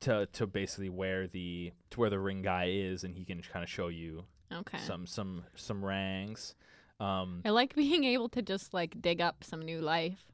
to 0.00 0.26
to 0.32 0.46
basically 0.46 0.88
where 0.88 1.26
the 1.26 1.72
to 1.90 2.00
where 2.00 2.10
the 2.10 2.18
ring 2.18 2.42
guy 2.42 2.66
is 2.70 3.04
and 3.04 3.14
he 3.14 3.24
can 3.24 3.40
kind 3.42 3.62
of 3.62 3.68
show 3.70 3.88
you 3.88 4.24
Okay. 4.52 4.78
some 4.78 5.06
some 5.06 5.44
some 5.54 5.84
rangs 5.84 6.54
um 7.00 7.42
I 7.44 7.50
like 7.50 7.74
being 7.84 8.04
able 8.04 8.28
to 8.30 8.42
just 8.42 8.74
like 8.74 9.00
dig 9.00 9.20
up 9.20 9.44
some 9.44 9.60
new 9.62 9.80
life. 9.80 10.24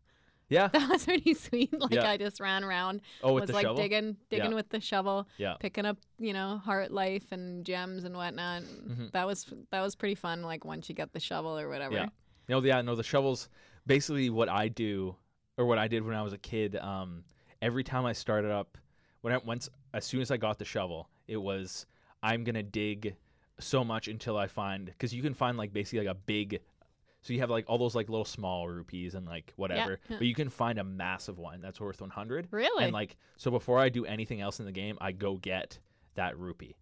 yeah 0.48 0.68
That 0.72 0.88
was 0.88 1.04
pretty 1.04 1.34
sweet. 1.34 1.72
Like 1.80 1.92
Yeah. 1.94 2.10
I 2.10 2.16
just 2.16 2.40
ran 2.40 2.64
around, 2.64 3.00
oh 3.22 3.34
with 3.34 3.42
was 3.42 3.48
the 3.48 3.54
like 3.54 3.62
shovel 3.66 3.82
digging, 3.82 4.16
digging 4.30 4.50
Yeah. 4.50 4.56
with 4.56 4.68
the 4.70 4.80
shovel, 4.80 5.26
yeah 5.38 5.56
picking 5.60 5.86
up, 5.86 5.98
you 6.18 6.32
know, 6.32 6.58
heart 6.58 6.90
life 6.90 7.32
and 7.32 7.64
gems 7.64 8.04
and 8.04 8.16
whatnot. 8.16 8.62
Mhm. 8.62 9.12
That 9.12 9.26
was 9.26 9.46
that 9.70 9.80
was 9.82 9.94
pretty 9.94 10.14
fun. 10.14 10.42
Like 10.42 10.64
once 10.64 10.88
you 10.88 10.94
get 10.94 11.12
the 11.12 11.20
shovel 11.20 11.58
or 11.58 11.68
whatever. 11.68 11.94
Yeah. 11.94 12.08
No, 12.48 12.60
yeah, 12.62 12.82
no, 12.82 12.94
the 12.94 13.02
shovels. 13.02 13.48
Basically, 13.86 14.28
what 14.30 14.48
I 14.50 14.68
do, 14.68 15.16
or 15.56 15.64
what 15.66 15.78
I 15.78 15.88
did 15.88 16.04
when 16.04 16.14
I 16.14 16.22
was 16.22 16.32
a 16.34 16.38
kid, 16.38 16.76
um, 16.76 17.24
every 17.62 17.84
time 17.84 18.04
I 18.04 18.12
started 18.12 18.50
up, 18.50 18.76
when 19.22 19.32
I 19.32 19.38
once, 19.38 19.68
as 19.94 20.04
soon 20.04 20.20
as 20.20 20.30
I 20.30 20.36
got 20.36 20.58
the 20.58 20.64
shovel, 20.66 21.08
it 21.26 21.38
was 21.38 21.86
I'm 22.22 22.44
gonna 22.44 22.62
dig 22.62 23.16
so 23.58 23.84
much 23.84 24.08
until 24.08 24.36
I 24.36 24.46
find, 24.46 24.86
because 24.86 25.14
you 25.14 25.22
can 25.22 25.34
find 25.34 25.56
like 25.56 25.72
basically 25.72 26.06
like 26.06 26.16
a 26.16 26.18
big, 26.18 26.60
so 27.22 27.32
you 27.32 27.40
have 27.40 27.50
like 27.50 27.64
all 27.68 27.78
those 27.78 27.94
like 27.94 28.08
little 28.08 28.24
small 28.24 28.68
rupees 28.68 29.14
and 29.14 29.26
like 29.26 29.52
whatever, 29.56 29.98
yeah. 30.10 30.16
but 30.18 30.26
you 30.26 30.34
can 30.34 30.48
find 30.48 30.78
a 30.78 30.84
massive 30.84 31.38
one 31.38 31.60
that's 31.60 31.80
worth 31.80 32.00
100. 32.00 32.48
Really? 32.50 32.84
And 32.84 32.92
like, 32.92 33.16
so 33.36 33.50
before 33.50 33.78
I 33.78 33.88
do 33.88 34.04
anything 34.04 34.40
else 34.40 34.58
in 34.60 34.66
the 34.66 34.72
game, 34.72 34.98
I 35.00 35.12
go 35.12 35.36
get 35.36 35.78
that 36.16 36.38
rupee, 36.38 36.76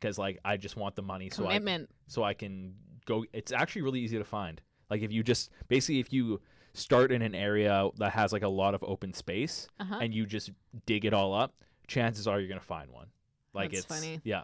because 0.00 0.18
like 0.18 0.38
I 0.44 0.56
just 0.56 0.76
want 0.76 0.94
the 0.96 1.02
money, 1.02 1.30
so 1.30 1.44
I 1.46 1.58
Commitment. 1.58 1.90
so 2.06 2.22
I 2.22 2.34
can 2.34 2.74
go. 3.06 3.24
It's 3.32 3.52
actually 3.52 3.82
really 3.82 4.00
easy 4.00 4.18
to 4.18 4.24
find. 4.24 4.60
Like 4.90 5.02
if 5.02 5.12
you 5.12 5.22
just 5.22 5.50
basically 5.68 6.00
if 6.00 6.12
you 6.12 6.40
start 6.74 7.12
in 7.12 7.22
an 7.22 7.34
area 7.34 7.88
that 7.98 8.12
has 8.12 8.32
like 8.32 8.42
a 8.42 8.48
lot 8.48 8.74
of 8.74 8.82
open 8.82 9.12
space 9.12 9.68
Uh-huh. 9.78 9.98
and 10.00 10.12
you 10.12 10.26
just 10.26 10.50
dig 10.86 11.04
it 11.04 11.14
all 11.14 11.32
up, 11.32 11.54
chances 11.86 12.26
are 12.26 12.40
you're 12.40 12.48
gonna 12.48 12.60
find 12.60 12.90
one. 12.90 13.06
Like 13.52 13.70
That's 13.72 13.84
it's 13.84 13.94
funny. 13.94 14.20
yeah. 14.24 14.42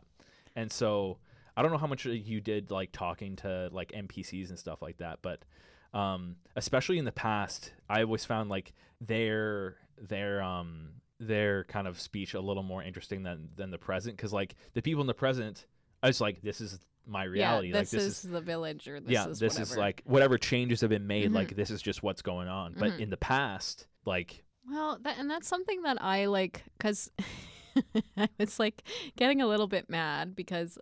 And 0.55 0.71
so 0.71 1.18
I 1.57 1.62
don't 1.62 1.70
know 1.70 1.78
how 1.78 1.86
much 1.86 2.05
you 2.07 2.40
did 2.40 2.70
like 2.70 2.92
talking 2.92 3.36
to 3.36 3.68
like 3.72 3.92
NPCs 3.92 4.48
and 4.51 4.59
stuff 4.59 4.82
like 4.82 4.98
that, 4.98 5.18
but 5.22 5.44
um, 5.92 6.36
especially 6.57 6.98
in 6.98 7.05
the 7.05 7.12
past, 7.12 7.72
I 7.88 8.03
always 8.03 8.24
found 8.24 8.48
like 8.51 8.72
their 9.01 9.76
their 10.01 10.42
um 10.42 10.90
their 11.18 11.64
kind 11.64 11.86
of 11.86 12.01
speech 12.01 12.34
a 12.34 12.40
little 12.40 12.62
more 12.62 12.82
interesting 12.82 13.22
than 13.22 13.48
than 13.57 13.70
the 13.70 13.78
present 13.78 14.16
because 14.16 14.32
like 14.32 14.55
the 14.74 14.82
people 14.82 15.01
in 15.01 15.07
the 15.07 15.14
present, 15.14 15.66
I 16.03 16.07
was 16.07 16.20
like, 16.20 16.40
this 16.42 16.61
is 16.61 16.78
my 17.07 17.24
reality. 17.24 17.68
Yeah, 17.68 17.78
like 17.78 17.90
this, 17.90 18.05
this 18.05 18.24
is, 18.24 18.30
the 18.30 18.40
village 18.40 18.86
or 18.88 19.01
this 19.01 19.12
yeah, 19.12 19.28
is 19.28 19.38
this 19.38 19.55
whatever. 19.55 19.72
is 19.72 19.76
like 19.76 20.03
whatever 20.05 20.38
changes 20.38 20.80
have 20.82 20.90
been 20.90 21.07
made. 21.07 21.30
Mhm. 21.30 21.34
Like 21.34 21.57
this 21.57 21.70
is 21.70 21.82
just 21.82 22.03
what's 22.03 22.22
going 22.22 22.48
on. 22.48 22.74
But 22.78 22.92
Mhm. 22.92 23.01
in 23.01 23.11
the 23.11 23.16
past, 23.16 23.86
like 24.05 24.44
Well, 24.68 24.98
that, 25.03 25.18
and 25.18 25.28
that's 25.28 25.48
something 25.48 25.82
that 25.82 26.01
I 26.01 26.26
like 26.26 26.62
because 26.78 27.11
I 28.16 28.28
was 28.38 28.59
like 28.59 28.82
getting 29.16 29.40
a 29.42 29.46
little 29.46 29.66
bit 29.68 29.90
mad 29.90 30.36
because 30.36 30.78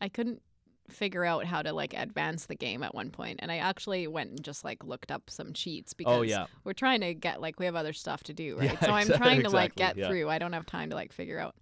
I 0.00 0.08
couldn't 0.08 0.42
figure 0.88 1.24
out 1.24 1.44
how 1.44 1.62
to 1.62 1.72
like 1.72 1.94
advance 1.94 2.46
the 2.46 2.54
game 2.56 2.82
at 2.82 2.94
one 2.94 3.10
point 3.10 3.38
and 3.40 3.52
I 3.52 3.58
actually 3.58 4.08
went 4.08 4.30
and 4.30 4.42
just 4.42 4.64
like 4.64 4.82
looked 4.82 5.12
up 5.12 5.30
some 5.30 5.52
cheats 5.52 5.92
oh, 5.92 5.98
because 5.98 6.18
oh 6.18 6.22
yeah, 6.22 6.46
we're 6.64 6.72
trying 6.72 7.00
to 7.02 7.14
get 7.14 7.40
like 7.40 7.60
we 7.60 7.66
have 7.66 7.76
other 7.76 7.92
stuff 7.92 8.24
to 8.24 8.32
do, 8.32 8.56
right? 8.56 8.70
Yeah, 8.80 8.80
so 8.80 8.90
I'm 8.92 9.06
trying 9.06 9.42
to 9.42 9.50
like 9.50 9.74
get 9.74 9.96
yeah. 9.96 10.08
through. 10.08 10.28
I 10.28 10.38
don't 10.38 10.52
have 10.52 10.66
time 10.66 10.90
to 10.90 10.96
like 10.96 11.12
figure 11.12 11.38
out. 11.38 11.54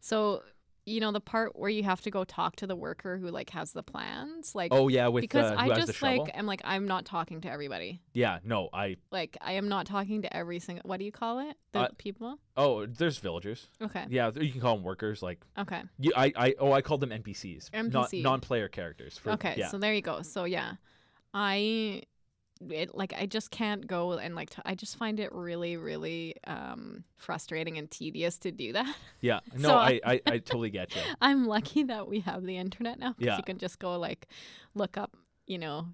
So, 0.00 0.42
you 0.86 1.00
know, 1.00 1.12
the 1.12 1.20
part 1.20 1.56
where 1.56 1.70
you 1.70 1.82
have 1.82 2.02
to 2.02 2.10
go 2.10 2.24
talk 2.24 2.56
to 2.56 2.66
the 2.66 2.76
worker 2.76 3.16
who 3.16 3.28
like 3.28 3.50
has 3.50 3.72
the 3.72 3.82
plans, 3.82 4.54
like 4.54 4.70
oh 4.72 4.88
yeah, 4.88 5.08
with 5.08 5.22
because 5.22 5.50
uh, 5.50 5.56
I 5.58 5.68
just 5.70 6.02
like 6.02 6.30
am 6.34 6.46
like 6.46 6.60
I'm 6.64 6.86
not 6.86 7.04
talking 7.06 7.40
to 7.42 7.50
everybody. 7.50 8.02
yeah, 8.12 8.38
no, 8.44 8.68
I 8.72 8.96
Like 9.10 9.36
I 9.40 9.52
am 9.52 9.68
not 9.68 9.86
talking 9.86 10.22
to 10.22 10.36
every 10.36 10.58
single. 10.58 10.82
What 10.86 10.98
do 10.98 11.04
you 11.06 11.12
call 11.12 11.38
it? 11.38 11.56
The 11.72 11.80
Uh, 11.80 11.88
people. 11.96 12.38
oh 12.56 12.84
there's 12.86 13.16
villagers. 13.18 13.68
Okay. 13.80 14.04
Yeah, 14.10 14.30
you 14.34 14.52
can 14.52 14.60
call 14.60 14.76
them 14.76 14.84
workers. 14.84 15.22
Like 15.22 15.40
Okay. 15.58 15.82
you, 15.98 16.12
I, 16.16 16.32
I 16.36 16.54
oh 16.58 16.72
I 16.72 16.82
called 16.82 17.00
them 17.00 17.10
NPCs, 17.10 17.70
not 17.90 18.10
NPC. 18.10 18.22
non-player 18.22 18.68
characters. 18.68 19.16
For, 19.18 19.30
Okay. 19.32 19.54
yeah, 19.56 19.68
So 19.68 19.78
there 19.78 19.94
you 19.94 20.02
go. 20.02 20.20
So 20.22 20.44
yeah, 20.44 20.74
I 21.32 22.02
it 22.70 22.94
like 22.94 23.12
I 23.16 23.26
just 23.26 23.50
can't 23.50 23.86
go 23.86 24.12
and 24.12 24.34
like 24.34 24.50
t- 24.50 24.62
I 24.64 24.74
just 24.74 24.96
find 24.96 25.18
it 25.20 25.32
really 25.32 25.76
really 25.76 26.36
um 26.46 27.04
frustrating 27.16 27.78
and 27.78 27.90
tedious 27.90 28.38
to 28.38 28.52
do 28.52 28.72
that. 28.74 28.94
yeah. 29.20 29.40
No, 29.58 29.68
So 29.70 29.76
I, 29.76 30.00
I, 30.04 30.20
I 30.26 30.38
totally 30.38 30.70
get 30.70 30.94
you. 30.94 31.00
I'm 31.20 31.46
lucky 31.46 31.82
that 31.84 32.08
we 32.08 32.20
have 32.20 32.44
the 32.44 32.56
internet 32.56 32.98
now 32.98 33.14
because 33.18 33.26
Yeah. 33.26 33.36
you 33.38 33.42
can 33.42 33.58
just 33.58 33.78
go 33.78 33.98
like 33.98 34.28
look 34.74 34.96
up, 34.96 35.16
you 35.46 35.58
know, 35.58 35.88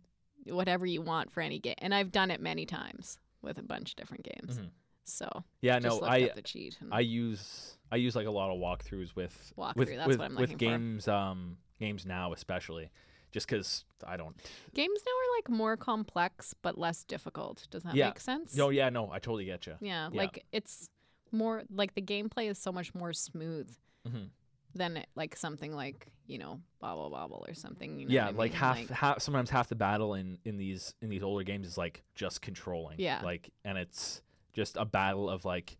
whatever 0.46 0.86
you 0.86 1.02
want 1.02 1.30
for 1.30 1.40
any 1.40 1.58
game. 1.58 1.76
And 1.78 1.94
I've 1.94 2.12
done 2.12 2.30
it 2.30 2.40
many 2.40 2.66
times 2.66 3.18
with 3.42 3.58
a 3.58 3.62
bunch 3.62 3.90
of 3.90 3.96
different 3.96 4.24
games. 4.24 4.58
Mhm. 4.58 4.68
So 5.04 5.28
Yeah, 5.62 5.78
just 5.78 6.00
no, 6.02 6.06
I 6.06 6.24
up 6.24 6.34
the 6.34 6.42
cheat. 6.42 6.76
And 6.80 6.92
I 6.92 7.00
use 7.00 7.76
I 7.90 7.96
use 7.96 8.14
like 8.14 8.26
a 8.26 8.30
lot 8.30 8.50
of 8.50 8.58
walkthroughs 8.60 9.16
with 9.16 9.52
Walkthrough, 9.58 9.76
with 9.76 9.88
that's 9.96 10.06
with, 10.08 10.18
what 10.18 10.26
I'm 10.26 10.32
with 10.36 10.50
looking 10.50 10.58
for. 10.58 10.64
games 10.64 11.08
um 11.08 11.56
games 11.80 12.04
now 12.06 12.32
especially 12.34 12.90
just 13.32 13.46
because 13.48 13.84
I 14.06 14.16
don't. 14.16 14.34
games 14.74 15.00
now 15.06 15.12
are 15.12 15.36
like 15.38 15.48
more 15.58 15.76
complex 15.76 16.54
but 16.62 16.76
less 16.78 17.04
difficult. 17.04 17.66
Does 17.70 17.82
that 17.84 17.94
Yeah. 17.94 18.06
make 18.06 18.20
sense? 18.20 18.56
No, 18.56 18.70
yeah, 18.70 18.88
no, 18.90 19.10
I 19.10 19.18
totally 19.18 19.44
get 19.44 19.66
you. 19.66 19.76
Yeah, 19.80 20.08
Yeah. 20.12 20.18
like 20.18 20.44
it's 20.52 20.88
more 21.32 21.62
like 21.70 21.94
the 21.94 22.02
gameplay 22.02 22.50
is 22.50 22.58
so 22.58 22.72
much 22.72 22.94
more 22.94 23.12
smooth 23.12 23.70
hmm 24.06 24.24
than 24.72 24.96
it, 24.96 25.08
like 25.16 25.34
something 25.36 25.74
like 25.74 26.06
you 26.28 26.38
know 26.38 26.60
Bubble 26.80 27.10
Bobble 27.10 27.44
or 27.48 27.54
something. 27.54 27.98
You 27.98 28.06
know 28.06 28.14
yeah, 28.14 28.26
what 28.26 28.34
I 28.34 28.38
like 28.38 28.50
mean? 28.52 28.60
half, 28.60 28.88
half 28.88 29.20
sometimes 29.22 29.50
half 29.50 29.68
the 29.68 29.74
battle 29.74 30.14
in 30.14 30.38
in 30.44 30.56
these 30.58 30.94
in 31.02 31.08
these 31.10 31.24
older 31.24 31.42
games 31.42 31.66
is 31.66 31.76
like 31.76 32.02
just 32.14 32.40
controlling. 32.40 33.00
Yeah. 33.00 33.20
Like 33.24 33.50
and 33.64 33.76
it's 33.76 34.22
just 34.52 34.76
a 34.76 34.84
battle 34.84 35.28
of 35.28 35.44
like 35.44 35.76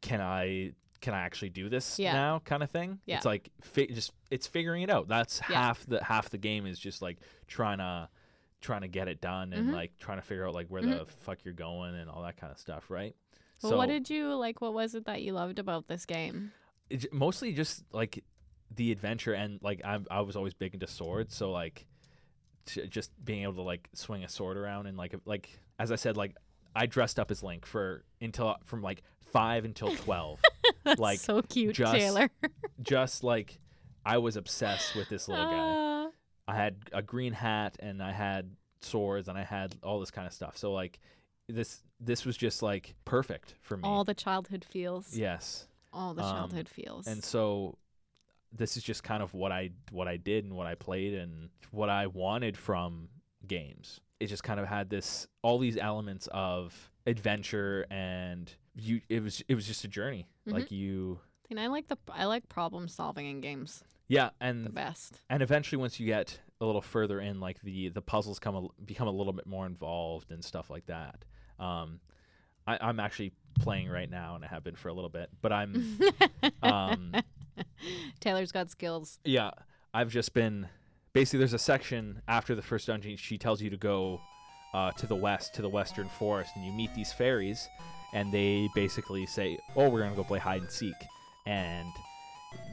can 0.00 0.20
I 0.22 0.72
can 1.06 1.14
I 1.14 1.20
actually 1.20 1.50
do 1.50 1.68
this 1.68 2.00
Yeah. 2.00 2.14
now 2.14 2.40
kind 2.40 2.64
of 2.64 2.70
thing. 2.72 2.98
Yeah. 3.06 3.16
It's 3.18 3.24
like 3.24 3.48
fi- 3.62 3.86
just 3.86 4.12
it's 4.28 4.48
figuring 4.48 4.82
it 4.82 4.90
out. 4.90 5.06
That's 5.06 5.40
Yeah. 5.48 5.62
half 5.62 5.86
the 5.86 6.02
half 6.02 6.30
the 6.30 6.38
game 6.38 6.66
is 6.66 6.80
just 6.80 7.00
like 7.00 7.18
trying 7.46 7.78
to 7.78 8.08
trying 8.60 8.80
to 8.80 8.88
get 8.88 9.06
it 9.06 9.20
done 9.20 9.52
and 9.52 9.68
Mhm. 9.70 9.72
like 9.72 9.96
trying 10.00 10.18
to 10.18 10.22
figure 10.22 10.48
out 10.48 10.52
like 10.52 10.66
where 10.66 10.82
Mhm. 10.82 10.98
the 10.98 11.06
fuck 11.06 11.44
you're 11.44 11.54
going 11.54 11.94
and 11.94 12.10
all 12.10 12.22
that 12.22 12.36
kind 12.36 12.50
of 12.52 12.58
stuff, 12.58 12.90
right? 12.90 13.14
Well, 13.62 13.76
what 13.76 13.86
did 13.86 14.10
you 14.10 14.34
like? 14.34 14.60
What 14.60 14.74
was 14.74 14.96
it 14.96 15.04
that 15.04 15.22
you 15.22 15.32
loved 15.32 15.58
about 15.60 15.86
this 15.88 16.04
game? 16.06 16.50
it's 16.90 17.06
mostly 17.12 17.52
just 17.52 17.84
like 17.92 18.24
the 18.74 18.90
adventure 18.90 19.32
and 19.32 19.60
like 19.62 19.80
I'm, 19.84 20.06
I 20.10 20.22
was 20.22 20.34
always 20.34 20.54
big 20.54 20.74
into 20.74 20.88
swords, 20.88 21.36
so 21.36 21.52
like 21.52 21.86
t- 22.64 22.86
just 22.88 23.12
being 23.24 23.44
able 23.44 23.54
to 23.54 23.62
like 23.62 23.88
swing 23.92 24.24
a 24.24 24.28
sword 24.28 24.56
around 24.56 24.86
and 24.88 24.96
like 24.96 25.14
like 25.24 25.60
as 25.78 25.92
I 25.92 25.96
said 25.96 26.16
like 26.16 26.34
I 26.74 26.86
dressed 26.86 27.18
up 27.20 27.30
as 27.30 27.42
Link 27.44 27.64
for 27.64 28.04
until 28.20 28.56
from 28.64 28.82
like 28.82 29.02
five 29.32 29.64
until 29.64 29.94
twelve, 29.96 30.40
Like, 30.98 31.18
so 31.20 31.42
cute, 31.42 31.74
just 31.74 31.92
Taylor. 31.94 32.30
just 32.82 33.24
like 33.24 33.58
I 34.04 34.18
was 34.18 34.36
obsessed 34.36 34.94
with 34.94 35.08
this 35.08 35.28
little 35.28 35.44
guy. 35.46 36.04
Uh, 36.04 36.10
I 36.48 36.54
had 36.56 36.76
a 36.92 37.02
green 37.02 37.32
hat 37.32 37.76
and 37.80 38.02
I 38.02 38.12
had 38.12 38.50
swords 38.80 39.28
and 39.28 39.36
I 39.36 39.42
had 39.44 39.74
all 39.82 39.98
this 40.00 40.10
kind 40.12 40.26
of 40.26 40.32
stuff. 40.32 40.56
So 40.56 40.72
like 40.72 41.00
this 41.48 41.82
this 42.00 42.24
was 42.24 42.36
just 42.36 42.62
like 42.62 42.94
perfect 43.04 43.54
for 43.62 43.76
me. 43.76 43.82
all 43.84 44.04
the 44.04 44.14
childhood 44.14 44.64
feels. 44.64 45.14
yes. 45.16 45.66
All 45.92 46.14
the 46.14 46.22
Um, 46.22 46.32
childhood 46.36 46.68
feels. 46.68 47.06
and 47.06 47.22
so 47.24 47.78
this 48.52 48.76
is 48.76 48.82
just 48.82 49.02
kind 49.02 49.22
of 49.22 49.34
what 49.34 49.50
I 49.52 49.70
what 49.90 50.06
I 50.08 50.16
did 50.18 50.44
and 50.44 50.54
what 50.54 50.66
I 50.66 50.74
played 50.76 51.14
and 51.14 51.50
what 51.72 51.88
I 51.90 52.06
wanted 52.06 52.56
from 52.56 53.08
games. 53.46 54.00
It 54.20 54.26
just 54.28 54.42
kind 54.44 54.60
of 54.60 54.66
had 54.66 54.88
this 54.88 55.26
all 55.42 55.58
these 55.58 55.76
elements 55.76 56.28
of 56.32 56.90
adventure 57.06 57.86
and 57.90 58.52
you 58.76 59.00
it 59.08 59.22
was 59.22 59.42
it 59.48 59.54
was 59.54 59.66
just 59.66 59.84
a 59.84 59.88
journey. 59.88 60.28
Mhm. 60.46 60.52
Like 60.52 60.70
you 60.70 61.18
and 61.50 61.58
I 61.58 61.68
like 61.68 61.88
the 61.88 61.96
I 62.12 62.24
like 62.26 62.48
problem 62.48 62.88
solving 62.88 63.26
in 63.26 63.40
games 63.40 63.82
yeah, 64.08 64.30
and 64.40 64.64
the 64.64 64.70
best. 64.70 65.20
and 65.30 65.42
eventually 65.42 65.78
once 65.80 65.98
you 65.98 66.06
get 66.06 66.38
a 66.60 66.66
little 66.66 66.80
further 66.80 67.20
in 67.20 67.40
like 67.40 67.60
the 67.62 67.88
the 67.88 68.02
puzzles 68.02 68.38
come 68.38 68.54
a, 68.56 68.82
become 68.84 69.08
a 69.08 69.12
little 69.12 69.32
bit 69.32 69.46
more 69.46 69.66
involved 69.66 70.30
and 70.30 70.44
stuff 70.44 70.70
like 70.70 70.86
that. 70.86 71.24
Um 71.58 72.00
I, 72.66 72.78
I'm 72.80 72.98
actually 73.00 73.32
playing 73.60 73.88
right 73.88 74.10
now 74.10 74.34
and 74.34 74.44
I 74.44 74.48
have 74.48 74.64
been 74.64 74.74
for 74.76 74.88
a 74.88 74.92
little 74.92 75.10
bit, 75.10 75.30
but 75.40 75.52
I'm 75.52 75.98
um 76.62 77.14
Taylor's 78.20 78.52
got 78.52 78.70
skills. 78.70 79.18
Yeah, 79.24 79.50
I've 79.94 80.10
just 80.10 80.34
been 80.34 80.68
basically 81.12 81.38
there's 81.38 81.54
a 81.54 81.58
section 81.58 82.20
after 82.28 82.54
the 82.54 82.62
first 82.62 82.86
dungeon 82.86 83.16
she 83.16 83.38
tells 83.38 83.62
you 83.62 83.70
to 83.70 83.76
go 83.76 84.20
uh, 84.74 84.90
to 84.92 85.06
the 85.06 85.14
west 85.14 85.54
to 85.54 85.62
the 85.62 85.68
western 85.68 86.08
forest 86.18 86.50
and 86.54 86.64
you 86.64 86.70
meet 86.72 86.94
these 86.94 87.10
fairies 87.12 87.66
and 88.16 88.32
they 88.32 88.68
basically 88.74 89.26
say 89.26 89.58
oh 89.76 89.88
we're 89.88 90.00
gonna 90.00 90.16
go 90.16 90.24
play 90.24 90.38
hide 90.38 90.62
and 90.62 90.70
seek 90.70 90.94
and 91.44 91.88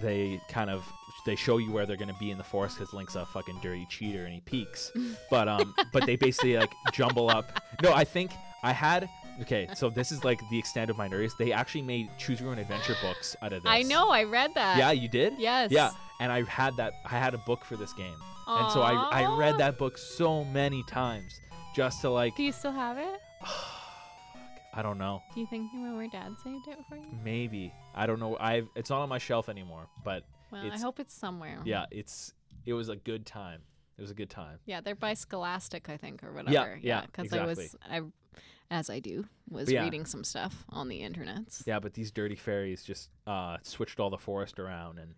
they 0.02 0.39
kind 0.48 0.70
of 0.70 0.89
they 1.26 1.36
show 1.36 1.58
you 1.58 1.72
where 1.72 1.86
they're 1.86 1.98
gonna 1.98 2.16
be 2.20 2.32
in 2.32 2.38
the 2.38 2.44
forest 2.44 2.78
because 2.80 2.94
link's 2.94 3.16
a 3.16 3.26
fucking 3.26 3.60
dirty 3.62 3.86
cheater 3.89 4.24
and 4.24 4.34
he 4.34 4.39
peeks 4.41 4.91
but 5.30 5.48
um 5.48 5.76
but 5.91 6.06
they 6.06 6.16
basically 6.16 6.56
like 6.56 6.72
jumble 6.94 7.30
up 7.30 7.62
no 7.84 7.94
i 7.94 8.04
think 8.04 8.32
i 8.64 8.72
had 8.72 9.08
Okay, 9.41 9.68
so 9.74 9.89
this 9.89 10.12
is 10.12 10.24
like 10.24 10.39
the 10.52 10.60
extent 10.60 10.91
of 10.91 10.98
my 10.98 11.10
nerds. 11.10 11.36
They 11.36 11.52
actually 11.52 11.82
made 11.82 12.08
choose 12.20 12.39
your 12.39 12.52
own 12.52 12.60
adventure 12.60 12.96
books 13.02 13.36
out 13.41 13.52
of 13.52 13.64
this. 13.64 13.72
I 13.72 13.82
know. 13.82 14.10
I 14.10 14.26
read 14.26 14.54
that. 14.54 14.78
Yeah, 14.78 14.91
you 14.91 15.08
did. 15.08 15.34
Yes. 15.39 15.72
Yeah, 15.72 15.89
and 16.20 16.32
I 16.32 16.44
had 16.44 16.78
that. 16.78 16.94
I 17.04 17.18
had 17.18 17.34
a 17.34 17.39
book 17.39 17.66
for 17.66 17.76
this 17.76 17.94
game, 17.94 18.16
and 18.48 18.72
so 18.72 18.84
I 18.84 18.94
I 18.94 19.36
read 19.36 19.58
that 19.58 19.80
book 19.80 19.98
so 19.98 20.44
many 20.44 20.84
times 20.84 21.41
just 21.76 22.02
to 22.02 22.12
like. 22.12 22.36
Do 22.36 22.44
you 22.44 22.52
still 22.52 22.74
have 22.74 23.00
it? 23.00 23.20
I 24.74 24.82
don't 24.82 24.97
know. 24.97 25.21
Do 25.34 25.39
you 25.39 25.45
think 25.47 25.71
your 25.74 25.84
mom 25.84 25.99
or 25.99 26.07
dad 26.07 26.34
saved 26.43 26.67
it 26.67 26.80
for 26.89 26.95
you? 26.95 27.05
Maybe 27.24 27.71
I 27.93 28.05
don't 28.07 28.19
know. 28.19 28.38
I've 28.39 28.67
it's 28.76 28.89
not 28.89 29.01
on 29.01 29.09
my 29.09 29.19
shelf 29.19 29.49
anymore, 29.49 29.88
but 30.03 30.24
Well, 30.51 30.69
I 30.71 30.78
hope 30.80 30.99
it's 30.99 31.13
somewhere. 31.13 31.59
yeah, 31.63 31.86
it's 31.91 32.34
it 32.65 32.74
was 32.74 32.89
a 32.89 32.95
good 32.95 33.26
time. 33.26 33.61
It 33.97 34.01
was 34.01 34.09
a 34.09 34.15
good 34.15 34.30
time. 34.32 34.57
Yeah, 34.65 34.82
they're 34.82 34.95
by 34.95 35.13
Scholastic, 35.13 35.88
I 35.89 35.97
think, 35.97 36.24
or 36.24 36.34
whatever. 36.34 36.80
yeah, 36.82 37.01
yeah, 37.01 37.05
Because 37.05 37.32
I 37.32 37.45
was. 37.45 37.76
I, 37.89 38.01
as 38.71 38.89
I 38.89 38.99
do, 38.99 39.26
was 39.47 39.69
yeah. 39.71 39.84
reading 39.84 40.05
some 40.05 40.24
stuff 40.24 40.65
on 40.69 40.88
the 40.88 41.01
internet. 41.01 41.43
Yeah, 41.67 41.80
but 41.80 41.93
these 41.93 42.09
dirty 42.11 42.36
fairies 42.36 42.84
just 42.84 43.11
uh, 43.28 43.57
switched 43.61 43.99
all 43.99 44.09
the 44.09 44.17
forest 44.17 44.57
around, 44.57 44.97
and 44.97 45.13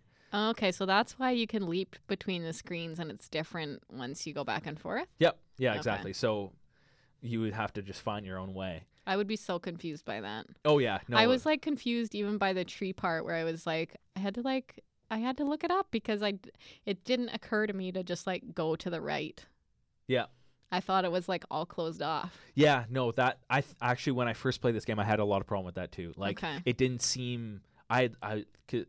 Okay, 0.50 0.70
so 0.72 0.84
that's 0.84 1.18
why 1.18 1.30
you 1.30 1.46
can 1.46 1.66
leap 1.66 1.96
between 2.06 2.42
the 2.42 2.52
screens, 2.52 2.98
and 2.98 3.10
it's 3.10 3.28
different 3.30 3.82
once 3.90 4.26
you 4.26 4.34
go 4.34 4.44
back 4.44 4.66
and 4.66 4.78
forth. 4.78 5.06
yep, 5.18 5.38
yeah, 5.56 5.70
Okay. 5.70 5.78
exactly. 5.78 6.12
So 6.12 6.52
you 7.22 7.40
would 7.40 7.54
have 7.54 7.72
to 7.74 7.82
just 7.82 8.02
find 8.02 8.26
your 8.26 8.36
own 8.38 8.52
way. 8.52 8.84
I 9.06 9.16
would 9.16 9.26
be 9.26 9.36
so 9.36 9.58
confused 9.58 10.04
by 10.04 10.20
that. 10.20 10.46
Oh 10.64 10.78
yeah, 10.78 10.98
no, 11.08 11.16
I 11.16 11.26
was 11.26 11.46
like 11.46 11.62
confused 11.62 12.14
even 12.14 12.38
by 12.38 12.52
the 12.52 12.64
tree 12.64 12.92
part 12.92 13.24
where 13.24 13.34
I 13.36 13.44
was 13.44 13.66
like, 13.66 13.96
I 14.16 14.20
had 14.20 14.34
to 14.34 14.42
like, 14.42 14.82
I 15.10 15.18
had 15.18 15.36
to 15.36 15.44
look 15.44 15.62
it 15.62 15.70
up 15.70 15.88
because 15.90 16.22
I, 16.22 16.34
it 16.84 17.04
didn't 17.04 17.28
occur 17.30 17.66
to 17.66 17.72
me 17.72 17.92
to 17.92 18.02
just 18.02 18.26
like 18.26 18.54
go 18.54 18.74
to 18.76 18.90
the 18.90 19.00
right. 19.00 19.44
Yeah. 20.08 20.26
I 20.72 20.80
thought 20.80 21.04
it 21.04 21.12
was 21.12 21.28
like 21.28 21.44
all 21.50 21.64
closed 21.64 22.02
off. 22.02 22.36
Yeah, 22.54 22.84
no, 22.90 23.12
that 23.12 23.38
I 23.48 23.60
th- 23.60 23.76
actually 23.80 24.14
when 24.14 24.26
I 24.26 24.32
first 24.32 24.60
played 24.60 24.74
this 24.74 24.84
game, 24.84 24.98
I 24.98 25.04
had 25.04 25.20
a 25.20 25.24
lot 25.24 25.40
of 25.40 25.46
problem 25.46 25.64
with 25.66 25.76
that 25.76 25.92
too. 25.92 26.12
Like 26.16 26.42
Okay. 26.42 26.58
it 26.64 26.76
didn't 26.76 27.02
seem 27.02 27.60
I 27.88 28.10
I 28.20 28.44
could. 28.66 28.86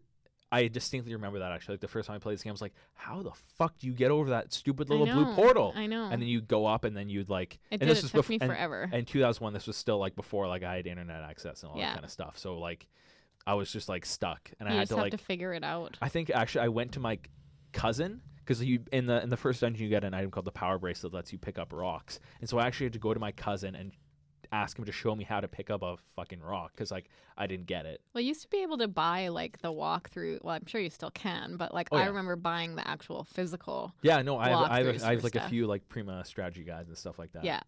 I 0.51 0.67
distinctly 0.69 1.13
remember 1.13 1.39
that 1.39 1.51
actually. 1.51 1.73
Like 1.73 1.81
the 1.81 1.87
first 1.89 2.07
time 2.07 2.15
I 2.15 2.19
played 2.19 2.35
this 2.35 2.43
game, 2.43 2.51
I 2.51 2.53
was 2.53 2.61
like, 2.61 2.73
"How 2.93 3.21
the 3.21 3.31
fuck 3.57 3.77
do 3.79 3.87
you 3.87 3.93
get 3.93 4.11
over 4.11 4.29
that 4.29 4.53
stupid 4.53 4.89
little 4.89 5.05
blue 5.05 5.33
portal?" 5.35 5.73
I 5.75 5.87
know. 5.87 6.05
And 6.05 6.21
then 6.21 6.29
you 6.29 6.39
go 6.41 6.65
up, 6.65 6.85
and 6.85 6.95
then 6.95 7.09
you'd 7.09 7.29
like. 7.29 7.55
it 7.55 7.59
and 7.71 7.79
did. 7.81 7.89
this 7.89 7.99
It 7.99 8.03
was 8.03 8.11
took 8.13 8.25
bef- 8.25 8.29
me 8.29 8.37
and- 8.41 8.51
forever. 8.51 8.89
And 8.91 9.05
2001, 9.05 9.53
this 9.53 9.67
was 9.67 9.75
still 9.75 9.97
like 9.97 10.15
before 10.15 10.47
like 10.47 10.63
I 10.63 10.77
had 10.77 10.87
internet 10.87 11.21
access 11.21 11.63
and 11.63 11.71
all 11.71 11.77
Yeah. 11.77 11.87
that 11.87 11.93
kind 11.95 12.05
of 12.05 12.11
stuff. 12.11 12.37
So 12.37 12.57
like, 12.59 12.87
I 13.45 13.55
was 13.55 13.71
just 13.71 13.89
like 13.89 14.05
stuck, 14.05 14.49
and 14.59 14.69
you 14.69 14.75
I 14.75 14.79
had 14.79 14.87
to 14.89 14.95
like. 14.95 15.11
to 15.11 15.17
figure 15.17 15.53
it 15.53 15.63
out. 15.65 15.97
I 16.01 16.07
think 16.09 16.29
actually 16.29 16.61
I 16.61 16.69
went 16.69 16.93
to 16.93 16.99
my 17.01 17.19
cousin 17.73 18.21
because 18.39 18.63
you 18.63 18.79
in 18.93 19.05
the 19.05 19.21
in 19.21 19.29
the 19.29 19.37
first 19.37 19.59
dungeon 19.61 19.83
you 19.83 19.89
get 19.89 20.03
an 20.05 20.13
item 20.13 20.31
called 20.31 20.45
the 20.45 20.51
power 20.51 20.79
bracelet 20.79 21.11
that 21.11 21.17
lets 21.17 21.33
you 21.33 21.37
pick 21.37 21.59
up 21.59 21.73
rocks, 21.73 22.19
and 22.39 22.49
so 22.49 22.57
I 22.57 22.67
actually 22.67 22.85
had 22.85 22.93
to 22.93 22.99
go 22.99 23.13
to 23.13 23.19
my 23.19 23.31
cousin 23.33 23.75
and 23.75 23.91
ask 24.51 24.77
him 24.77 24.85
to 24.85 24.91
show 24.91 25.15
me 25.15 25.23
how 25.23 25.39
to 25.39 25.47
pick 25.47 25.69
up 25.69 25.81
a 25.81 25.97
fucking 26.15 26.41
rock 26.41 26.71
because 26.73 26.91
like 26.91 27.09
I 27.37 27.47
didn't 27.47 27.67
get 27.67 27.85
it. 27.85 28.01
Well, 28.13 28.21
you 28.21 28.29
used 28.29 28.41
to 28.43 28.47
be 28.49 28.61
able 28.63 28.77
to 28.79 28.87
buy 28.87 29.27
like 29.29 29.61
the 29.61 29.71
walkthrough. 29.71 30.43
Well, 30.43 30.55
I'm 30.55 30.65
sure 30.65 30.81
you 30.81 30.89
still 30.89 31.11
can, 31.11 31.57
but 31.57 31.73
like 31.73 31.89
Oh, 31.91 31.97
I 31.97 32.01
yeah. 32.01 32.07
remember 32.07 32.35
buying 32.35 32.75
the 32.75 32.87
actual 32.87 33.23
physical. 33.23 33.93
Yeah, 34.01 34.21
no, 34.21 34.37
I 34.37 34.49
have, 34.49 34.59
I 34.59 34.83
have, 34.83 35.03
I 35.03 35.11
have 35.13 35.23
like 35.23 35.35
a 35.35 35.49
few 35.49 35.67
like 35.67 35.87
Prima 35.89 36.23
strategy 36.25 36.63
guides 36.63 36.89
and 36.89 36.97
stuff 36.97 37.19
like 37.19 37.31
that. 37.33 37.43
Yeah. 37.43 37.61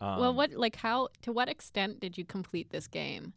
Um, 0.00 0.20
well, 0.20 0.34
what 0.34 0.52
like 0.52 0.76
how 0.76 1.08
to 1.22 1.32
what 1.32 1.48
extent 1.48 2.00
did 2.00 2.18
you 2.18 2.24
complete 2.24 2.70
this 2.70 2.86
game? 2.86 3.32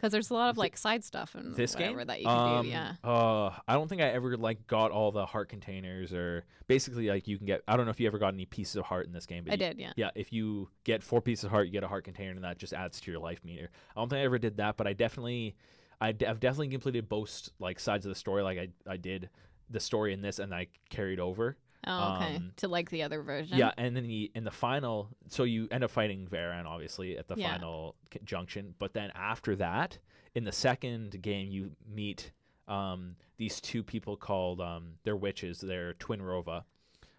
Because 0.00 0.12
there's 0.12 0.30
a 0.30 0.34
lot 0.34 0.48
of 0.48 0.56
like 0.56 0.78
side 0.78 1.04
stuff 1.04 1.34
and 1.34 1.54
this 1.54 1.74
whatever 1.74 1.98
game 1.98 2.06
that 2.06 2.20
you 2.20 2.26
can 2.26 2.56
um, 2.56 2.64
do. 2.64 2.70
Yeah. 2.70 2.94
Uh, 3.04 3.50
I 3.68 3.74
don't 3.74 3.86
think 3.86 4.00
I 4.00 4.06
ever 4.06 4.34
like 4.38 4.66
got 4.66 4.90
all 4.90 5.12
the 5.12 5.26
heart 5.26 5.50
containers 5.50 6.14
or 6.14 6.44
basically 6.68 7.08
like 7.08 7.28
you 7.28 7.36
can 7.36 7.46
get. 7.46 7.62
I 7.68 7.76
don't 7.76 7.84
know 7.84 7.90
if 7.90 8.00
you 8.00 8.06
ever 8.06 8.16
got 8.18 8.32
any 8.32 8.46
pieces 8.46 8.76
of 8.76 8.86
heart 8.86 9.04
in 9.06 9.12
this 9.12 9.26
game, 9.26 9.44
but 9.44 9.50
I 9.50 9.54
you- 9.54 9.58
did. 9.58 9.78
Yeah. 9.78 9.92
Yeah, 9.96 10.10
if 10.14 10.32
you 10.32 10.70
get 10.84 11.02
four 11.02 11.20
pieces 11.20 11.44
of 11.44 11.50
heart, 11.50 11.66
you 11.66 11.72
get 11.72 11.84
a 11.84 11.88
heart 11.88 12.04
container, 12.04 12.30
and 12.30 12.42
that 12.44 12.56
just 12.56 12.72
adds 12.72 12.98
to 13.02 13.10
your 13.10 13.20
life 13.20 13.44
meter. 13.44 13.68
I 13.94 14.00
don't 14.00 14.08
think 14.08 14.20
I 14.20 14.24
ever 14.24 14.38
did 14.38 14.56
that, 14.56 14.78
but 14.78 14.86
I 14.86 14.94
definitely, 14.94 15.54
I 16.00 16.12
d- 16.12 16.24
I've 16.24 16.40
definitely 16.40 16.68
completed 16.68 17.06
both 17.06 17.50
like 17.58 17.78
sides 17.78 18.06
of 18.06 18.10
the 18.10 18.14
story. 18.16 18.42
Like 18.42 18.58
I, 18.58 18.68
I 18.90 18.96
did 18.96 19.28
the 19.68 19.80
story 19.80 20.14
in 20.14 20.22
this, 20.22 20.38
and 20.38 20.54
I 20.54 20.68
carried 20.88 21.20
over. 21.20 21.58
Oh, 21.86 22.14
okay. 22.16 22.36
um, 22.36 22.52
to 22.56 22.68
like 22.68 22.90
the 22.90 23.02
other 23.02 23.22
version. 23.22 23.56
Yeah, 23.56 23.72
and 23.78 23.96
then 23.96 24.06
the 24.06 24.30
in 24.34 24.44
the 24.44 24.50
final, 24.50 25.08
so 25.28 25.44
you 25.44 25.66
end 25.70 25.82
up 25.84 25.90
fighting 25.90 26.26
Veran 26.28 26.66
obviously 26.66 27.16
at 27.16 27.26
the 27.28 27.36
Yeah. 27.36 27.52
final 27.52 27.96
junction, 28.24 28.74
but 28.78 28.92
then 28.92 29.10
after 29.14 29.56
that, 29.56 29.98
in 30.34 30.44
the 30.44 30.52
second 30.52 31.20
game, 31.22 31.48
you 31.48 31.70
meet 31.88 32.32
um, 32.68 33.16
these 33.38 33.60
two 33.60 33.82
people 33.82 34.16
called 34.16 34.60
um, 34.60 34.92
they're 35.04 35.16
witches. 35.16 35.58
They're 35.60 35.94
Twinrova, 35.94 36.64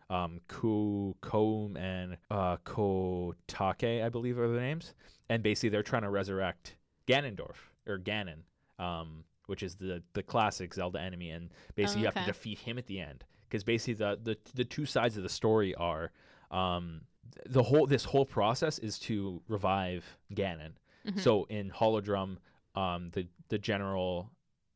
um, 0.10 0.40
Koume 0.48 1.78
and 1.78 2.18
uh, 2.30 2.58
Kotake, 2.66 4.04
I 4.04 4.10
believe 4.10 4.38
are 4.40 4.48
their 4.48 4.62
names, 4.62 4.94
and 5.30 5.42
basically 5.44 5.70
they're 5.70 5.84
trying 5.84 6.04
to 6.04 6.10
resurrect 6.10 6.76
Ganondorf 7.08 7.56
or 7.88 7.98
Ganon. 7.98 8.44
Um, 8.80 9.24
which 9.48 9.64
is 9.64 9.76
the 9.76 10.02
the 10.14 10.24
classic 10.24 10.74
Zelda 10.74 11.00
enemy, 11.02 11.32
and 11.32 11.50
basically 11.76 12.02
you 12.02 12.08
have 12.08 12.16
to 12.16 12.24
defeat 12.26 12.60
him 12.60 12.78
at 12.78 12.86
the 12.88 13.00
end. 13.02 13.26
Because 13.52 13.66
basically 13.66 13.96
the, 13.96 14.18
the 14.24 14.38
the 14.56 14.64
two 14.64 14.86
sides 14.86 15.18
of 15.18 15.24
the 15.24 15.30
story 15.30 15.76
are 15.76 16.12
um, 16.52 17.02
the 17.46 17.62
whole 17.62 17.86
this 17.86 18.06
whole 18.06 18.26
process 18.26 18.80
is 18.80 18.98
to 19.00 19.42
revive 19.50 20.06
Ganon. 20.34 20.72
Mhm. 21.06 21.20
So 21.20 21.44
in 21.50 21.70
Holodrum, 21.70 22.38
um, 22.76 23.10
the 23.12 23.28
the 23.50 23.58
general 23.58 24.32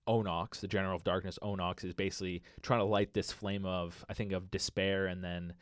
Onox, 0.07 0.59
the 0.59 0.67
general 0.67 0.95
of 0.95 1.05
darkness, 1.05 1.39
Onox 1.41 1.86
is 1.86 1.93
basically 1.93 2.43
trying 2.61 2.80
to 2.82 2.86
light 2.86 3.13
this 3.13 3.32
flame 3.32 3.65
of 3.65 4.03
I 4.09 4.13
think 4.13 4.34
of 4.34 4.51
despair, 4.51 5.07
and 5.07 5.23
then 5.23 5.53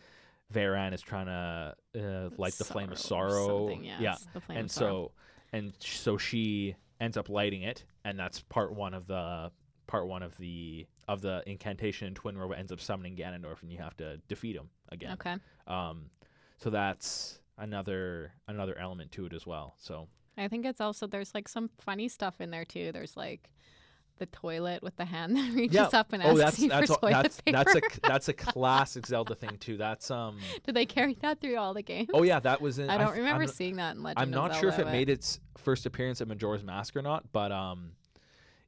Veran 0.50 0.94
is 0.94 1.02
trying 1.02 1.28
to 1.28 1.76
uh, 1.96 2.30
light 2.38 2.54
the 2.54 2.66
flame 2.66 2.92
of 2.92 3.00
sorrow. 3.00 3.68
Yeah, 4.00 4.16
flame 4.42 4.58
and 4.60 4.72
so 4.72 5.12
and 5.54 5.74
so 5.80 6.18
she 6.18 6.76
ends 7.00 7.16
up 7.16 7.30
lighting 7.30 7.62
it, 7.62 7.86
and 8.04 8.18
that's 8.18 8.42
part 8.42 8.74
one 8.74 8.94
of 8.96 9.06
the 9.06 9.52
part 9.88 10.08
one 10.08 10.24
of 10.24 10.36
the 10.38 10.88
of 11.08 11.22
the 11.22 11.44
incantation. 11.46 12.08
And 12.08 12.20
Twinrova 12.20 12.58
ends 12.58 12.72
up 12.72 12.80
summoning 12.80 13.16
Ganondorf, 13.16 13.62
and 13.62 13.72
you 13.72 13.78
have 13.80 13.96
to 13.98 14.18
defeat 14.28 14.56
him 14.56 14.70
again. 14.90 15.14
Okay. 15.14 15.36
Um, 15.68 16.10
so 16.58 16.70
that's 16.70 17.40
another 17.58 18.32
another 18.48 18.78
element 18.78 19.12
to 19.14 19.26
it 19.26 19.34
as 19.34 19.46
well. 19.46 19.76
So 19.80 20.08
I 20.38 20.48
think 20.48 20.66
it's 20.66 20.82
also 20.82 21.08
there's 21.08 21.34
like 21.34 21.48
some 21.48 21.70
funny 21.80 22.08
stuff 22.08 22.42
in 22.42 22.52
there 22.52 22.66
too. 22.66 22.92
There's 22.92 23.16
like 23.18 23.50
the 24.20 24.26
toilet 24.28 24.84
with 24.84 24.96
the 24.96 25.06
hand 25.06 25.36
that 25.38 25.54
reaches 25.54 25.76
Yeah. 25.76 25.90
up 26.00 26.14
and 26.14 26.24
oh, 26.24 26.28
asks 26.30 26.40
that's 26.40 26.60
you 26.60 26.70
that's 26.70 26.92
for 26.92 27.00
toilet 27.00 27.12
that's 27.24 27.42
paper. 27.42 27.58
that's 27.64 27.76
a 27.76 27.82
that's 28.08 28.30
a 28.30 28.34
classic 28.34 29.06
Zelda 29.08 29.36
thing 29.36 29.58
too. 29.60 29.78
That's 29.78 30.10
um. 30.12 30.38
Did 30.66 30.76
they 30.76 30.86
carry 30.86 31.16
that 31.22 31.42
through 31.42 31.58
all 31.58 31.74
the 31.74 31.82
games? 31.82 32.10
Oh 32.14 32.24
yeah, 32.24 32.40
that 32.40 32.62
was 32.62 32.80
in. 32.80 32.90
I 32.90 32.98
don't 32.98 33.08
th- 33.08 33.18
remember 33.20 33.44
I'm, 33.44 33.50
seeing 33.50 33.76
that 33.78 33.96
in 33.96 34.04
Legend 34.04 34.20
I'm 34.20 34.32
not 34.32 34.56
sure 34.56 34.70
if 34.70 34.80
it 34.80 34.86
but- 34.86 34.92
made 34.92 35.10
its 35.10 35.40
first 35.58 35.86
appearance 35.86 36.22
at 36.22 36.28
Majora's 36.28 36.64
Mask 36.64 36.96
or 36.96 37.02
not, 37.02 37.26
but 37.32 37.52
um, 37.52 37.92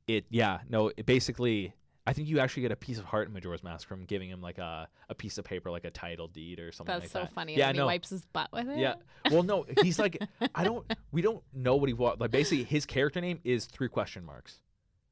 it 0.08 0.26
yeah 0.30 0.60
no 0.70 0.92
it 0.98 1.06
basically 1.06 1.74
I 2.08 2.14
think 2.14 2.28
you 2.28 2.40
actually 2.40 2.62
get 2.62 2.72
a 2.72 2.76
piece 2.76 3.00
of 3.00 3.06
heart 3.06 3.28
in 3.28 3.34
Majora's 3.34 3.64
Mask 3.64 3.88
from 3.88 4.06
giving 4.06 4.30
him 4.30 4.42
like 4.42 4.58
a 4.60 4.88
a 5.10 5.16
piece 5.16 5.38
of 5.38 5.46
paper 5.46 5.72
like 5.72 5.86
a 5.86 5.92
title 5.92 6.28
deed 6.28 6.60
or 6.60 6.72
something 6.72 6.94
That's 6.94 7.06
like 7.06 7.12
so 7.12 7.20
that. 7.26 7.34
funny. 7.34 7.58
Yeah, 7.58 7.70
and 7.70 7.76
he 7.76 7.80
no. 7.80 7.86
wipes 7.88 8.10
his 8.10 8.26
butt 8.26 8.50
with 8.54 8.70
it. 8.70 8.78
Yeah. 8.78 8.96
Well, 9.32 9.44
no, 9.44 9.66
he's 9.82 9.98
like 9.98 10.22
I 10.54 10.64
don't. 10.64 10.86
We 11.12 11.22
don't 11.22 11.42
know 11.54 11.76
what 11.76 11.90
he 11.90 11.94
wa 11.94 12.16
Like 12.20 12.32
basically, 12.32 12.64
his 12.64 12.86
character 12.86 13.22
name 13.22 13.40
is 13.44 13.66
three 13.66 13.90
question 13.90 14.24
marks. 14.24 14.60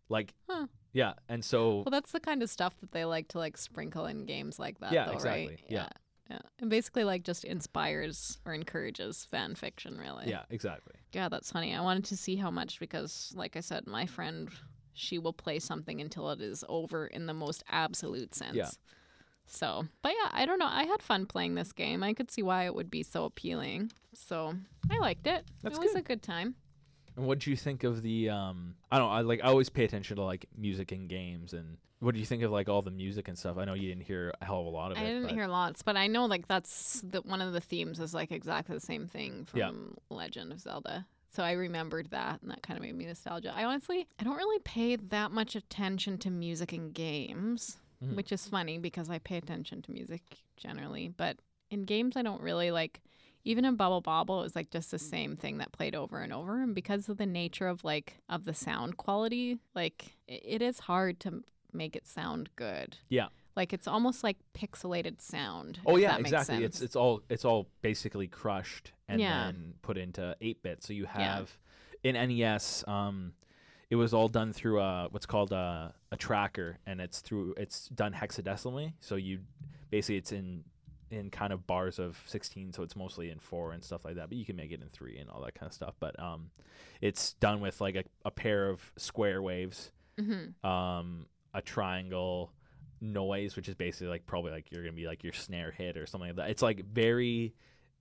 Like, 0.10 0.34
Huh. 0.48 0.68
yeah, 0.92 1.14
and 1.30 1.44
so 1.44 1.78
Well, 1.78 1.92
that's 1.92 2.12
the 2.12 2.20
kind 2.20 2.44
of 2.44 2.50
stuff 2.50 2.80
that 2.82 2.92
they 2.92 3.06
like 3.06 3.30
to 3.30 3.40
like 3.40 3.58
sprinkle 3.58 4.06
in 4.06 4.26
games 4.26 4.60
like 4.60 4.80
that. 4.80 4.92
Yeah, 4.92 5.06
though, 5.08 5.14
exactly. 5.14 5.48
Right? 5.48 5.60
Yeah. 5.68 5.88
yeah. 6.30 6.40
And 6.60 6.70
basically, 6.70 7.04
like, 7.06 7.24
just 7.24 7.44
inspires 7.46 8.38
or 8.46 8.54
encourages 8.54 9.26
fan 9.26 9.56
fiction, 9.56 9.98
really. 9.98 10.30
yeah, 10.30 10.44
exactly. 10.52 10.94
Yeah, 11.14 11.30
that's 11.30 11.52
funny. 11.52 11.74
I 11.74 11.82
wanted 11.82 12.06
to 12.06 12.18
see 12.18 12.36
how 12.36 12.52
much 12.52 12.80
because, 12.80 13.34
like 13.36 13.56
I 13.56 13.62
said, 13.62 13.88
my 13.88 14.06
friend, 14.06 14.50
she 14.94 15.18
will 15.18 15.34
play 15.34 15.60
something 15.60 16.00
until 16.02 16.30
it 16.32 16.42
is 16.42 16.64
over 16.70 17.08
in 17.08 17.26
the 17.26 17.34
most 17.34 17.64
absolute 17.70 18.34
sense. 18.36 18.56
Yeah. 18.56 18.70
So, 19.46 19.86
but 20.02 20.14
yeah, 20.14 20.30
I 20.32 20.46
don't 20.46 20.60
know. 20.60 20.70
I 20.70 20.84
had 20.84 21.02
fun 21.02 21.26
playing 21.26 21.56
this 21.56 21.74
game. 21.74 22.02
I 22.04 22.14
could 22.14 22.32
see 22.32 22.42
why 22.42 22.66
it 22.66 22.74
would 22.74 22.90
be 22.90 23.04
so 23.04 23.26
appealing. 23.26 23.92
So 24.14 24.56
I 24.90 25.00
liked 25.00 25.28
it. 25.28 25.46
That's 25.62 25.78
it 25.78 25.82
was 25.82 25.92
good. 25.92 26.00
a 26.00 26.04
good 26.04 26.22
time. 26.24 26.56
And 27.16 27.26
what 27.28 27.40
do 27.40 27.52
you 27.52 27.56
think 27.58 27.84
of 27.84 28.02
the 28.02 28.30
um? 28.30 28.76
I 28.92 28.98
don't. 28.98 29.08
know, 29.08 29.14
I 29.14 29.22
like. 29.22 29.42
I 29.44 29.48
always 29.48 29.70
pay 29.70 29.84
attention 29.84 30.16
to 30.16 30.24
like 30.24 30.48
music 30.58 30.92
in 30.92 31.08
games, 31.08 31.54
and 31.54 31.78
what 32.00 32.16
do 32.16 32.20
you 32.20 32.26
think 32.26 32.42
of 32.42 32.52
like 32.52 32.70
all 32.70 32.82
the 32.82 32.90
music 32.90 33.28
and 33.28 33.38
stuff? 33.38 33.58
I 33.58 33.66
know 33.66 33.76
you 33.76 33.88
didn't 33.90 34.04
hear 34.04 34.34
a 34.42 34.46
hell 34.46 34.62
of 34.62 34.66
a 34.66 34.70
lot 34.70 34.92
of 34.92 34.98
I 34.98 35.02
it. 35.02 35.04
I 35.04 35.08
didn't 35.10 35.24
but 35.24 35.34
hear 35.34 35.48
lots, 35.48 35.84
but 35.84 35.96
I 35.96 36.08
know 36.08 36.26
like 36.26 36.48
that's 36.48 37.02
the 37.08 37.22
one 37.22 37.42
of 37.42 37.54
the 37.54 37.62
themes 37.62 38.00
is 38.00 38.14
like 38.14 38.32
exactly 38.32 38.76
the 38.76 38.82
same 38.82 39.08
thing 39.08 39.46
from 39.46 39.60
Yeah. 39.60 39.72
Legend 40.10 40.52
of 40.52 40.60
Zelda. 40.60 41.06
So 41.34 41.42
I 41.44 41.54
remembered 41.54 42.12
that, 42.12 42.42
and 42.44 42.52
that 42.52 42.62
kind 42.62 42.78
of 42.78 42.84
made 42.84 42.96
me 42.96 43.06
nostalgia. 43.06 43.52
I 43.56 43.64
honestly, 43.64 44.08
I 44.20 44.24
don't 44.24 44.38
really 44.38 44.60
pay 44.60 44.96
that 44.98 45.32
much 45.32 45.56
attention 45.56 46.20
to 46.20 46.30
music 46.30 46.74
in 46.74 46.92
games, 46.92 47.78
Mhm. 48.04 48.16
which 48.16 48.32
is 48.32 48.48
funny 48.48 48.78
because 48.78 49.10
I 49.10 49.18
pay 49.18 49.38
attention 49.38 49.82
to 49.84 49.92
music 49.92 50.22
generally. 50.58 51.08
But 51.10 51.38
in 51.72 51.86
games, 51.86 52.16
I 52.16 52.22
don't 52.22 52.42
really 52.42 52.70
like. 52.72 53.02
Even 53.46 53.66
in 53.66 53.76
Bubble 53.76 54.00
Bobble, 54.00 54.40
it 54.40 54.44
was 54.44 54.56
like 54.56 54.70
just 54.70 54.90
the 54.90 54.98
same 55.00 55.36
thing 55.36 55.58
that 55.58 55.74
played 55.74 55.96
over 55.96 56.20
and 56.20 56.32
over. 56.32 56.62
And 56.62 56.74
because 56.74 57.10
of 57.10 57.18
the 57.18 57.26
nature 57.26 57.68
of 57.68 57.84
like 57.84 58.22
of 58.30 58.46
the 58.46 58.54
sound 58.54 58.96
quality, 58.96 59.58
like 59.76 60.16
it 60.28 60.62
is 60.62 60.80
hard 60.82 61.20
to 61.22 61.44
make 61.74 61.94
it 61.96 62.08
sound 62.08 62.50
good. 62.56 62.96
Yeah. 63.10 63.28
Like 63.56 63.74
it's 63.74 63.88
almost 63.88 64.24
like 64.24 64.38
pixelated 64.56 65.22
sound. 65.22 65.80
Oh 65.86 65.96
if 65.96 66.02
yeah, 66.02 66.12
that 66.14 66.22
makes 66.22 66.32
exactly. 66.32 66.64
It's 66.64 66.78
sense. 66.78 66.86
it's 66.86 66.96
all 66.96 67.22
it's 67.30 67.46
all 67.46 67.68
basically 67.82 68.28
crushed 68.28 68.92
and 69.08 69.20
Yeah. 69.22 69.46
then 69.46 69.74
put 69.82 69.98
into 69.98 70.36
eight 70.42 70.64
bit. 70.64 70.84
So 70.84 70.94
you 70.94 71.04
Yeah. 71.04 71.36
have 71.38 71.58
in 72.04 72.16
NES, 72.16 72.84
um, 72.88 73.34
it 73.90 73.96
was 73.96 74.14
all 74.14 74.28
done 74.28 74.54
through 74.54 74.80
a 74.82 75.08
what's 75.12 75.26
called 75.28 75.52
a, 75.52 75.94
a 76.12 76.18
tracker, 76.18 76.80
and 76.86 77.00
it's 77.00 77.20
through 77.22 77.54
it's 77.58 77.90
done 77.90 78.14
hexadecimally. 78.14 78.94
So 79.00 79.16
you 79.16 79.42
basically 79.92 80.18
it's 80.18 80.32
in 80.32 80.64
in 81.12 81.30
kind 81.30 81.54
of 81.54 81.68
bars 81.68 82.00
of 82.00 82.20
16 82.26 82.74
so 82.74 82.82
it's 82.82 82.96
mostly 82.96 83.30
in 83.30 83.38
4 83.38 83.74
and 83.74 83.84
stuff 83.84 84.04
like 84.04 84.16
that 84.16 84.30
but 84.30 84.36
you 84.36 84.46
can 84.46 84.56
make 84.56 84.72
it 84.72 84.82
in 84.82 84.90
3 84.90 85.20
and 85.20 85.30
all 85.30 85.42
that 85.42 85.54
kind 85.54 85.68
of 85.70 85.74
stuff 85.74 85.94
but 86.00 86.20
um 86.20 86.50
it's 87.02 87.34
done 87.34 87.62
with 87.62 87.80
like 87.80 87.96
a, 87.96 88.04
a 88.26 88.32
pair 88.32 88.68
of 88.68 88.82
square 88.98 89.40
waves 89.40 89.92
Mhm. 90.18 90.56
um, 90.66 91.28
a 91.54 91.62
triangle 91.62 92.52
noise, 93.04 93.56
which 93.56 93.68
is 93.68 93.76
basically 93.76 94.08
like 94.08 94.26
probably 94.26 94.52
like 94.52 94.72
you're 94.72 94.82
gonna 94.82 94.94
be 94.94 95.06
like 95.06 95.24
your 95.24 95.34
snare 95.34 95.72
hit 95.72 95.98
or 95.98 96.06
something 96.06 96.30
like 96.30 96.38
that. 96.38 96.50
It's 96.50 96.62
like 96.62 96.86
very 96.86 97.54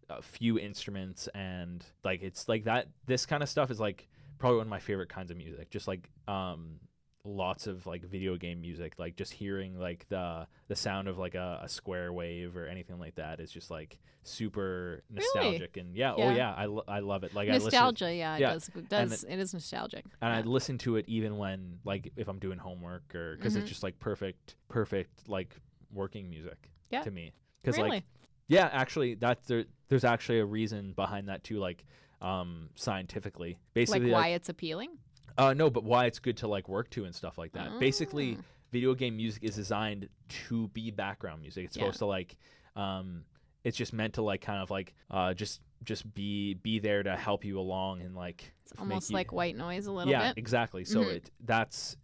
uh, 0.09 0.21
few 0.21 0.59
instruments 0.59 1.29
and 1.35 1.85
like 2.05 2.23
it's 2.23 2.49
like 2.49 2.65
that. 2.65 2.89
This 3.07 3.27
kind 3.27 3.43
of 3.43 3.49
stuff 3.49 3.71
is 3.71 3.81
like 3.81 4.09
probably 4.39 4.59
one 4.59 4.67
of 4.67 4.71
my 4.71 4.79
favorite 4.79 5.09
kinds 5.09 5.31
of 5.31 5.37
music. 5.37 5.71
Just 5.71 5.89
like 5.89 6.09
um, 6.29 6.77
lots 7.25 7.67
of 7.67 7.87
like 7.87 8.03
video 8.05 8.37
game 8.37 8.61
music, 8.61 8.95
like 8.99 9.17
just 9.17 9.33
hearing 9.33 9.79
like 9.79 10.07
the 10.09 10.47
the 10.69 10.75
sound 10.77 11.07
of 11.09 11.19
like 11.19 11.35
a, 11.35 11.61
a 11.63 11.69
square 11.69 12.13
wave 12.13 12.57
or 12.57 12.67
anything 12.67 12.99
like 12.99 13.15
that 13.15 13.39
is 13.41 13.51
just 13.51 13.71
like 13.71 13.99
super 14.25 15.03
nostalgic 15.11 15.77
and 15.77 15.95
yeah, 15.97 16.15
oh 16.15 16.19
Yeah. 16.31 16.35
yeah, 16.37 16.55
I, 16.55 16.65
lo- 16.67 16.85
I 16.89 17.01
love 17.01 17.23
it. 17.25 17.35
Like 17.35 17.49
I 17.49 17.53
listen 17.53 17.67
nostalgia, 17.67 18.13
yeah, 18.15 18.37
it 18.37 18.41
yeah, 18.41 18.53
does. 18.55 18.71
It 18.75 18.89
does. 18.89 19.25
it 19.25 19.39
is 19.39 19.55
nostalgic. 19.55 20.05
and 20.21 20.33
I 20.33 20.41
listen 20.43 20.79
to 20.79 20.97
it 20.97 21.05
even 21.09 21.37
when 21.39 21.79
like 21.85 22.13
if 22.17 22.29
I'm 22.29 22.39
doing 22.39 22.59
homework 22.59 23.15
or 23.15 23.37
because 23.37 23.55
Mhm. 23.55 23.61
it's 23.61 23.69
just 23.69 23.83
like 23.83 23.99
perfect, 24.01 24.57
perfect 24.69 25.29
like 25.29 25.55
working 25.93 26.29
music 26.29 26.71
Yeah. 26.91 27.03
to 27.03 27.11
me. 27.11 27.33
Because 27.63 27.77
really. 27.77 27.91
like 27.91 28.05
yeah, 28.49 28.69
actually 28.73 29.15
that's 29.15 29.47
there 29.47 29.65
there's 29.89 30.05
actually 30.05 30.41
a 30.41 30.45
reason 30.45 30.93
behind 30.93 31.29
that 31.29 31.45
too, 31.45 31.59
like 31.59 31.85
um 32.21 32.69
scientifically. 32.75 33.59
basically 33.75 34.01
like 34.01 34.03
Basically, 34.07 34.13
why 34.13 34.29
it's 34.29 34.49
appealing. 34.49 34.91
Uh 35.39 35.55
no, 35.55 35.71
but 35.71 35.85
why 35.85 36.07
it's 36.07 36.19
good 36.19 36.37
to 36.39 36.49
like 36.49 36.69
work 36.69 36.91
to 36.91 37.05
and 37.05 37.15
stuff 37.15 37.39
like 37.39 37.53
that. 37.53 37.79
Basically, 37.81 38.37
Ah. 38.39 38.43
video 38.71 38.95
game 38.95 39.17
music 39.17 39.43
is 39.45 39.55
designed 39.57 40.09
to 40.49 40.69
be 40.69 40.91
background 40.91 41.41
music. 41.41 41.65
It's 41.67 41.77
Yeah. 41.77 41.83
supposed 41.85 41.99
to 41.99 42.07
like 42.07 42.37
um 42.77 43.25
it's 43.65 43.77
just 43.77 43.93
meant 43.93 44.15
to 44.15 44.23
like 44.23 44.41
kind 44.41 44.61
of 44.63 44.71
like 44.71 44.95
uh 45.11 45.35
just 45.35 45.61
just 45.85 46.13
be 46.15 46.55
be 46.55 46.79
there 46.79 47.03
to 47.03 47.17
help 47.17 47.45
you 47.45 47.59
along 47.59 48.01
and 48.03 48.15
like 48.15 48.53
it's 48.63 48.73
almost 48.79 49.11
you- 49.11 49.15
like 49.15 49.33
white 49.33 49.57
noise 49.57 49.87
a 49.87 49.93
little 49.93 50.11
bit. 50.13 50.19
yeah 50.19 50.29
bit. 50.31 50.39
exactly 50.39 50.85
so 50.85 51.01
Mhm. 51.05 51.13
it 51.17 51.31
that's 51.41 51.97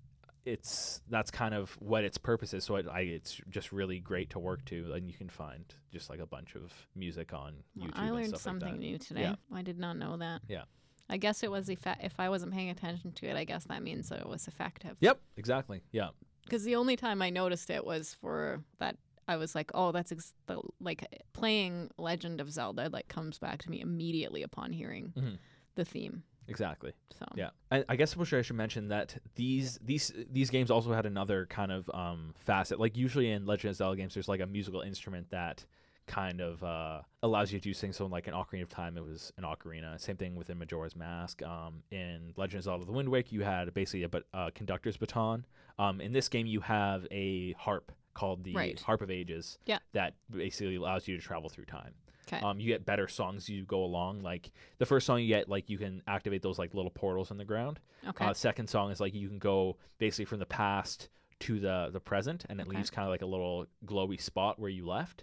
it's 0.44 1.02
that's 1.08 1.30
kind 1.30 1.54
of 1.54 1.70
what 1.80 2.04
its 2.04 2.16
purpose 2.16 2.54
is 2.54 2.64
so 2.64 2.76
it, 2.76 2.86
I, 2.88 3.00
it's 3.00 3.40
just 3.50 3.70
really 3.72 4.00
great 4.00 4.30
to 4.30 4.38
work 4.38 4.64
to 4.66 4.92
and 4.94 5.06
you 5.06 5.14
can 5.14 5.28
find 5.28 5.64
just 5.92 6.08
like 6.10 6.20
a 6.20 6.26
bunch 6.26 6.54
of 6.56 6.72
music 6.94 7.32
on 7.34 7.54
Well, 7.76 7.88
youtube 7.88 7.92
I 7.96 8.06
and 8.06 8.14
learned 8.14 8.28
stuff 8.28 8.40
something 8.40 8.68
like 8.68 8.76
that. 8.78 8.86
new 8.86 8.98
today. 8.98 9.20
Yeah. 9.22 9.34
I 9.52 9.62
did 9.62 9.78
not 9.78 9.96
know 9.98 10.16
that. 10.16 10.42
Yeah. 10.48 10.64
I 11.10 11.16
guess 11.16 11.42
it 11.42 11.50
was 11.50 11.68
effe- 11.68 12.02
if 12.04 12.18
I 12.20 12.28
wasn't 12.28 12.52
paying 12.52 12.70
attention 12.70 13.12
to 13.12 13.26
it, 13.26 13.36
I 13.36 13.44
guess 13.44 13.64
that 13.64 13.82
means 13.82 14.08
that 14.10 14.20
it 14.20 14.28
was 14.28 14.46
effective. 14.48 14.96
yep 15.00 15.20
exactly 15.36 15.82
yeah 15.92 16.08
Because 16.44 16.64
the 16.64 16.76
only 16.76 16.96
time 16.96 17.22
I 17.22 17.30
noticed 17.30 17.70
it 17.70 17.84
was 17.84 18.14
for 18.14 18.62
that 18.78 18.96
I 19.26 19.36
was 19.36 19.54
like, 19.54 19.70
oh, 19.74 19.92
that's 19.92 20.10
ex- 20.10 20.32
the, 20.46 20.58
like 20.80 21.04
playing 21.34 21.90
Legend 21.98 22.40
of 22.40 22.50
Zelda. 22.50 22.88
Like 22.90 23.08
comes 23.08 23.38
back 23.38 23.60
to 23.62 23.70
me 23.70 23.80
immediately 23.82 24.42
upon 24.42 24.72
hearing 24.72 25.12
Mhm. 25.16 25.38
the 25.74 25.84
theme. 25.84 26.22
exactly 26.48 26.92
So 27.18 27.26
yeah 27.36 27.50
I, 27.70 27.84
I 27.90 27.96
guess 27.96 28.16
I 28.16 28.24
should 28.42 28.56
mention 28.56 28.88
that 28.88 29.18
these 29.34 29.78
these 29.84 30.12
these 30.32 30.48
games 30.50 30.70
also 30.70 30.92
had 30.94 31.04
another 31.04 31.44
kind 31.46 31.70
of 31.70 31.90
um 31.92 32.32
facet 32.38 32.80
like 32.80 32.96
usually 32.96 33.30
in 33.30 33.44
legend 33.44 33.70
of 33.72 33.76
zelda 33.76 33.96
games 34.00 34.14
there's 34.14 34.28
like 34.28 34.40
a 34.40 34.46
musical 34.46 34.80
instrument 34.80 35.28
that 35.30 35.66
kind 36.08 36.40
of 36.40 36.64
uh, 36.64 37.02
allows 37.22 37.52
you 37.52 37.60
to 37.60 37.62
do 37.62 37.72
things. 37.74 37.96
So, 37.96 38.04
in, 38.06 38.10
like 38.10 38.26
in 38.26 38.34
Ocarina 38.34 38.62
of 38.62 38.68
Time, 38.68 38.96
it 38.96 39.04
was 39.04 39.32
an 39.36 39.44
ocarina. 39.44 40.00
Same 40.00 40.16
thing 40.16 40.34
within 40.34 40.58
Majora's 40.58 40.96
Mask. 40.96 41.42
Um, 41.42 41.82
in 41.92 42.32
Legend 42.36 42.58
of 42.58 42.64
Zelda: 42.64 42.84
The 42.84 42.92
Wind 42.92 43.08
Waker, 43.08 43.28
you 43.34 43.42
had 43.42 43.72
basically 43.74 44.02
a 44.02 44.08
but, 44.08 44.24
uh, 44.34 44.50
conductor's 44.54 44.96
baton. 44.96 45.46
Um, 45.78 46.00
in 46.00 46.12
this 46.12 46.28
game, 46.28 46.46
you 46.46 46.60
have 46.60 47.06
a 47.12 47.52
harp 47.52 47.92
called 48.14 48.42
the 48.42 48.54
Right. 48.54 48.80
Harp 48.80 49.00
of 49.02 49.10
Ages. 49.12 49.58
Yeah. 49.66 49.78
That 49.92 50.14
basically 50.28 50.74
allows 50.74 51.06
you 51.06 51.16
to 51.16 51.22
travel 51.22 51.48
through 51.48 51.66
time. 51.66 51.94
'Kay. 52.26 52.40
Um, 52.40 52.58
you 52.60 52.66
get 52.66 52.84
better 52.84 53.06
songs 53.08 53.44
as 53.44 53.48
you 53.48 53.64
go 53.64 53.84
along. 53.84 54.22
Like 54.22 54.50
the 54.78 54.84
first 54.86 55.06
song 55.06 55.20
you 55.20 55.28
get, 55.28 55.48
like 55.48 55.70
you 55.70 55.78
can 55.78 56.02
activate 56.08 56.42
those 56.42 56.58
like 56.58 56.74
little 56.74 56.90
portals 56.90 57.30
in 57.30 57.38
the 57.38 57.44
ground. 57.44 57.78
okay. 58.06 58.24
Uh, 58.26 58.34
second 58.34 58.66
song 58.68 58.90
is 58.90 59.00
like 59.00 59.14
you 59.14 59.28
can 59.28 59.38
go 59.38 59.76
basically 59.98 60.24
from 60.26 60.38
the 60.40 60.46
past 60.46 61.08
to 61.40 61.60
the 61.60 61.88
the 61.92 62.00
present, 62.00 62.44
and 62.48 62.60
it 62.60 62.66
Okay. 62.66 62.76
leaves 62.76 62.90
kind 62.90 63.06
of 63.06 63.10
like 63.12 63.22
a 63.22 63.26
little 63.26 63.66
glowy 63.86 64.20
spot 64.20 64.58
where 64.58 64.68
you 64.70 64.84
left. 64.84 65.22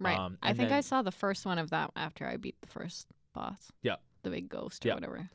Right. 0.00 0.18
um, 0.18 0.38
I 0.42 0.52
think 0.52 0.70
I 0.70 0.80
saw 0.80 1.02
the 1.02 1.12
first 1.12 1.46
one 1.46 1.58
of 1.58 1.70
that 1.70 1.90
after 1.96 2.26
I 2.26 2.36
beat 2.36 2.60
the 2.60 2.66
first 2.68 3.06
boss. 3.34 3.70
Yeah. 3.82 3.96
The 4.22 4.30
big 4.30 4.48
ghost 4.48 4.84
or 4.84 4.88
Yeah. 4.88 4.94
whatever. 4.94 5.28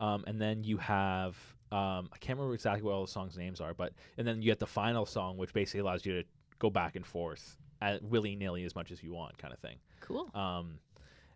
Um, 0.00 0.24
and 0.26 0.40
then 0.40 0.64
you 0.64 0.78
have 0.78 1.36
um, 1.70 2.10
I 2.12 2.18
can't 2.18 2.38
remember 2.38 2.54
exactly 2.54 2.82
what 2.82 2.92
all 2.92 3.06
the 3.06 3.10
songs' 3.10 3.38
names 3.38 3.60
are, 3.60 3.72
but 3.72 3.94
and 4.18 4.26
then 4.26 4.42
you 4.42 4.50
get 4.50 4.58
the 4.58 4.66
final 4.66 5.06
song, 5.06 5.38
which 5.38 5.54
basically 5.54 5.80
allows 5.80 6.04
you 6.04 6.22
to 6.22 6.28
go 6.58 6.68
back 6.68 6.96
and 6.96 7.06
forth 7.06 7.56
willy 8.02 8.36
nilly 8.36 8.64
as 8.64 8.74
much 8.74 8.92
as 8.92 9.02
you 9.02 9.12
want, 9.12 9.36
kind 9.38 9.52
of 9.52 9.58
thing. 9.60 9.76
Cool. 10.00 10.30
Um, 10.34 10.78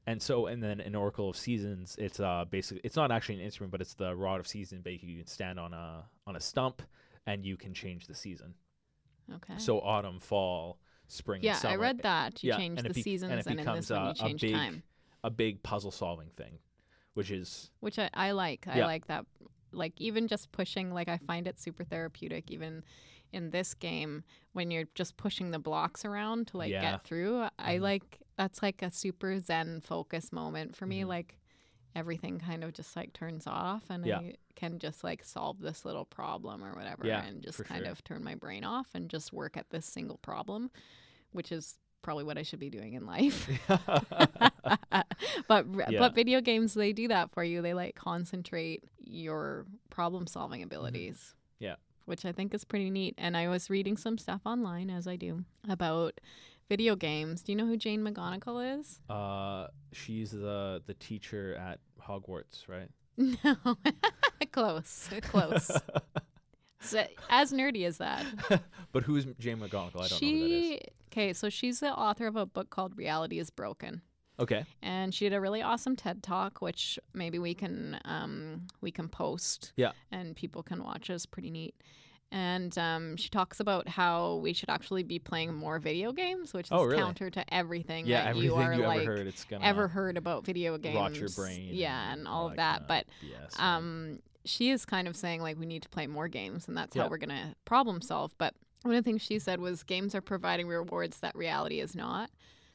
and 0.06 0.22
so, 0.22 0.46
and 0.46 0.62
then 0.62 0.78
in 0.80 0.94
Oracle 0.94 1.30
of 1.30 1.36
Seasons, 1.36 1.96
it's 1.98 2.20
uh 2.20 2.44
basically 2.48 2.80
it's 2.84 2.96
not 2.96 3.10
actually 3.10 3.36
an 3.36 3.40
instrument, 3.40 3.72
but 3.72 3.80
it's 3.80 3.94
the 3.94 4.14
rod 4.14 4.38
of 4.38 4.46
season. 4.46 4.80
Basically, 4.82 5.10
you 5.10 5.18
can 5.18 5.26
stand 5.26 5.58
on 5.58 5.72
a 5.72 6.04
on 6.26 6.36
a 6.36 6.40
stump, 6.40 6.82
and 7.26 7.44
you 7.44 7.56
can 7.56 7.74
change 7.74 8.06
the 8.06 8.14
season. 8.14 8.54
Okay. 9.34 9.54
So 9.58 9.80
autumn, 9.80 10.20
fall, 10.20 10.78
spring, 11.08 11.42
yeah. 11.42 11.58
I 11.64 11.76
read 11.76 12.00
that. 12.02 12.42
You 12.42 12.50
yeah, 12.50 12.56
change 12.56 12.80
the 12.80 12.86
it 12.86 12.88
bec- 12.88 12.96
and 12.96 13.04
seasons, 13.04 13.32
it 13.32 13.46
and, 13.46 13.46
in 13.46 13.56
becomes 13.56 13.88
this 13.88 13.96
one 13.96 14.02
a- 14.02 14.06
you 14.06 14.10
a 14.10 14.14
change 14.14 14.40
big- 14.40 14.52
time, 14.54 14.82
a 15.24 15.30
big 15.30 15.62
puzzle 15.62 15.90
solving 15.90 16.28
thing, 16.36 16.58
which 17.14 17.30
is 17.30 17.70
which 17.80 17.98
I, 17.98 18.10
I 18.14 18.30
like. 18.32 18.66
I 18.68 18.80
like 18.80 19.06
that. 19.08 19.24
Like 19.72 19.92
even 20.00 20.28
just 20.28 20.52
pushing, 20.52 20.92
like 20.92 21.08
I 21.08 21.18
find 21.18 21.46
it 21.46 21.58
super 21.60 21.84
therapeutic. 21.84 22.50
Even 22.50 22.84
in 23.32 23.50
this 23.50 23.74
game, 23.74 24.22
when 24.52 24.70
you're 24.70 24.88
just 24.94 25.16
pushing 25.16 25.50
the 25.50 25.58
blocks 25.58 26.04
around 26.04 26.46
to 26.48 26.56
like 26.56 26.70
Yeah. 26.70 26.80
get 26.92 27.04
through, 27.04 27.48
I 27.58 27.76
Mhm. 27.76 27.80
like 27.80 28.20
that's 28.36 28.62
like 28.62 28.82
a 28.82 28.90
super 28.90 29.38
zen 29.40 29.80
focus 29.80 30.32
moment 30.32 30.76
for 30.76 30.86
me. 30.86 31.02
Mhm. 31.02 31.08
Like 31.08 31.38
everything 31.96 32.38
kind 32.38 32.62
of 32.62 32.72
just 32.72 32.94
like 32.94 33.12
turns 33.12 33.46
off, 33.46 33.84
and 33.90 34.06
Yeah. 34.06 34.18
I 34.18 34.34
can 34.54 34.78
just 34.78 35.02
like 35.02 35.24
solve 35.24 35.60
this 35.60 35.84
little 35.84 36.04
problem 36.04 36.62
or 36.62 36.72
whatever, 36.74 37.06
Yeah, 37.06 37.24
and 37.24 37.42
just 37.42 37.62
kind 37.64 37.82
sure. 37.84 37.90
of 37.92 38.04
turn 38.04 38.22
my 38.22 38.34
brain 38.36 38.62
off 38.64 38.88
and 38.94 39.08
just 39.10 39.32
work 39.32 39.56
at 39.56 39.70
this 39.70 39.86
single 39.86 40.18
problem, 40.18 40.70
which 41.32 41.50
is 41.50 41.76
probably 42.02 42.22
what 42.24 42.38
I 42.38 42.42
should 42.42 42.60
be 42.60 42.70
doing 42.70 42.92
in 42.94 43.04
life. 43.06 43.48
but 45.48 45.66
Yeah. 45.88 45.98
but 45.98 46.14
video 46.14 46.40
games 46.40 46.74
they 46.74 46.92
do 46.92 47.08
that 47.08 47.30
for 47.32 47.42
you. 47.44 47.62
They 47.62 47.74
like 47.74 47.94
concentrate 47.94 48.84
your 48.98 49.66
problem 49.90 50.26
solving 50.26 50.62
abilities. 50.62 51.16
Mm-hmm. 51.16 51.64
Yeah. 51.64 51.74
Which 52.04 52.24
I 52.24 52.32
think 52.32 52.54
is 52.54 52.64
pretty 52.64 52.90
neat. 52.90 53.14
And 53.18 53.36
I 53.36 53.48
was 53.48 53.68
reading 53.70 53.96
some 53.96 54.18
stuff 54.18 54.42
online 54.44 54.90
as 54.90 55.06
I 55.08 55.16
do 55.16 55.44
about 55.68 56.20
video 56.68 56.94
games. 56.96 57.42
Do 57.42 57.52
you 57.52 57.56
know 57.56 57.66
who 57.66 57.76
Jane 57.76 58.02
McGonigal 58.02 58.78
is? 58.80 59.00
uh, 59.10 59.68
she's 59.92 60.30
the 60.30 60.82
the 60.86 60.94
teacher 60.94 61.54
at 61.56 61.80
Hogwarts, 62.08 62.68
right? 62.68 62.88
No. 63.44 63.56
close. 64.52 65.08
Close. 65.22 65.70
so, 66.80 67.04
as 67.30 67.52
nerdy 67.52 67.86
as 67.86 67.98
that. 67.98 68.26
but 68.92 69.02
who's 69.04 69.24
Jane 69.38 69.58
McGonigal? 69.58 70.02
I 70.02 70.08
don't 70.08 70.22
know 70.22 70.28
who 70.28 70.38
that 70.38 70.54
is. 70.54 70.64
she 70.64 70.80
Okay, 71.12 71.32
so 71.32 71.48
she's 71.48 71.80
the 71.80 71.92
author 71.92 72.26
of 72.26 72.36
a 72.36 72.44
book 72.44 72.68
called 72.68 72.96
Reality 72.98 73.38
is 73.38 73.48
Broken. 73.50 74.02
Okay. 74.38 74.66
and 74.82 75.14
she 75.14 75.24
did 75.30 75.34
a 75.34 75.40
really 75.40 75.62
awesome 75.62 75.96
TED 75.96 76.22
talk, 76.22 76.60
which 76.60 76.98
maybe 77.14 77.38
we 77.38 77.54
can 77.54 77.98
um, 78.04 78.66
we 78.82 78.90
can 78.90 79.08
post, 79.08 79.72
Yeah. 79.76 79.92
and 80.12 80.36
people 80.36 80.62
can 80.62 80.84
watch. 80.84 81.08
It's 81.08 81.24
pretty 81.24 81.50
neat. 81.50 81.74
And 82.36 82.76
um, 82.76 83.16
she 83.16 83.30
talks 83.30 83.60
about 83.60 83.88
how 83.88 84.34
we 84.36 84.52
should 84.52 84.68
actually 84.68 85.02
be 85.02 85.18
playing 85.18 85.54
more 85.54 85.78
video 85.78 86.12
games, 86.12 86.52
which 86.52 86.66
is 86.66 86.72
Oh, 86.72 86.84
really? 86.84 86.98
counter 87.00 87.30
to 87.30 87.54
everything 87.54 88.06
Yeah, 88.06 88.24
that 88.24 88.28
everything 88.30 88.44
you 88.50 88.54
are 88.56 88.74
you 88.74 88.82
like 88.82 89.00
ever 89.02 89.16
heard, 89.16 89.26
it's 89.26 89.44
gonna 89.44 89.64
ever 89.64 89.88
heard 89.88 90.18
about 90.18 90.44
video 90.44 90.76
games. 90.76 90.96
rot 90.96 91.18
your 91.18 91.30
brain. 91.30 91.70
yeah, 91.72 92.12
and 92.12 92.28
all 92.28 92.48
of 92.48 92.56
that. 92.56 92.86
But 92.86 93.06
um, 93.58 94.18
she 94.44 94.68
is 94.70 94.84
kind 94.84 95.08
of 95.08 95.16
saying 95.16 95.40
like 95.40 95.58
we 95.58 95.64
need 95.64 95.82
to 95.84 95.88
play 95.88 96.06
more 96.06 96.28
games, 96.28 96.68
and 96.68 96.76
that's 96.76 96.94
Yeah. 96.94 97.04
how 97.04 97.08
we're 97.08 97.16
gonna 97.16 97.54
problem 97.64 98.02
solve. 98.02 98.34
But 98.36 98.54
one 98.82 98.94
of 98.94 99.02
the 99.02 99.08
things 99.08 99.22
she 99.22 99.38
said 99.38 99.58
was 99.58 99.82
games 99.82 100.14
are 100.14 100.20
providing 100.20 100.68
rewards 100.68 101.20
that 101.20 101.34
reality 101.34 101.80
is 101.80 101.94
not. 101.96 102.30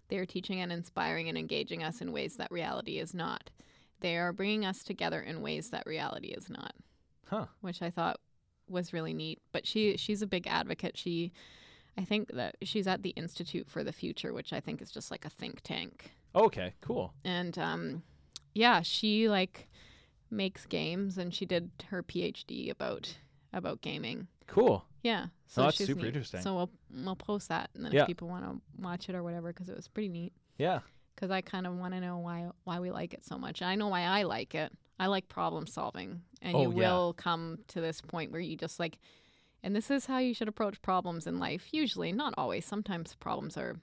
They 0.07 0.17
are 0.17 0.25
teaching 0.25 0.59
and 0.59 0.71
inspiring 0.71 1.29
and 1.29 1.37
engaging 1.37 1.83
us 1.83 2.01
in 2.01 2.11
ways 2.11 2.35
that 2.37 2.49
reality 2.51 2.97
is 2.97 3.13
not. 3.13 3.51
They 3.99 4.17
are 4.17 4.33
bringing 4.33 4.65
us 4.65 4.83
together 4.83 5.21
in 5.21 5.41
ways 5.43 5.69
that 5.69 5.85
reality 5.85 6.29
is 6.29 6.49
not, 6.49 6.73
huh? 7.27 7.45
which 7.61 7.83
I 7.83 7.91
thought 7.91 8.19
was 8.71 8.93
really 8.93 9.13
neat. 9.13 9.39
But 9.51 9.65
she 9.67 9.97
she's 9.97 10.21
a 10.21 10.27
big 10.27 10.47
advocate. 10.47 10.97
She 10.97 11.31
I 11.97 12.05
think 12.05 12.31
that 12.33 12.55
she's 12.63 12.87
at 12.87 13.03
the 13.03 13.09
Institute 13.11 13.69
for 13.69 13.83
the 13.83 13.91
Future, 13.91 14.33
which 14.33 14.53
I 14.53 14.59
think 14.59 14.81
is 14.81 14.91
just 14.91 15.11
like 15.11 15.25
a 15.25 15.29
think 15.29 15.61
tank 15.61 16.11
Okay, 16.33 16.73
cool. 16.81 17.13
and 17.25 17.57
um 17.57 18.03
yeah 18.53 18.81
she 18.81 19.27
like 19.29 19.67
makes 20.29 20.65
games 20.65 21.17
and 21.17 21.33
she 21.33 21.45
did 21.45 21.69
her 21.89 22.01
phd 22.03 22.69
about 22.71 23.17
about 23.53 23.81
gaming. 23.81 24.27
Cool. 24.47 24.85
Yeah, 25.03 25.27
so 25.47 25.63
that's 25.63 25.77
she's 25.77 25.87
super 25.87 26.01
neat. 26.01 26.07
interesting. 26.09 26.41
So 26.41 26.55
we'll 26.55 26.69
we'll 27.03 27.15
post 27.15 27.49
that, 27.49 27.69
and 27.75 27.83
then 27.83 27.91
Yeah. 27.91 28.01
if 28.01 28.07
people 28.07 28.27
want 28.27 28.45
to 28.45 28.61
watch 28.81 29.09
it 29.09 29.15
or 29.15 29.23
whatever, 29.23 29.51
because 29.51 29.67
it 29.67 29.75
was 29.75 29.87
pretty 29.87 30.09
neat. 30.09 30.31
Yeah. 30.57 30.79
Because 31.15 31.31
I 31.31 31.41
kind 31.41 31.65
of 31.67 31.75
want 31.77 31.93
to 31.95 31.99
know 31.99 32.17
why 32.19 32.49
why 32.63 32.79
we 32.79 32.91
like 32.91 33.13
it 33.13 33.25
so 33.25 33.37
much. 33.37 33.61
And 33.61 33.69
I 33.69 33.75
know 33.75 33.87
why 33.89 34.01
I 34.03 34.23
like 34.23 34.53
it. 34.55 34.71
I 35.01 35.07
like 35.07 35.27
problem 35.27 35.65
solving, 35.67 36.21
and 36.41 36.55
Oh, 36.55 36.61
you 36.61 36.69
yeah. 36.79 36.91
will 36.93 37.13
come 37.13 37.59
to 37.69 37.81
this 37.81 37.99
point 38.01 38.31
where 38.31 38.39
you 38.39 38.55
just 38.55 38.79
like, 38.79 38.99
and 39.63 39.75
this 39.75 39.89
is 39.91 40.05
how 40.05 40.19
you 40.19 40.33
should 40.33 40.47
approach 40.47 40.81
problems 40.81 41.25
in 41.27 41.39
life. 41.39 41.67
Usually, 41.73 42.11
not 42.11 42.33
always. 42.37 42.65
Sometimes 42.65 43.15
problems 43.15 43.57
are 43.57 43.75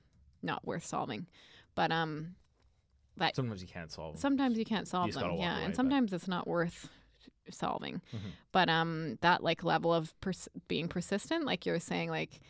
not 0.43 0.65
worth 0.67 0.85
solving, 0.87 1.27
but 1.75 1.91
um, 1.93 2.37
that 3.17 3.35
Sometimes 3.37 3.61
you 3.63 3.69
can't 3.69 3.91
solve 3.91 4.15
them. 4.15 4.21
sometimes 4.21 4.57
you 4.59 4.65
can't 4.65 4.87
solve 4.89 5.09
just 5.09 5.19
them 5.19 5.33
yeah 5.33 5.55
away, 5.57 5.65
and 5.65 5.73
but- 5.73 5.77
sometimes 5.77 6.13
it's 6.13 6.29
not 6.29 6.47
worth 6.47 6.89
solving 7.51 8.01
Mhm. 8.15 8.19
but 8.53 8.69
um 8.69 9.17
that 9.23 9.43
like 9.43 9.65
level 9.65 9.93
of 9.93 10.13
pers- 10.21 10.51
being 10.69 10.87
persistent 10.87 11.45
like 11.47 11.65
you 11.67 11.73
were 11.73 11.81
saying 11.81 12.11
like 12.11 12.41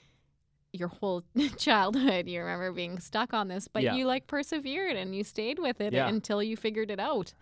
your 0.73 0.89
whole 0.89 1.23
childhood 1.57 2.29
you 2.29 2.41
remember 2.41 2.73
being 2.73 2.99
stuck 2.99 3.33
on 3.33 3.47
this 3.49 3.69
but 3.69 3.83
Yeah. 3.85 3.95
you 3.95 4.05
like 4.07 4.27
persevered 4.27 4.97
and 4.97 5.15
you 5.15 5.23
stayed 5.25 5.59
with 5.61 5.81
it 5.81 5.93
Yeah. 5.93 6.09
until 6.09 6.43
you 6.43 6.57
figured 6.57 6.91
it 6.91 6.99
out 7.01 7.33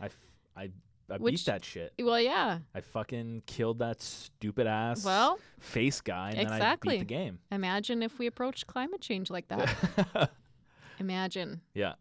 I, 0.00 0.08
I, 0.56 0.70
I 1.10 1.16
Which- 1.18 1.34
beat 1.34 1.44
that 1.46 1.64
shit. 1.64 1.92
well 2.00 2.20
yeah 2.20 2.58
I 2.74 2.80
fucking 2.80 3.42
killed 3.46 3.78
that 3.80 4.00
stupid 4.00 4.66
ass 4.66 5.04
well 5.04 5.38
face 5.60 6.00
guy, 6.00 6.30
and 6.30 6.40
Exactly. 6.40 6.96
then 6.96 7.00
I 7.00 7.02
beat 7.02 7.08
the 7.08 7.14
game. 7.14 7.38
imagine 7.52 8.02
if 8.02 8.18
we 8.18 8.26
approached 8.26 8.66
climate 8.66 9.00
change 9.00 9.30
like 9.30 9.48
that 9.48 10.30
imagine 10.98 11.60
yeah. 11.74 11.94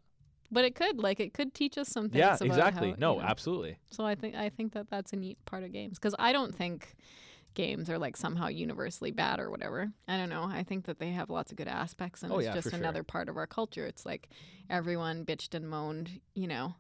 but 0.52 0.66
it 0.66 0.76
could 0.76 1.00
like 1.00 1.20
it 1.20 1.34
could 1.34 1.54
teach 1.54 1.78
us 1.78 1.90
some 1.90 2.06
things 2.10 2.20
Yeah. 2.20 2.36
about 2.36 2.42
Exactly. 2.46 2.90
how, 2.92 2.96
no. 3.00 3.14
you 3.16 3.22
know, 3.22 3.28
Absolutely. 3.28 3.78
So 3.90 4.06
I 4.06 4.16
think 4.16 4.36
I 4.36 4.50
think 4.50 4.74
that 4.74 4.90
that's 4.90 5.14
a 5.14 5.16
neat 5.16 5.38
part 5.46 5.64
of 5.64 5.72
games 5.72 5.98
because 5.98 6.16
I 6.20 6.32
don't 6.32 6.54
think 6.56 6.96
games 7.56 7.90
are 7.90 8.00
like 8.00 8.18
somehow 8.18 8.48
universally 8.48 9.12
bad 9.12 9.40
or 9.40 9.50
whatever. 9.52 9.92
I 10.08 10.18
don't 10.18 10.30
know. 10.30 10.44
I 10.44 10.64
think 10.64 10.86
that 10.86 10.98
they 11.00 11.12
have 11.12 11.30
lots 11.30 11.52
of 11.52 11.58
good 11.58 11.68
aspects 11.68 12.24
and 12.24 12.32
Oh, 12.32 12.38
it's 12.38 12.46
yeah, 12.48 12.54
just 12.54 12.66
for 12.66 12.72
sure. 12.72 12.80
another 12.80 13.04
part 13.04 13.30
of 13.30 13.38
our 13.38 13.46
culture. 13.48 13.86
It's 13.86 14.06
like 14.08 14.30
everyone 14.72 15.24
bitched 15.26 15.54
and 15.54 15.70
moaned, 15.70 16.20
you 16.34 16.48
know, 16.48 16.74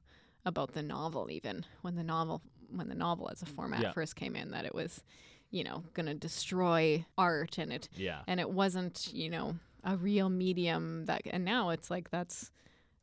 about 0.45 0.73
the 0.73 0.83
novel 0.83 1.29
even 1.31 1.65
when 1.81 1.95
the 1.95 2.03
novel 2.03 2.41
when 2.69 2.89
the 2.89 2.95
novel 2.95 3.29
as 3.31 3.41
a 3.41 3.45
format 3.45 3.81
Yeah. 3.81 3.91
first 3.91 4.15
came 4.15 4.35
in 4.35 4.51
that 4.51 4.65
it 4.65 4.73
was, 4.73 5.03
you 5.51 5.63
know, 5.63 5.83
going 5.93 6.07
to 6.07 6.13
destroy 6.15 7.05
art 7.17 7.57
and 7.59 7.71
it 7.71 7.87
Yeah. 7.95 8.21
and 8.27 8.39
it 8.39 8.49
wasn't, 8.49 9.09
you 9.13 9.29
know, 9.29 9.55
a 9.83 9.95
real 9.97 10.29
medium 10.29 11.05
that 11.05 11.21
and 11.29 11.45
now 11.45 11.69
it's 11.69 11.91
like 11.91 12.09
that's 12.09 12.51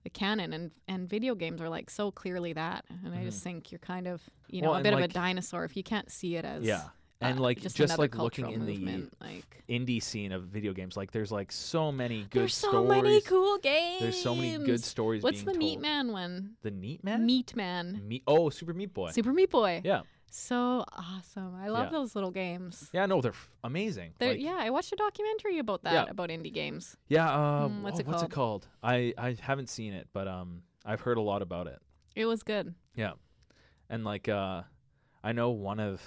the 0.03 0.11
canon 0.11 0.53
and 0.53 0.71
and 0.89 1.09
video 1.09 1.35
games 1.35 1.61
are 1.61 1.69
like 1.69 1.91
so 1.91 2.11
clearly 2.11 2.53
that 2.55 2.85
and 3.05 3.15
i 3.15 3.23
just 3.23 3.43
think 3.43 3.71
you're 3.71 3.79
kind 3.79 4.09
of 4.09 4.23
you 4.49 4.63
know 4.63 4.69
Mm-hmm. 4.69 4.73
Well, 4.73 4.81
a 4.81 4.83
bit 4.83 4.93
of 4.95 5.01
a 5.01 5.09
dinosaur 5.09 5.65
if 5.65 5.77
you 5.77 5.83
can't 5.83 6.11
see 6.11 6.37
it 6.37 6.45
as 6.47 6.65
Yeah. 6.65 6.89
And 7.23 7.39
uh, 7.39 7.43
like 7.43 7.61
just, 7.61 7.77
just, 7.77 7.99
like 7.99 8.17
looking 8.17 8.51
in 8.51 8.65
the 8.65 9.07
like 9.21 9.63
indie 9.69 10.03
scene 10.03 10.33
of 10.33 10.45
video 10.45 10.73
games, 10.73 10.97
like 10.97 11.11
there's 11.11 11.31
like 11.31 11.53
so 11.53 11.93
many 11.93 12.27
good 12.31 12.51
stories. 12.51 12.53
there's 12.53 12.55
so 12.55 12.71
stories. 12.71 13.03
many 13.03 13.21
cool 13.21 13.59
games 13.59 14.01
There's 14.01 14.23
so 14.23 14.35
many 14.35 14.65
good 14.65 14.83
stories. 14.83 15.23
what's 15.23 15.43
the 15.43 15.53
being 15.53 15.59
meat 15.59 15.81
man 15.81 16.13
one 16.13 16.53
The 16.63 16.71
Neat 16.71 17.05
Man. 17.05 17.27
meat 17.27 17.55
man 17.55 18.03
Meat. 18.09 18.23
Oh, 18.27 18.49
Super 18.49 18.73
Meat 18.73 18.95
Boy. 18.95 19.11
super 19.11 19.33
meat 19.35 19.51
boy 19.51 19.83
Yeah. 19.85 20.01
so 20.31 20.85
awesome 20.97 21.55
i 21.57 21.69
love 21.69 21.87
Yeah. 21.93 21.99
those 21.99 22.15
little 22.15 22.31
games 22.31 22.89
Yeah. 22.95 23.05
No, 23.05 23.21
they're 23.21 23.33
f- 23.33 23.51
amazing. 23.65 24.15
They're, 24.19 24.31
Like, 24.33 24.41
yeah 24.41 24.57
i 24.59 24.71
watched 24.71 24.93
a 24.93 24.97
documentary 24.97 25.59
about 25.59 25.83
that 25.85 25.93
Yeah. 25.93 26.11
about 26.11 26.31
indie 26.31 26.55
games 26.55 26.97
Yeah. 27.09 27.29
Uh, 27.31 27.69
Mm, 27.69 27.83
what's 27.83 27.99
oh, 27.99 28.01
it 28.01 28.07
what's 28.07 28.23
it 28.23 28.31
called? 28.31 28.67
I 28.83 29.13
I 29.19 29.37
haven't 29.41 29.69
seen 29.69 29.93
it, 29.93 30.09
but 30.15 30.27
um, 30.27 30.63
I've 30.87 31.03
heard 31.03 31.19
a 31.19 31.21
lot 31.33 31.43
about 31.43 31.67
it. 31.67 31.79
it 32.17 32.25
was 32.25 32.43
good 32.43 32.75
Yeah, 32.97 33.13
and 33.91 34.05
like 34.05 34.27
uh, 34.29 34.63
I 35.23 35.33
know 35.33 35.51
one 35.51 35.81
of 35.81 36.01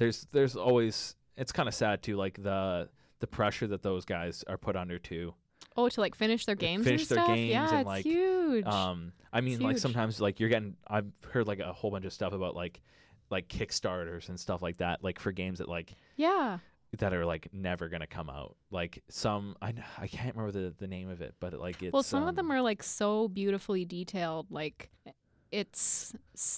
there's 0.00 0.26
there's 0.32 0.56
always 0.56 1.14
it's 1.36 1.52
kind 1.52 1.68
of 1.68 1.74
sad 1.74 2.02
too, 2.02 2.16
like 2.16 2.42
the 2.42 2.88
the 3.20 3.26
pressure 3.28 3.66
that 3.68 3.82
those 3.82 4.04
guys 4.04 4.42
are 4.48 4.58
put 4.58 4.74
under 4.76 4.98
too. 4.98 5.32
oh 5.76 5.88
to 5.88 6.00
like 6.00 6.14
finish 6.16 6.44
their 6.46 6.56
games 6.56 6.84
finish 6.84 7.02
and 7.02 7.08
their 7.10 7.24
stuff 7.24 7.36
games 7.36 7.50
yeah 7.50 7.68
and, 7.68 7.78
it's 7.80 7.86
like, 7.86 8.04
huge 8.04 8.64
Um, 8.66 9.12
I 9.32 9.40
mean, 9.40 9.54
It's 9.54 9.62
like 9.62 9.74
huge. 9.76 9.82
sometimes 9.82 10.20
like 10.20 10.40
you're 10.40 10.48
getting 10.48 10.74
I've 10.88 11.06
heard 11.30 11.46
like 11.46 11.60
a 11.60 11.72
whole 11.72 11.90
bunch 11.92 12.04
of 12.06 12.12
stuff 12.12 12.32
about 12.32 12.56
like 12.56 12.80
like 13.30 13.46
Kickstarters 13.48 14.28
and 14.28 14.40
stuff 14.40 14.60
like 14.62 14.78
that, 14.78 15.04
like 15.04 15.18
for 15.20 15.30
games 15.32 15.58
that 15.58 15.68
like 15.68 15.94
yeah 16.16 16.58
that 16.98 17.14
are 17.14 17.24
like 17.24 17.48
never 17.52 17.88
gonna 17.88 18.06
come 18.08 18.28
out. 18.28 18.56
Like 18.72 19.02
some 19.08 19.54
I 19.62 19.72
I 19.98 20.08
can't 20.08 20.34
remember 20.34 20.50
the 20.58 20.74
the 20.76 20.88
name 20.88 21.08
of 21.10 21.20
it, 21.20 21.34
but 21.40 21.52
like 21.54 21.80
it's 21.82 21.92
well 21.92 22.02
some 22.02 22.26
of 22.26 22.34
them 22.36 22.46
um, 22.50 22.56
are 22.56 22.62
like 22.62 22.82
so 22.82 23.28
beautifully 23.28 23.84
detailed 23.84 24.46
like 24.50 24.90
it's 25.52 26.14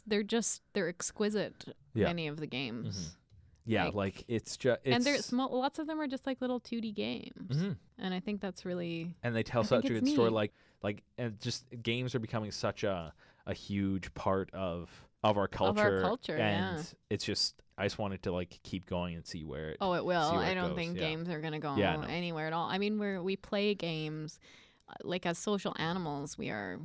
they're 0.06 0.22
just 0.22 0.62
they're 0.74 0.88
exquisite 0.88 1.64
Yeah. 1.94 2.06
many 2.06 2.28
of 2.28 2.38
the 2.38 2.46
games 2.46 3.16
yeah, 3.64 3.84
like- 3.86 3.94
like, 3.94 4.24
it's 4.28 4.56
just 4.56 4.80
and 4.84 5.04
there's 5.04 5.30
mo- 5.32 5.48
lots 5.48 5.78
of 5.78 5.86
them 5.86 6.00
are 6.00 6.06
just 6.08 6.26
like 6.26 6.40
little 6.40 6.60
2d 6.60 6.92
games 6.94 7.56
Mhm. 7.56 7.76
and 7.98 8.12
i 8.14 8.20
think 8.20 8.40
that's 8.40 8.64
really 8.64 9.14
and 9.22 9.34
they 9.36 9.42
tell 9.42 9.62
I 9.62 9.66
such 9.66 9.84
a 9.84 9.88
good 9.88 10.08
story 10.08 10.30
like 10.30 10.52
like 10.82 11.02
and 11.18 11.38
just 11.40 11.64
games 11.82 12.14
are 12.14 12.18
becoming 12.18 12.50
such 12.50 12.82
a 12.84 13.12
a 13.46 13.54
huge 13.54 14.12
part 14.14 14.50
of 14.52 14.90
of 15.24 15.38
our 15.38 15.46
culture 15.48 15.70
of 15.70 15.94
our 15.94 16.00
culture, 16.00 16.36
yeah. 16.36 16.74
and 16.76 16.94
it's 17.08 17.24
just 17.24 17.54
i 17.78 17.84
just 17.84 17.98
wanted 17.98 18.22
to 18.24 18.32
like 18.32 18.58
keep 18.64 18.86
going 18.86 19.14
and 19.14 19.24
see 19.26 19.44
where 19.44 19.70
it 19.70 19.76
oh 19.80 19.92
it 19.94 20.04
will 20.04 20.20
i 20.20 20.50
it 20.50 20.54
don't 20.56 20.70
goes, 20.70 20.76
think 20.76 20.96
yeah. 20.96 21.02
games 21.02 21.28
are 21.28 21.40
going 21.40 21.52
to 21.52 21.58
go 21.60 21.76
Yeah, 21.76 21.96
no. 21.96 22.02
anywhere 22.02 22.46
at 22.48 22.52
all 22.52 22.68
i 22.68 22.78
mean 22.78 22.98
we're 22.98 23.22
we 23.22 23.36
play 23.36 23.74
games 23.74 24.40
uh, 24.88 24.94
like 25.04 25.24
as 25.26 25.38
social 25.38 25.74
animals 25.78 26.36
we 26.36 26.50
are 26.50 26.80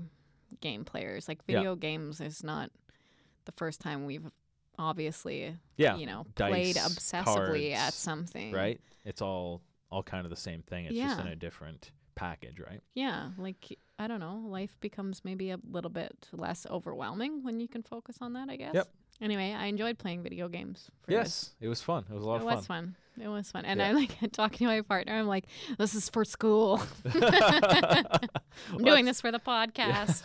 game 0.62 0.86
players 0.86 1.28
like 1.28 1.40
Yeah. 1.48 1.58
video 1.58 1.76
games 1.76 2.22
is 2.22 2.44
not 2.44 2.72
the 3.46 3.52
first 3.54 3.82
time 3.82 4.06
we've 4.06 4.30
obviously 4.80 5.56
yeah 5.78 5.96
you 5.96 6.06
know 6.06 6.26
played 6.36 6.76
dice, 6.76 6.88
obsessively 6.96 7.74
at 7.74 7.94
something 7.94 8.52
right 8.52 8.80
it's 9.06 9.22
all 9.22 9.62
all 9.90 10.04
kind 10.04 10.26
of 10.26 10.30
the 10.30 10.36
same 10.36 10.62
thing 10.62 10.86
it's 10.86 10.96
just 10.98 11.20
in 11.20 11.28
a 11.28 11.36
different 11.36 11.92
package 12.16 12.60
right 12.60 12.82
Yeah, 12.96 13.30
like 13.38 13.78
I 14.00 14.08
don't 14.08 14.20
know, 14.20 14.44
life 14.48 14.76
becomes 14.80 15.22
maybe 15.24 15.50
a 15.52 15.60
little 15.72 15.90
bit 15.92 16.28
less 16.32 16.66
overwhelming 16.70 17.44
when 17.44 17.60
you 17.60 17.68
can 17.68 17.82
focus 17.84 18.18
on 18.22 18.34
that, 18.34 18.48
I 18.50 18.56
guess. 18.56 18.74
Yep. 18.76 18.88
Anyway, 19.22 19.54
I 19.54 19.66
enjoyed 19.68 19.98
playing 19.98 20.22
video 20.24 20.48
games. 20.48 20.90
For 21.04 21.12
yes 21.12 21.52
it 21.62 21.68
was 21.68 21.82
fun 21.82 22.06
it 22.10 22.14
was 22.14 22.24
a 22.24 22.28
lot 22.28 22.40
This. 22.40 22.46
It 22.46 22.50
of 22.50 22.56
was 22.58 22.66
fun 22.68 22.96
fun. 23.16 23.24
It 23.24 23.28
was 23.28 23.52
fun. 23.52 23.66
And 23.66 23.80
Yeah. 23.80 23.90
I'm 23.90 23.96
like 23.96 24.16
talking 24.32 24.68
to 24.68 24.74
my 24.74 24.82
partner, 24.82 25.14
I'm 25.14 25.28
like, 25.28 25.46
this 25.78 25.94
is 25.96 26.10
for 26.10 26.26
school. 26.26 26.82
I'm 27.06 28.04
Well, 28.74 28.80
doing 28.86 29.06
this 29.06 29.22
for 29.22 29.32
the 29.32 29.40
podcast. 29.40 30.24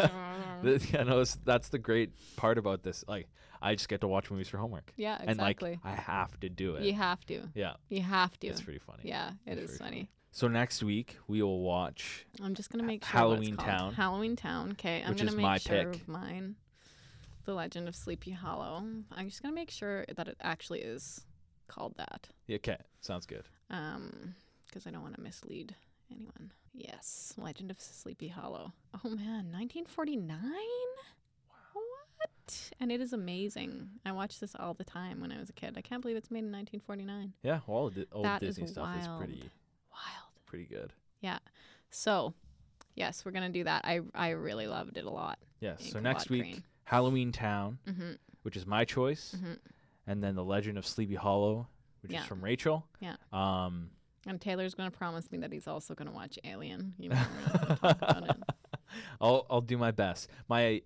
yeah 0.92 1.03
no 1.05 1.20
it's- 1.20 1.38
that's 1.44 1.68
the 1.68 1.78
great 1.78 2.11
part 2.36 2.57
about 2.59 2.82
this 2.82 3.05
like 3.07 3.28
i 3.63 3.75
just 3.75 3.89
get 3.89 4.01
to 4.01 4.09
watch 4.09 4.31
movies 4.31 4.49
for 4.49 4.59
homework 4.59 4.93
yeah, 4.97 5.17
and 5.21 5.31
exactly. 5.31 5.71
like 5.73 5.81
i 5.85 5.95
have 5.95 6.39
to 6.41 6.49
do 6.49 6.75
it 6.77 6.83
you 6.85 6.93
have 6.95 7.25
to. 7.27 7.43
yeah 7.55 7.75
You 7.89 8.03
have 8.03 8.39
to. 8.41 8.47
it's 8.49 8.61
pretty 8.61 8.81
funny 8.81 9.03
Yeah, 9.05 9.31
it 9.47 9.59
It's 9.59 9.73
is 9.73 9.79
very 9.79 9.91
funny. 9.91 10.11
so 10.33 10.49
next 10.49 10.83
week 10.83 11.17
we 11.29 11.43
will 11.43 11.61
watch 11.61 12.27
I'm 12.43 12.55
just 12.55 12.71
gonna 12.71 12.85
make 12.85 13.05
sure 13.05 13.13
Halloween. 13.19 13.57
Town, 13.57 13.95
Halloween 13.95 14.37
Town. 14.37 14.73
Okay, 14.73 15.03
I'm 15.07 15.15
gonna 15.15 15.33
make 15.33 15.61
sure 15.63 15.85
pick. 15.85 15.95
of 16.03 16.09
mine. 16.09 16.57
The 17.45 17.55
Legend 17.55 17.89
of 17.89 17.97
Sleepy 17.97 18.31
Hollow. 18.31 18.85
I'm 19.11 19.29
just 19.29 19.43
gonna 19.43 19.55
make 19.55 19.71
sure 19.71 20.05
that 20.17 20.29
it 20.29 20.37
actually 20.41 20.81
is 20.81 21.23
called 21.69 21.95
that. 21.97 22.29
Yeah, 22.47 22.57
okay 22.57 22.79
sounds 23.01 23.27
good 23.27 23.45
Um, 23.71 24.35
because 24.67 24.87
I 24.87 24.91
don't 24.91 25.03
want 25.03 25.15
to 25.17 25.21
mislead 25.21 25.75
anyone. 26.11 26.53
Yes, 26.75 27.35
Legend 27.37 27.71
of 27.71 27.81
Sleepy 27.81 28.29
Hollow. 28.29 28.73
Oh 29.05 29.09
man, 29.11 29.51
1949. 29.53 30.39
What? 32.23 32.70
And 32.81 32.91
it 32.93 33.01
is 33.01 33.12
amazing. 33.12 33.89
I 34.05 34.12
watched 34.12 34.41
this 34.41 34.55
all 34.59 34.75
the 34.75 34.85
time 34.85 35.20
when 35.20 35.33
I 35.33 35.39
was 35.39 35.49
a 35.49 35.53
kid. 35.53 35.75
I 35.77 35.81
can't 35.81 36.03
believe 36.03 36.16
it's 36.16 36.31
made 36.31 36.41
in 36.41 36.53
1949. 36.53 37.33
Yeah, 37.43 37.61
well, 37.66 37.77
all 37.79 37.91
the 37.91 38.07
old 38.12 38.25
That 38.25 38.43
is 38.43 38.57
Disney 38.57 38.66
stuff 38.73 38.97
is 39.01 39.07
pretty 39.18 39.43
Wild. 39.91 40.31
pretty 40.47 40.64
good. 40.64 40.93
Yeah. 41.20 41.39
So, 41.91 42.35
yes, 42.97 43.25
we're 43.25 43.33
gonna 43.33 43.49
do 43.49 43.64
that. 43.64 43.85
I 43.85 44.01
I 44.14 44.31
really 44.31 44.66
loved 44.66 44.97
it 44.99 45.05
a 45.05 45.11
lot. 45.11 45.39
Yes. 45.61 45.79
Yeah, 45.85 45.93
so 45.93 46.01
next 46.01 46.31
week, 46.31 46.43
Crane. 46.43 46.64
Halloween 46.85 47.33
Town, 47.33 47.79
Mm-hmm. 47.87 48.12
which 48.43 48.57
is 48.57 48.66
my 48.66 48.85
choice, 48.85 49.35
Mhm. 49.39 49.59
and 50.07 50.23
then 50.23 50.35
The 50.35 50.45
Legend 50.45 50.77
of 50.79 50.87
Sleepy 50.87 51.14
Hollow, 51.14 51.68
which 52.01 52.12
Yeah. 52.12 52.20
is 52.23 52.27
from 52.27 52.43
Rachel. 52.43 52.87
Yeah. 53.01 53.16
Um, 53.33 53.91
And 54.27 54.41
Taylor's 54.41 54.75
gonna 54.75 54.91
promise 54.91 55.31
me 55.33 55.39
that 55.39 55.53
he's 55.53 55.66
also 55.66 55.95
gonna 55.95 56.12
watch 56.12 56.39
Alien. 56.45 56.95
You 56.99 57.11
know, 57.11 57.16
talk 57.77 58.03
about 58.03 58.31
it. 58.31 58.37
I'll 59.20 59.47
I'll 59.49 59.61
do 59.62 59.79
my 59.79 59.91
best. 59.91 60.29
My, 60.49 60.83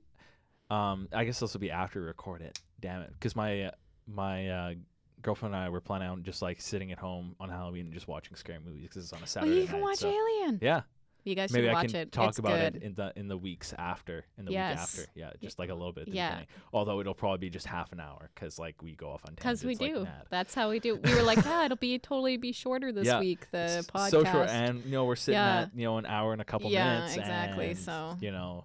um, 0.71 1.09
I 1.13 1.25
guess 1.25 1.39
this 1.41 1.53
will 1.53 1.61
be 1.61 1.71
after 1.71 2.01
we 2.01 2.07
record 2.07 2.43
it. 2.43 2.59
Damn 2.81 3.03
it, 3.03 3.11
because 3.13 3.35
my 3.37 3.65
uh, 3.65 3.71
my 4.07 4.49
uh, 4.49 4.75
girlfriend 5.23 5.55
and 5.55 5.65
I 5.65 5.69
were 5.69 5.81
planning 5.81 6.09
on 6.09 6.23
just 6.23 6.43
like 6.43 6.61
sitting 6.61 6.93
at 6.93 6.99
home 6.99 7.35
on 7.41 7.49
Halloween 7.49 7.87
and 7.87 7.95
just 7.95 8.07
watching 8.09 8.37
scary 8.37 8.59
movies 8.65 8.83
because 8.89 9.05
it's 9.05 9.13
on 9.13 9.23
a 9.23 9.27
Saturday. 9.27 9.53
Well, 9.53 9.61
you 9.63 9.67
can 9.67 9.77
night. 9.81 9.83
watch 9.85 9.99
so- 9.99 10.09
Alien. 10.11 10.59
Yeah, 10.63 10.83
You 11.25 11.35
guys 11.35 11.51
maybe 11.53 11.67
should 11.67 11.71
I 11.71 11.75
watch 11.75 11.87
can 11.93 11.97
it. 11.97 12.13
talk 12.13 12.29
it's 12.29 12.39
about 12.39 12.59
good. 12.61 12.77
it 12.77 12.83
in 12.83 12.95
the 12.95 13.13
in 13.17 13.27
the 13.29 13.37
weeks 13.37 13.73
after, 13.79 14.25
in 14.39 14.45
the 14.45 14.53
Yes. 14.53 14.71
week 14.73 14.79
after. 15.07 15.19
Yeah, 15.19 15.31
just 15.43 15.59
like 15.59 15.71
a 15.71 15.75
little 15.75 15.93
bit 15.93 16.07
Yeah. 16.09 16.29
beginning. 16.29 16.47
Although 16.73 17.01
it'll 17.01 17.15
probably 17.15 17.39
be 17.39 17.51
just 17.51 17.67
half 17.67 17.91
an 17.93 17.99
hour 18.01 18.31
because 18.35 18.59
like 18.59 18.83
we 18.83 18.95
go 18.95 19.11
off 19.11 19.23
on 19.27 19.35
Because 19.35 19.65
we 19.65 19.75
do. 19.75 20.01
like. 20.01 20.09
That's 20.31 20.55
how 20.55 20.69
we 20.71 20.79
do. 20.79 20.97
We 21.03 21.15
were 21.15 21.23
like, 21.23 21.45
yeah, 21.45 21.65
it'll 21.65 21.77
be 21.79 21.99
totally 21.99 22.37
be 22.37 22.53
shorter 22.53 22.93
this 22.93 23.07
Yeah, 23.07 23.19
week. 23.21 23.51
The 23.51 23.79
It's 23.79 23.87
podcast. 23.91 24.11
so 24.11 24.23
short, 24.25 24.49
and 24.51 24.85
you 24.85 24.93
know 24.93 25.05
we're 25.07 25.17
sitting 25.17 25.39
Yeah. 25.39 25.61
at 25.63 25.75
you 25.75 25.85
know 25.85 25.99
an 25.99 26.07
hour 26.07 26.33
and 26.33 26.41
a 26.43 26.45
couple 26.45 26.71
Yeah, 26.71 26.99
minutes. 26.99 27.17
exactly, 27.17 27.71
and, 27.71 27.79
so- 27.79 28.17
you 28.21 28.31
know, 28.31 28.65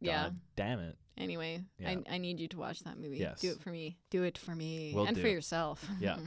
yeah. 0.00 0.24
God 0.24 0.36
damn 0.56 0.80
it. 0.80 0.98
Anyway, 1.16 1.62
Yeah. 1.78 1.90
I, 1.90 2.14
I 2.14 2.18
need 2.18 2.40
you 2.40 2.48
to 2.48 2.58
watch 2.58 2.80
that 2.80 2.98
movie. 2.98 3.18
Yes. 3.18 3.40
Do 3.40 3.52
it 3.52 3.60
for 3.60 3.70
me. 3.70 3.96
Do 4.10 4.24
it 4.24 4.36
for 4.38 4.54
me. 4.54 4.92
Will 4.94 5.06
and 5.06 5.18
for 5.18 5.28
yourself. 5.28 5.86
Yeah. 6.00 6.18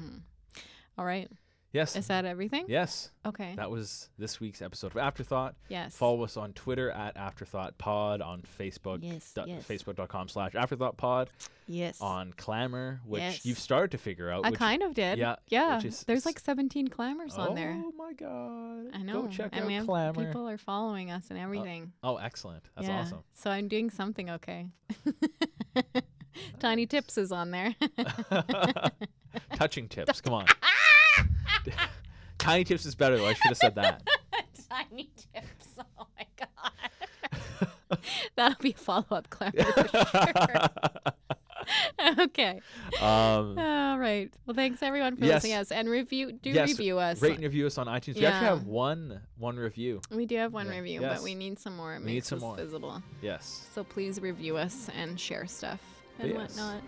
All 0.97 1.05
right. 1.05 1.29
Yes. 1.77 1.95
Is 1.95 2.07
that 2.07 2.25
everything? 2.25 2.65
Yes. 2.67 3.11
Okay. 3.25 3.53
That 3.55 3.69
was 3.69 4.09
this 4.17 4.39
week's 4.39 4.61
episode 4.63 4.91
of 4.91 4.97
Afterthought. 4.97 5.55
yes. 5.69 5.95
Follow 5.95 6.23
us 6.23 6.35
on 6.37 6.53
Twitter 6.53 6.89
at 6.89 7.15
Afterthought 7.15 7.77
Pod, 7.77 8.19
on 8.21 8.41
Facebook, 8.59 8.99
Yes, 9.01 9.31
dot- 9.33 9.47
yes. 9.47 9.63
facebook.com 9.67 10.27
slash 10.27 10.55
Afterthought 10.55 10.97
Pod, 10.97 11.29
Yes. 11.67 12.01
on 12.01 12.33
Clammr, 12.33 12.99
which 13.05 13.21
Yes. 13.21 13.45
you've 13.45 13.59
started 13.59 13.91
to 13.91 13.97
figure 13.99 14.31
out. 14.31 14.43
I 14.45 14.49
which, 14.49 14.59
kind 14.59 14.81
of 14.81 14.93
did. 14.95 15.19
yeah, 15.19 15.35
Yeah. 15.49 15.79
is- 15.83 16.03
There's 16.03 16.25
like 16.25 16.39
17 16.39 16.87
clamors 16.87 17.35
oh 17.37 17.49
on 17.49 17.55
there. 17.55 17.79
Oh 17.85 17.91
my 17.97 18.13
God. 18.13 18.95
I 18.95 19.03
know. 19.03 19.23
Go 19.23 19.27
check 19.27 19.49
and 19.53 19.61
out 19.61 19.67
we 19.67 19.73
have 19.75 19.85
Clammr. 19.85 20.25
people 20.25 20.49
are 20.49 20.57
following 20.57 21.11
us 21.11 21.27
and 21.29 21.37
oh, 21.37 21.43
everything. 21.43 21.93
Oh, 22.01 22.17
excellent. 22.17 22.63
That's 22.75 22.87
yeah. 22.87 23.01
awesome. 23.01 23.19
So 23.33 23.51
I'm 23.51 23.67
doing 23.67 23.89
something 23.91 24.29
okay. 24.31 24.67
Tiny 26.59 26.85
Tips 26.85 27.17
is 27.17 27.31
on 27.31 27.51
there. 27.51 27.75
Touching 29.55 29.87
tips. 29.89 30.21
Come 30.21 30.33
on. 30.33 30.45
Tiny 32.37 32.63
tips 32.63 32.85
is 32.85 32.95
better, 32.95 33.17
though. 33.17 33.25
I 33.27 33.33
should 33.33 33.47
have 33.47 33.57
said 33.57 33.75
that. 33.75 34.07
Tiny 34.69 35.09
Tips. 35.33 35.67
Oh 35.99 36.07
my 36.17 36.25
god. 36.37 37.99
That'll 38.35 38.61
be 38.61 38.71
a 38.71 38.73
follow 38.73 39.05
up 39.11 39.27
for 39.33 39.49
sure. 39.51 40.69
okay. 42.19 42.61
um, 43.01 43.57
All 43.57 43.97
right. 43.97 44.31
Well, 44.45 44.55
thanks 44.55 44.83
everyone 44.83 45.15
for 45.17 45.25
Yes. 45.25 45.35
listening 45.43 45.53
to 45.55 45.61
us 45.61 45.71
and 45.71 45.89
review. 45.89 46.31
Do 46.33 46.49
yes, 46.49 46.69
review 46.69 46.99
us. 46.99 47.21
rate 47.21 47.35
and 47.35 47.43
review 47.43 47.65
us 47.65 47.77
on 47.77 47.87
iTunes. 47.87 48.15
We 48.15 48.25
actually 48.25 48.47
have 48.47 48.65
one 48.65 49.21
one 49.37 49.57
review. 49.57 50.01
we 50.11 50.25
do 50.25 50.35
have 50.37 50.53
one 50.53 50.67
Yeah. 50.67 50.77
review, 50.77 51.01
Yes. 51.01 51.17
but 51.17 51.23
we 51.23 51.33
need 51.35 51.59
some 51.59 51.75
more. 51.75 51.95
It 51.95 51.99
We 52.01 52.05
need 52.07 52.13
makes 52.15 52.27
some 52.27 52.37
us 52.37 52.41
more. 52.43 52.55
visible. 52.55 53.01
Yes. 53.21 53.67
So 53.73 53.83
please 53.83 54.19
review 54.21 54.57
us 54.57 54.89
and 54.95 55.19
share 55.19 55.47
stuff 55.47 55.79
and 56.19 56.33
whatnot. 56.35 56.81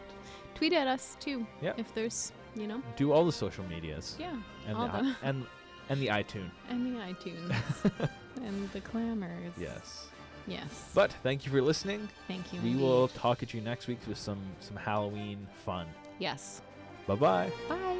Tweet 0.56 0.74
at 0.74 0.88
us 0.88 1.16
too. 1.20 1.46
Yeah. 1.62 1.74
If 1.78 1.94
there's, 1.94 2.32
you 2.60 2.68
know, 2.68 2.82
Do 2.98 3.12
all 3.12 3.26
the 3.26 3.32
social 3.32 3.64
medias. 3.66 4.16
yeah, 4.20 4.36
And 4.68 4.78
all 4.78 4.88
the, 4.88 5.02
the 5.04 5.16
and 5.24 5.46
and 5.90 6.00
the 6.02 6.08
iTunes. 6.08 6.52
and 6.70 6.86
the 6.86 7.00
iTunes 7.00 8.10
and 8.44 8.70
the 8.72 8.82
clamors. 8.82 9.54
yes. 9.58 10.06
Yes. 10.48 10.90
But 10.96 11.12
thank 11.22 11.46
you 11.46 11.52
for 11.52 11.62
listening. 11.62 12.10
Thank 12.28 12.52
you. 12.54 12.60
We 12.62 12.72
indeed. 12.72 12.82
will 12.84 13.08
talk 13.10 13.44
at 13.44 13.54
you 13.54 13.62
next 13.62 13.88
week 13.88 14.00
with 14.08 14.18
some 14.18 14.42
some 14.60 14.76
Halloween 14.78 15.48
fun. 15.66 15.86
Yes. 16.18 16.62
Bye 17.08 17.16
bye. 17.16 17.52
Bye. 17.68 17.98